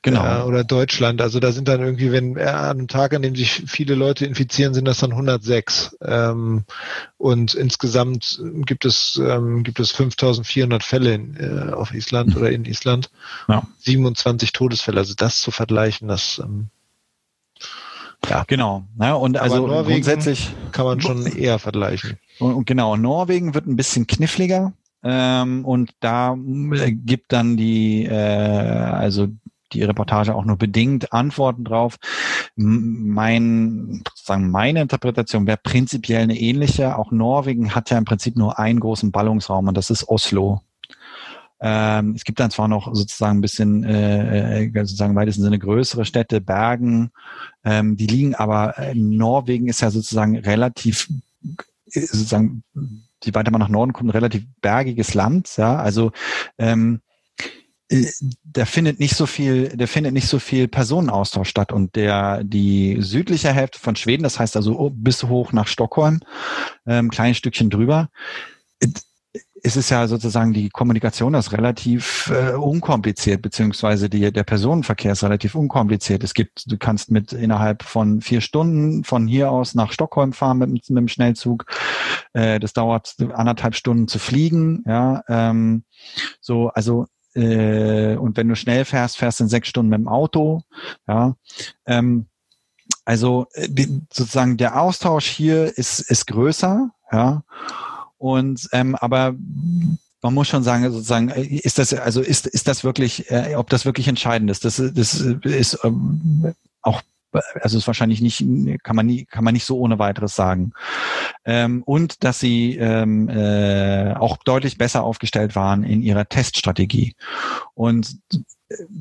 genau. 0.02 0.42
äh, 0.42 0.44
oder 0.44 0.64
Deutschland. 0.64 1.22
Also 1.22 1.40
da 1.40 1.52
sind 1.52 1.68
dann 1.68 1.82
irgendwie, 1.82 2.12
wenn 2.12 2.36
äh, 2.36 2.44
an 2.44 2.80
einem 2.80 2.88
Tag, 2.88 3.14
an 3.14 3.22
dem 3.22 3.36
sich 3.36 3.64
viele 3.68 3.96
Leute 3.96 4.26
infizieren, 4.26 4.74
sind 4.74 4.86
das 4.86 5.00
dann 5.00 5.12
106. 5.12 5.98
Ähm, 6.02 6.66
und 7.18 7.54
insgesamt 7.54 8.42
gibt 8.66 8.86
es, 8.86 9.22
ähm, 9.24 9.64
gibt 9.64 9.80
es 9.80 9.92
5400 9.92 10.84
Fälle 10.84 11.14
in, 11.14 11.36
äh, 11.38 11.72
auf 11.72 11.94
Island 11.94 12.34
hm. 12.34 12.42
oder 12.42 12.52
in 12.52 12.66
Island. 12.66 13.12
Ja. 13.48 13.68
27 13.80 14.52
Todesfälle. 14.52 15.00
Also 15.00 15.14
das 15.16 15.40
zu 15.40 15.52
vergleichen, 15.52 16.08
das, 16.08 16.42
ähm, 16.44 16.70
ja. 18.28 18.44
Genau. 18.48 18.84
Ja, 19.00 19.14
und 19.14 19.38
Aber 19.38 19.44
also 19.44 19.68
Norwegen 19.68 20.02
grundsätzlich 20.02 20.54
kann 20.72 20.86
man 20.86 21.02
schon 21.02 21.26
eher 21.26 21.60
vergleichen. 21.60 22.18
Und, 22.40 22.54
und 22.54 22.66
genau, 22.68 22.96
Norwegen 22.96 23.54
wird 23.54 23.68
ein 23.68 23.76
bisschen 23.76 24.08
kniffliger. 24.08 24.74
Ähm, 25.04 25.64
und 25.64 25.92
da 26.02 26.36
gibt 26.38 27.32
dann 27.32 27.56
die, 27.56 28.06
äh, 28.06 28.14
also 28.14 29.28
die 29.72 29.84
Reportage 29.84 30.36
auch 30.36 30.46
nur 30.46 30.58
bedingt 30.58 31.14
Antworten 31.14 31.64
drauf. 31.64 31.98
Mein, 32.56 34.04
sozusagen 34.08 34.50
meine 34.50 34.82
Interpretation 34.82 35.48
wäre 35.48 35.60
prinzipiell 35.62 36.24
eine 36.24 36.38
ähnliche. 36.38 36.98
Auch 36.98 37.12
Norwegen 37.12 37.76
hat 37.76 37.90
ja 37.90 37.98
im 37.98 38.06
Prinzip 38.06 38.36
nur 38.36 38.60
einen 38.60 38.80
großen 38.80 39.12
Ballungsraum 39.12 39.68
und 39.68 39.78
das 39.78 39.90
ist 39.90 40.10
Oslo. 40.10 40.62
Ähm, 41.62 42.14
es 42.16 42.24
gibt 42.24 42.40
dann 42.40 42.52
zwar 42.52 42.68
noch 42.68 42.94
sozusagen 42.96 43.40
ein 43.40 43.42
bisschen, 43.42 43.84
äh, 43.84 44.64
äh 44.64 44.72
sozusagen 44.74 45.12
im 45.12 45.18
weitesten 45.18 45.44
Sinne 45.44 45.60
größere 45.60 46.06
Städte, 46.06 46.40
Bergen, 46.40 47.12
ähm, 47.64 47.98
die 47.98 48.08
liegen 48.08 48.36
aber, 48.36 48.78
äh, 48.78 48.96
Norwegen 48.96 49.68
ist 49.68 49.82
ja 49.82 49.92
sozusagen 49.92 50.38
relativ, 50.38 51.10
äh, 51.92 52.02
sozusagen, 52.02 52.64
je 53.24 53.34
weiter 53.34 53.52
man 53.52 53.60
nach 53.60 53.70
Norden 53.70 53.94
kommt, 53.94 54.08
ein 54.08 54.12
relativ 54.12 54.46
bergiges 54.62 55.14
Land, 55.14 55.58
ja, 55.58 55.76
also 55.76 56.12
ähm, 56.58 57.02
äh, 57.90 58.06
der 58.44 58.66
findet 58.66 59.00
nicht 59.00 59.16
so 59.16 59.26
viel, 59.26 59.70
der 59.70 59.88
findet 59.88 60.14
nicht 60.14 60.28
so 60.28 60.40
viel 60.40 60.68
Personenaustausch 60.68 61.50
statt 61.50 61.74
und 61.74 61.96
der 61.96 62.44
die 62.44 62.98
südliche 63.02 63.52
Hälfte 63.52 63.80
von 63.80 63.96
Schweden, 63.96 64.24
das 64.24 64.40
heißt 64.40 64.56
also 64.56 64.92
bis 64.94 65.24
hoch 65.24 65.52
nach 65.52 65.68
Stockholm, 65.68 66.22
ähm, 66.86 67.10
kleines 67.10 67.38
Stückchen 67.38 67.70
drüber, 67.70 68.10
ist 69.64 69.76
es 69.76 69.90
ja 69.90 70.08
sozusagen 70.08 70.54
die 70.54 70.70
Kommunikation 70.70 71.34
ist 71.34 71.52
relativ 71.52 72.32
äh, 72.34 72.54
unkompliziert, 72.54 73.42
beziehungsweise 73.42 74.10
die, 74.10 74.32
der 74.32 74.44
Personenverkehr 74.44 75.12
ist 75.12 75.24
relativ 75.24 75.56
unkompliziert. 75.56 76.24
Es 76.24 76.34
gibt, 76.34 76.72
du 76.72 76.78
kannst 76.78 77.12
mit 77.12 77.34
innerhalb 77.34 77.84
von 77.84 78.22
vier 78.22 78.42
Stunden 78.42 79.04
von 79.04 79.28
hier 79.28 79.52
aus 79.52 79.76
nach 79.76 79.92
Stockholm 79.92 80.34
fahren 80.34 80.60
mit, 80.60 80.70
mit 80.72 80.88
dem 80.90 81.08
Schnellzug. 81.08 81.66
Äh, 82.34 82.60
das 82.60 82.74
dauert 82.74 83.16
anderthalb 83.34 83.76
Stunden 83.76 84.08
zu 84.08 84.20
fliegen. 84.20 84.84
Ja, 84.86 85.24
ähm, 85.28 85.84
so 86.40 86.70
also 86.70 87.08
äh, 87.34 88.16
und 88.16 88.38
wenn 88.38 88.48
du 88.48 88.56
schnell 88.56 88.86
fährst, 88.86 89.18
fährst 89.18 89.40
du 89.40 89.46
in 89.46 89.50
sechs 89.50 89.68
Stunden 89.68 89.90
mit 89.90 90.00
dem 90.00 90.08
Auto. 90.08 90.64
Ja, 91.08 91.36
ähm, 91.86 92.28
also 93.06 93.48
äh, 93.54 93.68
sozusagen 94.12 94.58
der 94.58 94.82
Austausch 94.82 95.28
hier 95.28 95.78
ist 95.78 96.00
ist 96.00 96.28
größer. 96.28 96.92
Ja 97.12 97.44
und 98.20 98.68
ähm, 98.72 98.96
aber 98.96 99.34
man 100.22 100.34
muss 100.34 100.48
schon 100.48 100.64
sagen, 100.64 100.84
sozusagen, 100.92 101.30
ist 101.30 101.80
das, 101.80 101.94
also 101.94 102.22
ist, 102.22 102.46
ist 102.46 102.68
das 102.68 102.84
wirklich, 102.84 103.32
äh, 103.32 103.56
ob 103.56 103.70
das 103.70 103.86
wirklich 103.86 104.08
entscheidend 104.08 104.52
ist, 104.52 104.66
das, 104.66 104.76
das 104.94 105.16
ist 105.16 105.80
ähm, 105.84 106.54
auch 106.82 107.02
also 107.62 107.78
ist 107.78 107.88
wahrscheinlich 107.88 108.22
nicht, 108.22 108.44
kann 108.84 108.96
man 108.96 109.06
nie, 109.06 109.26
kann 109.26 109.44
man 109.44 109.54
nicht 109.54 109.66
so 109.66 109.78
ohne 109.78 110.00
weiteres 110.00 110.36
sagen. 110.36 110.72
Ähm, 111.46 111.84
und 111.84 112.24
dass 112.24 112.40
sie 112.40 112.76
ähm, 112.78 113.30
äh, 113.30 114.16
auch 114.16 114.38
deutlich 114.38 114.80
besser 114.80 115.04
aufgestellt 115.04 115.56
waren 115.56 115.84
in 115.84 116.02
ihrer 116.02 116.28
Teststrategie. 116.28 117.14
Und 117.76 118.18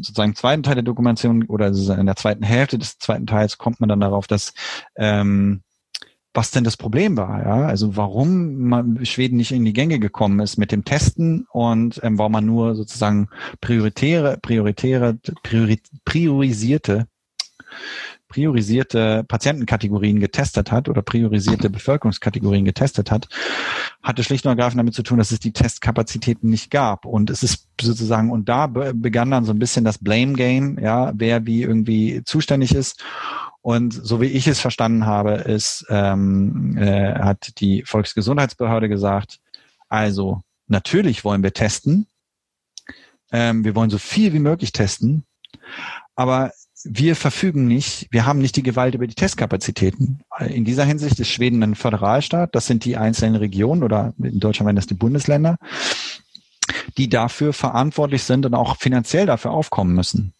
sozusagen 0.00 0.30
im 0.30 0.36
zweiten 0.36 0.62
Teil 0.62 0.74
der 0.74 0.84
Dokumentation 0.84 1.44
oder 1.44 1.68
in 1.68 2.06
der 2.06 2.16
zweiten 2.16 2.42
Hälfte 2.42 2.78
des 2.78 2.98
zweiten 2.98 3.26
Teils 3.26 3.58
kommt 3.58 3.80
man 3.80 3.88
dann 3.88 4.00
darauf, 4.00 4.26
dass 4.26 4.54
ähm, 4.96 5.62
was 6.38 6.52
denn 6.52 6.62
das 6.62 6.76
Problem 6.76 7.16
war, 7.16 7.42
ja, 7.42 7.66
also 7.66 7.96
warum 7.96 8.68
man 8.68 9.04
Schweden 9.04 9.38
nicht 9.38 9.50
in 9.50 9.64
die 9.64 9.72
Gänge 9.72 9.98
gekommen 9.98 10.38
ist 10.38 10.56
mit 10.56 10.70
dem 10.70 10.84
Testen 10.84 11.48
und 11.50 11.98
ähm, 12.04 12.16
warum 12.16 12.30
man 12.30 12.46
nur 12.46 12.76
sozusagen 12.76 13.28
prioritäre, 13.60 14.38
prioritäre, 14.40 15.18
priori, 15.42 15.80
priorisierte 16.04 17.08
priorisierte 18.28 19.24
Patientenkategorien 19.24 20.20
getestet 20.20 20.70
hat 20.70 20.88
oder 20.88 21.02
priorisierte 21.02 21.70
Bevölkerungskategorien 21.70 22.64
getestet 22.64 23.10
hat, 23.10 23.26
hatte 24.02 24.22
schlicht 24.22 24.44
und 24.44 24.50
ergreifend 24.50 24.78
damit 24.78 24.94
zu 24.94 25.02
tun, 25.02 25.18
dass 25.18 25.32
es 25.32 25.40
die 25.40 25.52
Testkapazitäten 25.52 26.48
nicht 26.48 26.70
gab. 26.70 27.06
Und 27.06 27.30
es 27.30 27.42
ist 27.42 27.66
sozusagen, 27.80 28.30
und 28.30 28.48
da 28.48 28.66
begann 28.66 29.30
dann 29.30 29.44
so 29.44 29.52
ein 29.52 29.58
bisschen 29.58 29.84
das 29.84 29.98
Blame 29.98 30.34
Game, 30.34 30.78
ja, 30.78 31.12
wer 31.16 31.46
wie 31.46 31.62
irgendwie 31.62 32.22
zuständig 32.24 32.74
ist. 32.74 33.02
Und 33.68 33.92
so 33.92 34.22
wie 34.22 34.28
ich 34.28 34.46
es 34.46 34.60
verstanden 34.60 35.04
habe, 35.04 35.32
ist, 35.32 35.84
ähm, 35.90 36.78
äh, 36.78 37.12
hat 37.18 37.60
die 37.60 37.82
Volksgesundheitsbehörde 37.84 38.88
gesagt, 38.88 39.40
also 39.90 40.40
natürlich 40.68 41.22
wollen 41.22 41.42
wir 41.42 41.52
testen, 41.52 42.06
ähm, 43.30 43.66
wir 43.66 43.74
wollen 43.74 43.90
so 43.90 43.98
viel 43.98 44.32
wie 44.32 44.38
möglich 44.38 44.72
testen, 44.72 45.24
aber 46.14 46.50
wir 46.82 47.14
verfügen 47.14 47.68
nicht, 47.68 48.08
wir 48.10 48.24
haben 48.24 48.38
nicht 48.38 48.56
die 48.56 48.62
Gewalt 48.62 48.94
über 48.94 49.06
die 49.06 49.14
Testkapazitäten. 49.14 50.22
In 50.46 50.64
dieser 50.64 50.86
Hinsicht 50.86 51.20
ist 51.20 51.28
Schweden 51.28 51.62
ein 51.62 51.74
Föderalstaat, 51.74 52.54
das 52.54 52.66
sind 52.66 52.86
die 52.86 52.96
einzelnen 52.96 53.36
Regionen 53.36 53.82
oder 53.82 54.14
in 54.16 54.40
Deutschland 54.40 54.68
wären 54.68 54.76
das 54.76 54.86
die 54.86 54.94
Bundesländer, 54.94 55.58
die 56.96 57.10
dafür 57.10 57.52
verantwortlich 57.52 58.22
sind 58.22 58.46
und 58.46 58.54
auch 58.54 58.78
finanziell 58.78 59.26
dafür 59.26 59.50
aufkommen 59.50 59.94
müssen. 59.94 60.32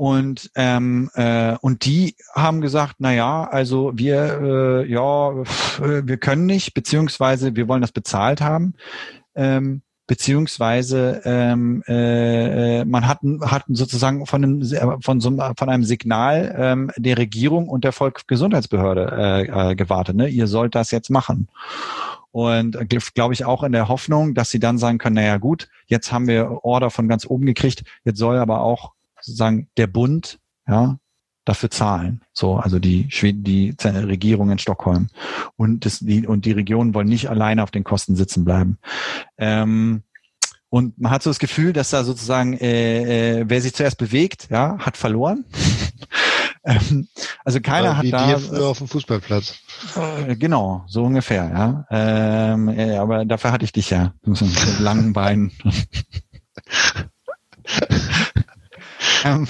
Und 0.00 0.50
ähm, 0.54 1.10
äh, 1.12 1.58
und 1.60 1.84
die 1.84 2.16
haben 2.34 2.62
gesagt, 2.62 2.94
na 3.00 3.12
ja, 3.12 3.44
also 3.44 3.92
wir 3.96 4.40
äh, 4.40 4.90
ja, 4.90 5.34
wir 5.78 6.16
können 6.16 6.46
nicht, 6.46 6.72
beziehungsweise 6.72 7.54
wir 7.54 7.68
wollen 7.68 7.82
das 7.82 7.92
bezahlt 7.92 8.40
haben. 8.40 8.72
Ähm, 9.34 9.82
beziehungsweise 10.06 11.20
ähm, 11.26 11.82
äh, 11.86 12.82
man 12.86 13.06
hat, 13.06 13.18
hat 13.42 13.64
sozusagen 13.68 14.24
von 14.24 14.42
einem, 14.42 15.02
von, 15.02 15.20
so, 15.20 15.36
von 15.58 15.68
einem 15.68 15.84
Signal 15.84 16.54
ähm, 16.56 16.90
der 16.96 17.18
Regierung 17.18 17.68
und 17.68 17.84
der 17.84 17.92
Volksgesundheitsbehörde 17.92 19.12
äh, 19.12 19.72
äh, 19.72 19.74
gewartet. 19.74 20.16
Ne? 20.16 20.28
Ihr 20.28 20.46
sollt 20.46 20.74
das 20.74 20.92
jetzt 20.92 21.10
machen. 21.10 21.48
Und 22.32 22.74
äh, 22.74 22.86
glaube 22.86 23.34
ich 23.34 23.44
auch 23.44 23.62
in 23.64 23.72
der 23.72 23.88
Hoffnung, 23.88 24.32
dass 24.32 24.48
sie 24.48 24.60
dann 24.60 24.78
sagen 24.78 24.96
können, 24.96 25.16
naja 25.16 25.36
gut, 25.36 25.68
jetzt 25.88 26.10
haben 26.10 26.26
wir 26.26 26.64
Order 26.64 26.88
von 26.88 27.06
ganz 27.06 27.26
oben 27.26 27.44
gekriegt, 27.44 27.84
jetzt 28.04 28.18
soll 28.18 28.38
aber 28.38 28.62
auch 28.62 28.92
sozusagen 29.30 29.68
der 29.76 29.86
Bund 29.86 30.38
ja, 30.68 30.98
dafür 31.44 31.70
zahlen. 31.70 32.22
So, 32.32 32.56
also 32.56 32.78
die 32.78 33.08
die 33.08 33.74
Regierung 33.84 34.50
in 34.50 34.58
Stockholm 34.58 35.08
und 35.56 35.84
das, 35.84 36.00
die 36.00 36.26
und 36.26 36.44
die 36.44 36.52
Regionen 36.52 36.94
wollen 36.94 37.08
nicht 37.08 37.28
alleine 37.28 37.62
auf 37.62 37.70
den 37.70 37.84
Kosten 37.84 38.16
sitzen 38.16 38.44
bleiben. 38.44 38.78
Ähm, 39.38 40.02
und 40.68 40.98
man 41.00 41.10
hat 41.10 41.24
so 41.24 41.30
das 41.30 41.40
Gefühl, 41.40 41.72
dass 41.72 41.90
da 41.90 42.04
sozusagen 42.04 42.56
äh, 42.56 43.40
äh, 43.40 43.44
wer 43.48 43.60
sich 43.60 43.74
zuerst 43.74 43.98
bewegt, 43.98 44.48
ja, 44.50 44.78
hat 44.78 44.96
verloren. 44.96 45.44
ähm, 46.64 47.08
also 47.44 47.60
keiner 47.60 47.96
hat 47.96 48.06
da 48.12 48.38
früher 48.38 48.68
auf 48.68 48.78
dem 48.78 48.86
Fußballplatz. 48.86 49.58
Äh, 49.96 50.36
genau, 50.36 50.84
so 50.86 51.02
ungefähr, 51.02 51.50
ja. 51.50 51.86
Ähm, 51.90 52.68
äh, 52.68 52.96
aber 52.96 53.24
dafür 53.24 53.50
hatte 53.50 53.64
ich 53.64 53.72
dich 53.72 53.90
ja, 53.90 54.14
mit 54.22 54.78
langen 54.78 55.12
Beinen. 55.12 55.50
ähm, 59.24 59.46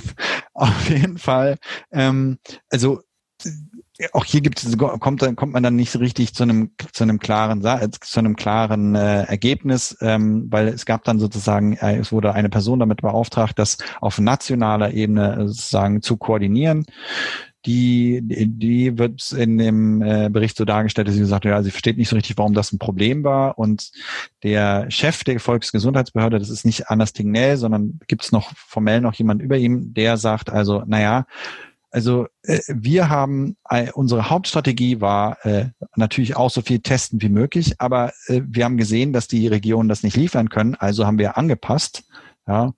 auf 0.55 0.89
jeden 0.89 1.19
Fall. 1.19 1.59
Ähm, 1.93 2.39
also 2.71 3.03
auch 4.13 4.25
hier 4.25 4.41
gibt 4.41 4.63
es, 4.63 4.77
kommt, 4.79 5.01
kommt 5.37 5.53
man 5.53 5.63
dann 5.63 5.77
nicht 5.77 5.91
so 5.91 5.99
richtig 5.99 6.35
zu 6.35 6.43
einem, 6.43 6.73
zu 6.93 7.05
einem 7.05 7.19
klaren, 7.19 7.63
zu 8.01 8.19
einem 8.19 8.37
klaren 8.37 8.95
äh, 8.95 9.25
Ergebnis, 9.25 9.97
ähm, 10.01 10.47
weil 10.51 10.69
es 10.69 10.87
gab 10.87 11.05
dann 11.05 11.19
sozusagen, 11.19 11.75
äh, 11.75 11.99
es 11.99 12.13
wurde 12.13 12.33
eine 12.33 12.49
Person 12.49 12.79
damit 12.79 13.03
beauftragt, 13.03 13.59
das 13.59 13.79
auf 14.01 14.19
nationaler 14.19 14.93
Ebene 14.93 15.49
sozusagen 15.49 16.03
zu 16.03 16.17
koordinieren. 16.17 16.87
Die, 17.67 18.21
die 18.23 18.97
wird 18.97 19.33
in 19.33 19.59
dem 19.59 20.03
äh, 20.03 20.31
Bericht 20.31 20.57
so 20.57 20.65
dargestellt, 20.65 21.09
dass 21.09 21.15
sie 21.15 21.21
gesagt 21.21 21.45
hat, 21.45 21.51
ja, 21.51 21.63
sie 21.63 21.71
versteht 21.71 21.99
nicht 21.99 22.09
so 22.09 22.17
richtig, 22.17 22.39
warum 22.39 22.55
das 22.55 22.73
ein 22.73 22.79
Problem 22.79 23.23
war. 23.23 23.59
Und 23.59 23.93
der 24.43 24.91
Chef 24.91 25.25
der 25.25 25.41
Volksgesundheitsbehörde, 25.41 26.39
das 26.39 26.49
ist 26.49 26.65
nicht 26.65 26.89
Anders 26.89 27.13
Tignell, 27.13 27.57
sondern 27.59 28.01
gibt 28.09 28.23
es 28.23 28.33
noch 28.33 28.53
formell 28.57 29.01
noch 29.01 29.15
jemand 29.15 29.43
über 29.43 29.59
ihm, 29.59 29.93
der 29.93 30.17
sagt 30.17 30.49
also, 30.51 30.85
naja, 30.87 31.27
also 31.91 32.29
äh, 32.43 32.61
wir 32.69 33.09
haben 33.09 33.57
äh, 33.69 33.91
unsere 33.93 34.31
Hauptstrategie 34.31 35.01
war 35.01 35.45
äh, 35.45 35.67
natürlich 35.97 36.37
auch 36.37 36.51
so 36.51 36.63
viel 36.63 36.81
testen 36.81 37.21
wie 37.21 37.29
möglich, 37.29 37.75
aber 37.79 38.13
äh, 38.27 38.43
wir 38.47 38.65
haben 38.65 38.77
gesehen, 38.77 39.13
dass 39.13 39.29
die 39.29 39.49
Regionen 39.49 39.89
das 39.89 40.03
nicht 40.03 40.17
liefern 40.17 40.49
können, 40.51 40.77
also 40.77 41.07
haben 41.07 41.19
wir 41.19 41.37
angepasst. 41.37 42.05
Ja, 42.51 42.73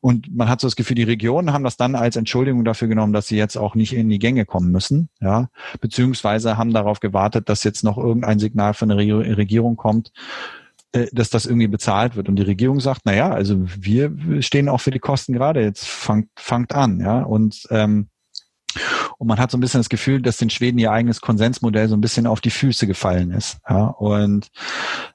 und 0.00 0.34
man 0.34 0.48
hat 0.48 0.60
so 0.60 0.66
das 0.66 0.74
Gefühl, 0.74 0.96
die 0.96 1.04
Regionen 1.04 1.52
haben 1.52 1.62
das 1.62 1.76
dann 1.76 1.94
als 1.94 2.16
Entschuldigung 2.16 2.64
dafür 2.64 2.88
genommen, 2.88 3.12
dass 3.12 3.28
sie 3.28 3.36
jetzt 3.36 3.56
auch 3.56 3.76
nicht 3.76 3.94
in 3.94 4.08
die 4.08 4.18
Gänge 4.18 4.44
kommen 4.44 4.72
müssen, 4.72 5.10
ja, 5.20 5.48
beziehungsweise 5.80 6.56
haben 6.56 6.72
darauf 6.72 6.98
gewartet, 6.98 7.48
dass 7.48 7.62
jetzt 7.62 7.84
noch 7.84 7.98
irgendein 7.98 8.40
Signal 8.40 8.74
von 8.74 8.88
der 8.88 8.98
Regierung 8.98 9.76
kommt, 9.76 10.10
äh, 10.90 11.06
dass 11.12 11.30
das 11.30 11.46
irgendwie 11.46 11.68
bezahlt 11.68 12.16
wird. 12.16 12.28
Und 12.28 12.34
die 12.34 12.42
Regierung 12.42 12.80
sagt, 12.80 13.02
na 13.04 13.14
ja, 13.14 13.30
also 13.30 13.60
wir 13.64 14.12
stehen 14.42 14.68
auch 14.68 14.80
für 14.80 14.90
die 14.90 14.98
Kosten 14.98 15.34
gerade, 15.34 15.62
jetzt 15.62 15.86
fangt, 15.86 16.28
fangt 16.34 16.74
an, 16.74 16.98
ja. 16.98 17.22
Und 17.22 17.68
ähm, 17.70 18.08
und 19.18 19.26
man 19.26 19.38
hat 19.38 19.50
so 19.50 19.56
ein 19.56 19.60
bisschen 19.60 19.80
das 19.80 19.88
Gefühl, 19.88 20.22
dass 20.22 20.36
den 20.36 20.50
Schweden 20.50 20.78
ihr 20.78 20.92
eigenes 20.92 21.20
Konsensmodell 21.20 21.88
so 21.88 21.96
ein 21.96 22.00
bisschen 22.00 22.26
auf 22.26 22.40
die 22.40 22.50
Füße 22.50 22.86
gefallen 22.86 23.30
ist. 23.30 23.58
Ja, 23.68 23.86
und, 23.86 24.48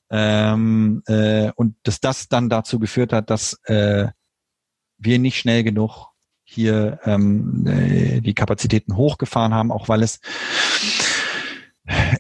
ähm, 0.09 1.03
äh, 1.07 1.51
und 1.55 1.75
dass 1.83 1.99
das 1.99 2.27
dann 2.27 2.49
dazu 2.49 2.79
geführt 2.79 3.13
hat, 3.13 3.29
dass 3.29 3.59
äh, 3.65 4.07
wir 4.97 5.19
nicht 5.19 5.37
schnell 5.37 5.63
genug 5.63 6.07
hier 6.43 6.99
ähm, 7.03 7.67
äh, 7.67 8.21
die 8.21 8.33
Kapazitäten 8.33 8.95
hochgefahren 8.95 9.53
haben, 9.53 9.71
auch 9.71 9.89
weil 9.89 10.01
es 10.01 10.19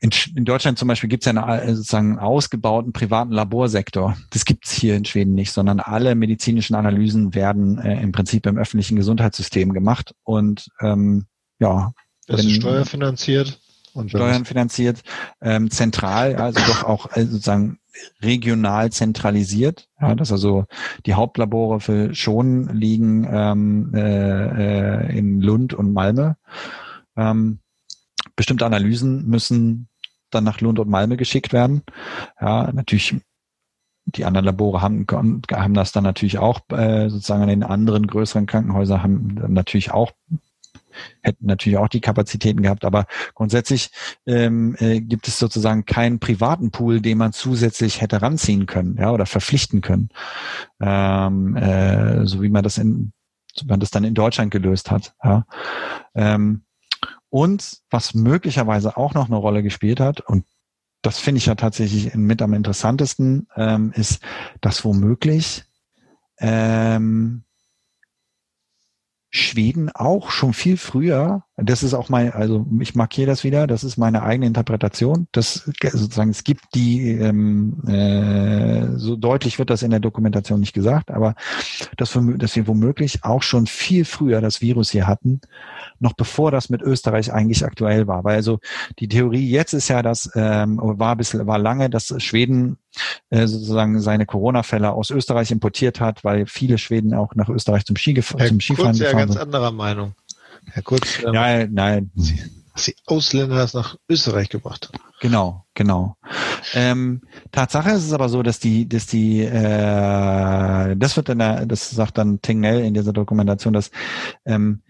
in, 0.01 0.11
in 0.35 0.45
Deutschland 0.45 0.79
zum 0.79 0.87
Beispiel 0.87 1.09
gibt 1.09 1.25
es 1.25 1.31
ja 1.31 1.43
einen, 1.43 1.75
sozusagen 1.75 2.11
einen 2.11 2.19
ausgebauten 2.19 2.93
privaten 2.93 3.31
Laborsektor. 3.31 4.17
Das 4.29 4.45
gibt 4.45 4.65
es 4.65 4.71
hier 4.71 4.95
in 4.95 5.05
Schweden 5.05 5.33
nicht, 5.33 5.51
sondern 5.51 5.79
alle 5.79 6.15
medizinischen 6.15 6.75
Analysen 6.75 7.35
werden 7.35 7.77
äh, 7.79 8.01
im 8.01 8.11
Prinzip 8.11 8.45
im 8.45 8.57
öffentlichen 8.57 8.95
Gesundheitssystem 8.95 9.73
gemacht 9.73 10.13
und 10.23 10.69
ähm, 10.81 11.25
ja. 11.59 11.91
Das 12.27 12.43
ist 12.43 12.55
steuerfinanziert. 12.55 13.59
Und 13.93 14.09
Steuern 14.09 14.45
finanziert, 14.45 15.01
ähm, 15.41 15.71
zentral, 15.71 16.35
also 16.35 16.59
doch 16.67 16.83
auch 16.83 17.17
äh, 17.17 17.25
sozusagen 17.25 17.79
regional 18.21 18.91
zentralisiert, 18.91 19.87
ja, 19.99 20.13
dass 20.13 20.31
also 20.31 20.65
die 21.07 21.15
Hauptlabore 21.15 21.79
für 21.79 22.13
schon 22.13 22.67
liegen 22.75 23.27
ähm, 23.27 23.91
äh, 23.95 25.07
äh 25.07 25.17
in 25.17 25.41
Lund 25.41 25.73
und 25.73 25.93
Malmö. 25.93 26.33
Ähm, 27.15 27.59
bestimmte 28.37 28.65
Analysen 28.65 29.27
müssen 29.27 29.89
dann 30.29 30.45
nach 30.45 30.61
Lund 30.61 30.79
und 30.79 30.89
Malmö 30.89 31.17
geschickt 31.17 31.51
werden. 31.51 31.83
Ja, 32.39 32.71
natürlich 32.71 33.15
die 34.05 34.23
anderen 34.23 34.45
Labore 34.45 34.81
haben, 34.81 35.05
haben 35.09 35.73
das 35.73 35.91
dann 35.91 36.05
natürlich 36.05 36.37
auch 36.37 36.61
äh, 36.69 37.09
sozusagen 37.09 37.41
an 37.43 37.49
den 37.49 37.63
anderen 37.63 38.07
größeren 38.07 38.45
Krankenhäusern 38.45 39.03
haben 39.03 39.53
natürlich 39.53 39.91
auch 39.91 40.13
hätten 41.21 41.45
natürlich 41.45 41.77
auch 41.77 41.89
die 41.89 42.01
Kapazitäten 42.01 42.63
gehabt, 42.63 42.83
aber 42.85 43.05
grundsätzlich 43.35 43.91
ähm, 44.25 44.75
äh, 44.79 44.99
gibt 44.99 45.27
es 45.27 45.37
sozusagen 45.37 45.85
keinen 45.85 46.19
privaten 46.19 46.71
Pool, 46.71 47.01
den 47.01 47.19
man 47.19 47.33
zusätzlich 47.33 48.01
hätte 48.01 48.21
ranziehen 48.21 48.65
können, 48.65 48.97
ja, 48.97 49.11
oder 49.11 49.25
verpflichten 49.25 49.81
können, 49.81 50.09
ähm, 50.79 51.55
äh, 51.55 52.25
so 52.25 52.41
wie 52.41 52.49
man 52.49 52.63
das 52.63 52.77
in, 52.77 53.13
so 53.53 53.65
man 53.67 53.79
das 53.79 53.91
dann 53.91 54.03
in 54.03 54.15
Deutschland 54.15 54.51
gelöst 54.51 54.89
hat. 54.89 55.13
Ja. 55.23 55.45
Ähm, 56.15 56.63
und 57.37 57.83
was 57.91 58.15
möglicherweise 58.15 58.97
auch 58.97 59.13
noch 59.13 59.27
eine 59.27 59.35
Rolle 59.35 59.61
gespielt 59.61 59.99
hat, 59.99 60.21
und 60.21 60.47
das 61.03 61.19
finde 61.19 61.37
ich 61.37 61.45
ja 61.45 61.53
tatsächlich 61.53 62.15
mit 62.15 62.41
am 62.41 62.55
interessantesten, 62.55 63.47
ähm, 63.55 63.91
ist, 63.91 64.23
dass 64.59 64.83
womöglich 64.83 65.63
ähm, 66.39 67.43
Schweden 69.29 69.91
auch 69.91 70.31
schon 70.31 70.53
viel 70.53 70.77
früher, 70.77 71.43
das 71.57 71.81
ist 71.81 71.95
auch 71.95 72.09
mein, 72.09 72.31
also 72.31 72.67
ich 72.79 72.93
markiere 72.93 73.25
das 73.25 73.43
wieder, 73.43 73.65
das 73.65 73.83
ist 73.83 73.97
meine 73.97 74.21
eigene 74.21 74.45
Interpretation, 74.45 75.27
das 75.31 75.69
sozusagen, 75.81 76.29
es 76.29 76.43
gibt 76.43 76.63
die, 76.75 77.09
ähm, 77.09 77.81
äh, 77.87 78.95
so 78.97 79.15
deutlich 79.15 79.57
wird 79.57 79.71
das 79.71 79.81
in 79.81 79.89
der 79.89 79.99
Dokumentation 79.99 80.59
nicht 80.59 80.73
gesagt, 80.73 81.09
aber 81.09 81.33
dass, 81.97 82.17
dass 82.37 82.55
wir 82.55 82.67
womöglich 82.67 83.23
auch 83.23 83.41
schon 83.41 83.65
viel 83.65 84.05
früher 84.05 84.39
das 84.39 84.61
Virus 84.61 84.91
hier 84.91 85.07
hatten, 85.07 85.41
noch 85.99 86.13
bevor 86.13 86.51
das 86.51 86.69
mit 86.69 86.83
Österreich 86.83 87.33
eigentlich 87.33 87.65
aktuell 87.65 88.05
war. 88.05 88.23
Weil 88.23 88.35
also 88.35 88.59
die 88.99 89.07
Theorie 89.07 89.49
jetzt 89.49 89.73
ist 89.73 89.87
ja, 89.87 90.03
dass 90.03 90.29
ähm, 90.35 90.79
war 90.79 91.15
bis 91.15 91.33
war 91.35 91.57
lange, 91.57 91.89
dass 91.89 92.13
Schweden 92.21 92.77
äh, 93.29 93.47
sozusagen 93.47 93.99
seine 93.99 94.27
Corona-Fälle 94.27 94.91
aus 94.91 95.09
Österreich 95.09 95.49
importiert 95.49 95.99
hat, 96.01 96.23
weil 96.23 96.45
viele 96.45 96.77
Schweden 96.77 97.15
auch 97.15 97.33
nach 97.33 97.49
Österreich 97.49 97.83
zum, 97.85 97.95
Ski 97.95 98.13
zum 98.13 98.39
Skifahren 98.59 98.59
Kurz, 98.59 98.67
gefahren 98.67 98.95
ja 98.95 99.11
ganz 99.13 99.37
anderer 99.37 99.71
Meinung. 99.71 100.13
Herr 100.71 100.83
Kurz, 100.83 101.23
ähm, 101.23 101.33
ja, 101.33 101.67
nein. 101.67 102.11
Dass 102.73 102.85
die 102.85 102.95
Ausländer 103.05 103.55
das 103.55 103.73
nach 103.73 103.97
Österreich 104.09 104.49
gebracht 104.49 104.87
haben. 104.87 105.03
Genau, 105.19 105.65
genau. 105.73 106.15
Ähm, 106.73 107.21
Tatsache 107.51 107.89
ist 107.91 108.05
es 108.05 108.13
aber 108.13 108.29
so, 108.29 108.43
dass 108.43 108.59
die, 108.59 108.87
dass 108.87 109.07
die, 109.07 109.41
äh, 109.41 110.95
das 110.95 111.15
wird 111.15 111.29
dann, 111.29 111.67
das 111.67 111.89
sagt 111.89 112.19
dann 112.19 112.41
Tingnell 112.41 112.85
in 112.85 112.93
dieser 112.93 113.13
Dokumentation, 113.13 113.73
dass 113.73 113.89
ähm, 114.45 114.83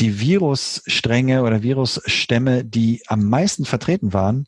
die 0.00 0.20
Virusstränge 0.20 1.42
oder 1.42 1.62
Virusstämme, 1.62 2.64
die 2.64 3.02
am 3.08 3.24
meisten 3.24 3.64
vertreten 3.64 4.12
waren, 4.12 4.46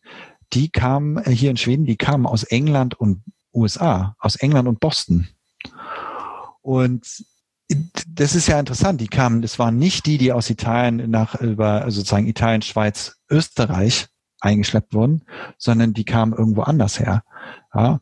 die 0.53 0.71
kamen 0.71 1.19
äh, 1.19 1.31
hier 1.31 1.51
in 1.51 1.57
Schweden, 1.57 1.87
die 1.87 1.97
kamen 1.97 2.27
aus 2.27 2.45
England 2.45 2.95
und 2.95 3.23
USA, 3.53 4.15
aus 4.21 4.37
England 4.37 4.69
und 4.69 4.81
Boston. 4.81 5.29
Und 6.63 7.25
das 8.09 8.35
ist 8.35 8.49
ja 8.49 8.59
interessant. 8.59 9.01
Die 9.01 9.09
kamen, 9.09 9.43
das 9.43 9.59
waren 9.59 9.77
nicht 9.77 10.07
die, 10.07 10.18
die 10.18 10.33
aus 10.33 10.51
Italien 10.51 11.11
nach 11.11 11.41
über 11.41 11.83
also 11.83 12.01
sozusagen 12.01 12.27
Italien, 12.27 12.62
Schweiz, 12.62 13.18
Österreich 13.31 14.09
eingeschleppt 14.41 14.95
wurden, 14.95 15.23
sondern 15.59 15.93
die 15.93 16.05
kamen 16.05 16.33
irgendwo 16.33 16.62
anders 16.62 16.99
her. 16.99 17.23
Ja? 17.75 18.01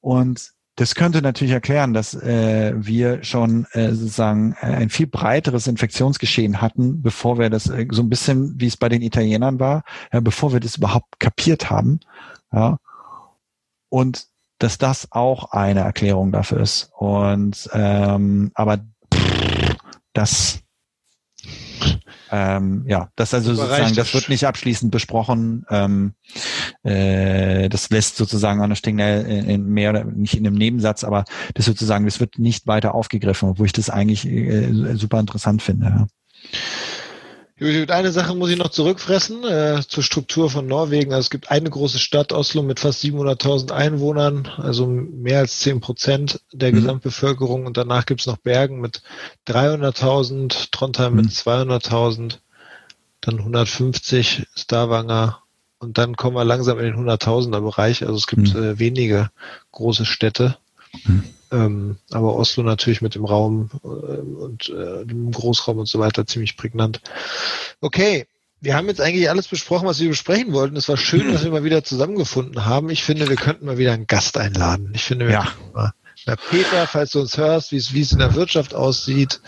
Und 0.00 0.52
das 0.76 0.94
könnte 0.94 1.22
natürlich 1.22 1.52
erklären, 1.52 1.92
dass 1.92 2.14
äh, 2.14 2.72
wir 2.76 3.24
schon 3.24 3.66
äh, 3.72 3.92
sozusagen 3.92 4.54
äh, 4.60 4.66
ein 4.66 4.90
viel 4.90 5.08
breiteres 5.08 5.66
Infektionsgeschehen 5.66 6.60
hatten, 6.60 7.02
bevor 7.02 7.38
wir 7.38 7.50
das 7.50 7.68
äh, 7.68 7.88
so 7.90 8.02
ein 8.02 8.08
bisschen, 8.08 8.60
wie 8.60 8.68
es 8.68 8.76
bei 8.76 8.88
den 8.88 9.02
Italienern 9.02 9.58
war, 9.58 9.82
ja, 10.12 10.20
bevor 10.20 10.52
wir 10.52 10.60
das 10.60 10.76
überhaupt 10.76 11.18
kapiert 11.18 11.68
haben. 11.68 11.98
Ja. 12.52 12.78
Und 13.88 14.26
dass 14.58 14.78
das 14.78 15.10
auch 15.10 15.50
eine 15.50 15.80
Erklärung 15.80 16.30
dafür 16.30 16.60
ist. 16.60 16.92
Und 16.96 17.68
ähm, 17.72 18.52
aber 18.54 18.78
das 20.18 20.60
ähm, 22.30 22.84
ja, 22.86 23.08
das 23.16 23.32
also 23.32 23.54
sozusagen, 23.54 23.94
das 23.94 24.12
wird 24.12 24.28
nicht 24.28 24.44
abschließend 24.44 24.90
besprochen. 24.90 25.64
Ähm, 25.70 26.12
äh, 26.82 27.68
das 27.68 27.88
lässt 27.90 28.16
sozusagen 28.16 28.60
Anna 28.60 28.74
Stingner 28.74 29.24
in, 29.24 29.48
in 29.48 29.68
mehr 29.68 29.90
oder 29.90 30.04
nicht 30.04 30.34
in 30.34 30.46
einem 30.46 30.56
Nebensatz, 30.56 31.04
aber 31.04 31.24
das 31.54 31.64
sozusagen, 31.64 32.04
das 32.04 32.20
wird 32.20 32.38
nicht 32.38 32.66
weiter 32.66 32.94
aufgegriffen, 32.94 33.48
obwohl 33.48 33.66
ich 33.66 33.72
das 33.72 33.88
eigentlich 33.88 34.26
äh, 34.26 34.94
super 34.96 35.20
interessant 35.20 35.62
finde. 35.62 35.86
Ja. 35.86 36.06
Gut, 37.58 37.90
eine 37.90 38.12
Sache 38.12 38.36
muss 38.36 38.50
ich 38.50 38.56
noch 38.56 38.68
zurückfressen 38.68 39.42
äh, 39.42 39.80
zur 39.86 40.04
Struktur 40.04 40.48
von 40.48 40.66
Norwegen. 40.66 41.12
Also 41.12 41.26
es 41.26 41.30
gibt 41.30 41.50
eine 41.50 41.68
große 41.68 41.98
Stadt, 41.98 42.32
Oslo, 42.32 42.62
mit 42.62 42.78
fast 42.78 43.02
700.000 43.02 43.72
Einwohnern, 43.72 44.46
also 44.58 44.86
mehr 44.86 45.40
als 45.40 45.58
10 45.60 45.80
Prozent 45.80 46.40
der 46.52 46.70
mhm. 46.70 46.76
Gesamtbevölkerung. 46.76 47.66
Und 47.66 47.76
danach 47.76 48.06
gibt 48.06 48.20
es 48.20 48.28
noch 48.28 48.36
Bergen 48.36 48.80
mit 48.80 49.02
300.000, 49.48 50.68
Trondheim 50.70 51.14
mhm. 51.14 51.22
mit 51.22 51.30
200.000, 51.30 52.38
dann 53.20 53.38
150 53.38 54.46
Stavanger 54.54 55.42
und 55.80 55.98
dann 55.98 56.16
kommen 56.16 56.36
wir 56.36 56.44
langsam 56.44 56.78
in 56.78 56.84
den 56.84 56.96
100.000er 56.96 57.60
Bereich. 57.60 58.02
Also 58.02 58.16
es 58.16 58.26
gibt 58.26 58.54
mhm. 58.54 58.62
äh, 58.62 58.78
wenige 58.78 59.30
große 59.72 60.04
Städte. 60.04 60.58
Ähm, 61.50 61.96
aber 62.10 62.36
Oslo 62.36 62.62
natürlich 62.62 63.00
mit 63.00 63.14
dem 63.14 63.24
Raum 63.24 63.70
äh, 63.82 63.86
und 63.86 64.68
äh, 64.68 65.06
dem 65.06 65.30
Großraum 65.30 65.78
und 65.78 65.88
so 65.88 65.98
weiter 65.98 66.26
ziemlich 66.26 66.56
prägnant. 66.56 67.00
Okay, 67.80 68.26
wir 68.60 68.76
haben 68.76 68.88
jetzt 68.88 69.00
eigentlich 69.00 69.30
alles 69.30 69.48
besprochen, 69.48 69.86
was 69.86 70.00
wir 70.00 70.08
besprechen 70.08 70.52
wollten. 70.52 70.76
Es 70.76 70.88
war 70.88 70.96
schön, 70.96 71.32
dass 71.32 71.44
wir 71.44 71.50
mal 71.50 71.64
wieder 71.64 71.84
zusammengefunden 71.84 72.64
haben. 72.64 72.90
Ich 72.90 73.04
finde, 73.04 73.28
wir 73.28 73.36
könnten 73.36 73.66
mal 73.66 73.78
wieder 73.78 73.92
einen 73.92 74.06
Gast 74.06 74.36
einladen. 74.36 74.90
Ich 74.94 75.04
finde, 75.04 75.26
wir 75.26 75.34
ja. 75.34 75.52
mal, 75.72 75.92
na 76.26 76.36
Peter, 76.36 76.86
falls 76.86 77.12
du 77.12 77.20
uns 77.20 77.38
hörst, 77.38 77.72
wie 77.72 77.76
es, 77.76 77.94
wie 77.94 78.02
es 78.02 78.12
in 78.12 78.18
der 78.18 78.34
Wirtschaft 78.34 78.74
aussieht, 78.74 79.40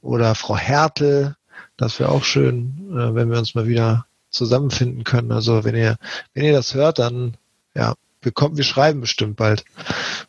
oder 0.00 0.34
Frau 0.36 0.56
Hertel, 0.56 1.34
das 1.76 1.98
wäre 1.98 2.10
auch 2.10 2.24
schön, 2.24 2.92
äh, 2.92 3.14
wenn 3.14 3.30
wir 3.30 3.38
uns 3.38 3.54
mal 3.54 3.66
wieder 3.66 4.06
zusammenfinden 4.30 5.04
können. 5.04 5.32
Also 5.32 5.64
wenn 5.64 5.74
ihr, 5.74 5.96
wenn 6.32 6.44
ihr 6.44 6.52
das 6.52 6.74
hört, 6.74 6.98
dann 7.00 7.36
ja, 7.74 7.94
wir 8.26 8.32
kommen, 8.32 8.56
wir 8.56 8.64
schreiben 8.64 9.00
bestimmt 9.00 9.36
bald 9.36 9.64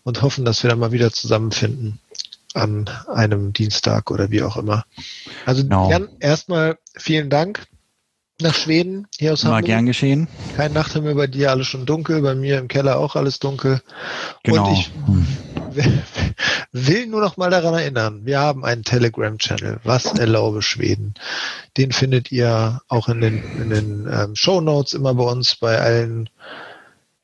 und 0.03 0.21
hoffen, 0.21 0.45
dass 0.45 0.63
wir 0.63 0.69
dann 0.69 0.79
mal 0.79 0.91
wieder 0.91 1.11
zusammenfinden 1.11 1.99
an 2.53 2.89
einem 3.11 3.53
Dienstag 3.53 4.11
oder 4.11 4.29
wie 4.29 4.43
auch 4.43 4.55
immer. 4.55 4.85
Also 5.45 5.63
no. 5.63 5.89
Jan, 5.89 6.07
erstmal 6.19 6.77
vielen 6.95 7.29
Dank 7.29 7.67
nach 8.39 8.53
Schweden, 8.53 9.07
hier 9.17 9.33
aus 9.33 9.43
Hamburg. 9.43 9.65
gern 9.65 9.87
geschehen. 9.87 10.27
Kein 10.55 10.73
Nachthimmel 10.73 11.15
bei 11.15 11.25
dir, 11.25 11.49
alles 11.49 11.65
schon 11.65 11.87
dunkel, 11.87 12.21
bei 12.21 12.35
mir 12.35 12.59
im 12.59 12.67
Keller 12.67 12.99
auch 12.99 13.15
alles 13.15 13.39
dunkel. 13.39 13.81
Genau. 14.43 14.69
Und 14.69 14.77
ich 14.77 14.91
will 16.71 17.07
nur 17.07 17.21
noch 17.21 17.37
mal 17.37 17.49
daran 17.49 17.73
erinnern, 17.73 18.21
wir 18.25 18.39
haben 18.39 18.63
einen 18.63 18.83
Telegram-Channel, 18.83 19.79
was 19.83 20.05
erlaube 20.05 20.61
Schweden. 20.61 21.15
Den 21.77 21.91
findet 21.91 22.31
ihr 22.31 22.79
auch 22.87 23.09
in 23.09 23.21
den, 23.21 23.43
in 23.59 23.69
den 23.71 24.07
ähm, 24.11 24.35
Show 24.35 24.61
Notes 24.61 24.93
immer 24.93 25.15
bei 25.15 25.23
uns, 25.23 25.55
bei 25.55 25.79
allen 25.79 26.29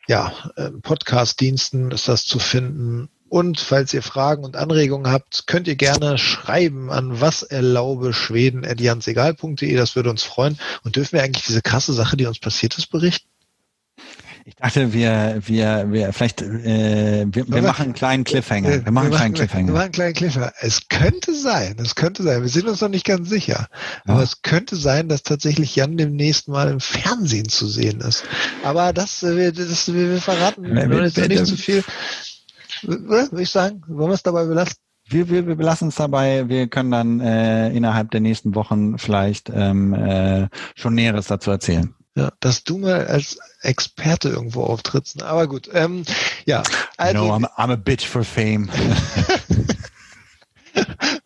ja, 0.08 0.34
ähm, 0.58 0.82
Podcast-Diensten 0.82 1.92
ist 1.92 2.08
das 2.08 2.26
zu 2.26 2.40
finden. 2.40 3.10
Und 3.30 3.60
falls 3.60 3.94
ihr 3.96 4.04
Fragen 4.04 4.44
und 4.44 4.56
Anregungen 4.56 5.12
habt, 5.12 5.48
könnt 5.48 5.68
ihr 5.68 5.76
gerne 5.76 6.20
schreiben 6.20 6.92
an 6.92 7.20
was 7.20 7.42
erlaube 7.42 8.14
Schweden 8.14 8.64
janssegal.de. 8.78 9.76
Das 9.76 9.96
würde 9.96 10.12
uns 10.12 10.22
freuen. 10.22 10.60
Und 10.84 10.98
dürfen 10.98 11.14
wir 11.14 11.24
eigentlich 11.24 11.46
diese 11.46 11.64
krasse 11.64 11.94
Sache, 11.94 12.16
die 12.16 12.28
uns 12.28 12.38
passiert 12.38 12.78
ist, 12.78 12.92
berichten? 12.92 13.33
Ich 14.46 14.56
dachte, 14.58 14.92
wir, 14.92 15.40
wir, 15.46 15.86
wir, 15.90 16.12
vielleicht, 16.12 16.42
äh, 16.42 17.26
wir, 17.30 17.48
wir 17.48 17.62
machen 17.62 17.86
einen 17.86 17.94
kleinen 17.94 18.26
Cliffhanger. 18.26 18.84
Wir 18.84 18.92
machen 18.92 19.06
einen 19.06 19.16
kleinen 19.16 19.34
Cliffhanger. 19.36 19.68
Wir 19.68 19.74
machen 19.74 19.84
einen 19.84 19.92
kleinen 19.94 20.14
Cliffhanger. 20.14 20.52
Es 20.60 20.90
könnte 20.90 21.34
sein, 21.34 21.78
es 21.80 21.96
könnte 21.96 22.24
sein. 22.24 22.42
Wir 22.42 22.50
sind 22.50 22.68
uns 22.68 22.82
noch 22.82 22.90
nicht 22.90 23.06
ganz 23.06 23.30
sicher. 23.30 23.68
Ja. 24.06 24.14
Aber 24.14 24.24
es 24.24 24.42
könnte 24.42 24.76
sein, 24.76 25.08
dass 25.08 25.24
tatsächlich 25.24 25.78
Jan 25.78 25.96
demnächst 25.96 26.50
mal 26.50 26.70
im 26.70 26.82
Fernsehen 26.82 27.48
zu 27.48 27.68
sehen 27.68 28.02
ist. 28.02 28.26
Aber 28.64 28.92
das, 28.92 29.24
äh, 29.24 29.38
wir, 29.38 29.52
das, 29.54 29.94
wir 29.94 30.20
verraten 30.20 30.64
wir, 30.64 30.90
wir, 30.90 31.04
jetzt 31.04 31.18
nicht 31.18 31.46
zu 31.46 31.56
viel. 31.56 31.84
Würde 32.82 33.42
ich 33.42 33.50
sagen, 33.50 33.82
wollen 33.88 34.10
wir 34.10 34.16
es 34.16 34.24
dabei 34.24 34.44
belassen? 34.44 34.76
Wir, 35.08 35.30
wir, 35.30 35.48
wir 35.48 35.56
belassen 35.56 35.88
es 35.88 35.96
dabei. 35.96 36.50
Wir 36.50 36.68
können 36.68 36.92
dann 36.92 37.20
äh, 37.22 37.70
innerhalb 37.70 38.12
der 38.12 38.20
nächsten 38.20 38.56
Wochen 38.56 38.98
vielleicht 38.98 39.50
ähm, 39.54 39.94
äh, 39.94 40.48
schon 40.76 40.96
Näheres 40.96 41.28
dazu 41.28 41.50
erzählen. 41.50 41.96
Ja, 42.16 42.32
dass 42.40 42.64
du 42.64 42.78
mal 42.78 43.08
als 43.08 43.40
Experte 43.62 44.30
irgendwo 44.30 44.64
auftrittst. 44.64 45.24
Aber 45.24 45.48
gut, 45.48 45.70
ähm, 45.74 46.04
ja. 46.46 46.62
Also, 46.98 47.26
no, 47.26 47.34
I'm, 47.34 47.48
I'm 47.58 47.72
a 47.72 47.76
bitch 47.76 48.08
for 48.08 48.24
fame. 48.24 48.70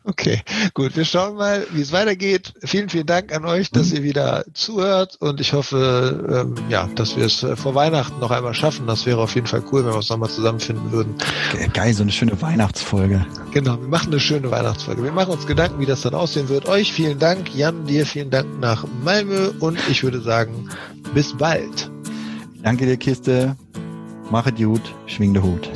Okay, 0.08 0.42
gut. 0.74 0.96
Wir 0.96 1.04
schauen 1.04 1.36
mal, 1.36 1.68
wie 1.74 1.82
es 1.82 1.92
weitergeht. 1.92 2.54
Vielen, 2.64 2.88
vielen 2.88 3.06
Dank 3.06 3.36
an 3.36 3.44
euch, 3.44 3.72
dass 3.72 3.92
ihr 3.92 4.04
wieder 4.04 4.46
zuhört 4.54 5.18
und 5.20 5.42
ich 5.42 5.52
hoffe, 5.52 6.46
ähm, 6.48 6.56
ja, 6.70 6.90
dass 6.96 7.18
wir 7.18 7.26
es 7.26 7.46
vor 7.56 7.76
Weihnachten 7.76 8.18
noch 8.22 8.32
einmal 8.32 8.54
schaffen. 8.54 8.88
Das 8.88 9.06
wäre 9.06 9.20
auf 9.20 9.36
jeden 9.36 9.48
Fall 9.48 9.62
cool, 9.70 9.84
wenn 9.84 9.92
wir 9.92 9.98
uns 9.98 10.10
nochmal 10.10 10.30
zusammenfinden 10.30 10.94
würden. 10.94 11.14
Geil, 11.74 11.94
so 11.94 12.04
eine 12.04 12.14
schöne 12.14 12.42
Weihnachtsfolge. 12.42 13.26
Genau, 13.52 13.82
wir 13.82 13.88
machen 13.90 14.08
eine 14.14 14.22
schöne 14.22 14.50
Weihnachtsfolge. 14.50 15.04
Wir 15.04 15.12
machen 15.12 15.34
uns 15.34 15.46
Gedanken, 15.46 15.82
wie 15.82 15.86
das 15.86 16.02
dann 16.02 16.14
aussehen 16.14 16.48
wird. 16.48 16.68
Euch 16.68 16.94
vielen 16.94 17.20
Dank, 17.20 17.54
Jan, 17.54 17.86
dir 17.86 18.06
vielen 18.06 18.30
Dank 18.30 18.48
nach 18.62 18.86
Malmö 19.04 19.52
und 19.60 19.78
ich 19.90 20.04
würde 20.04 20.22
sagen, 20.22 20.70
bis 21.14 21.36
bald. 21.36 21.92
Danke 22.64 22.86
dir, 22.86 22.96
Kiste. 22.96 23.58
Machet 24.30 24.58
gut, 24.58 24.82
schwing 25.06 25.34
der 25.34 25.44
Hut. 25.44 25.70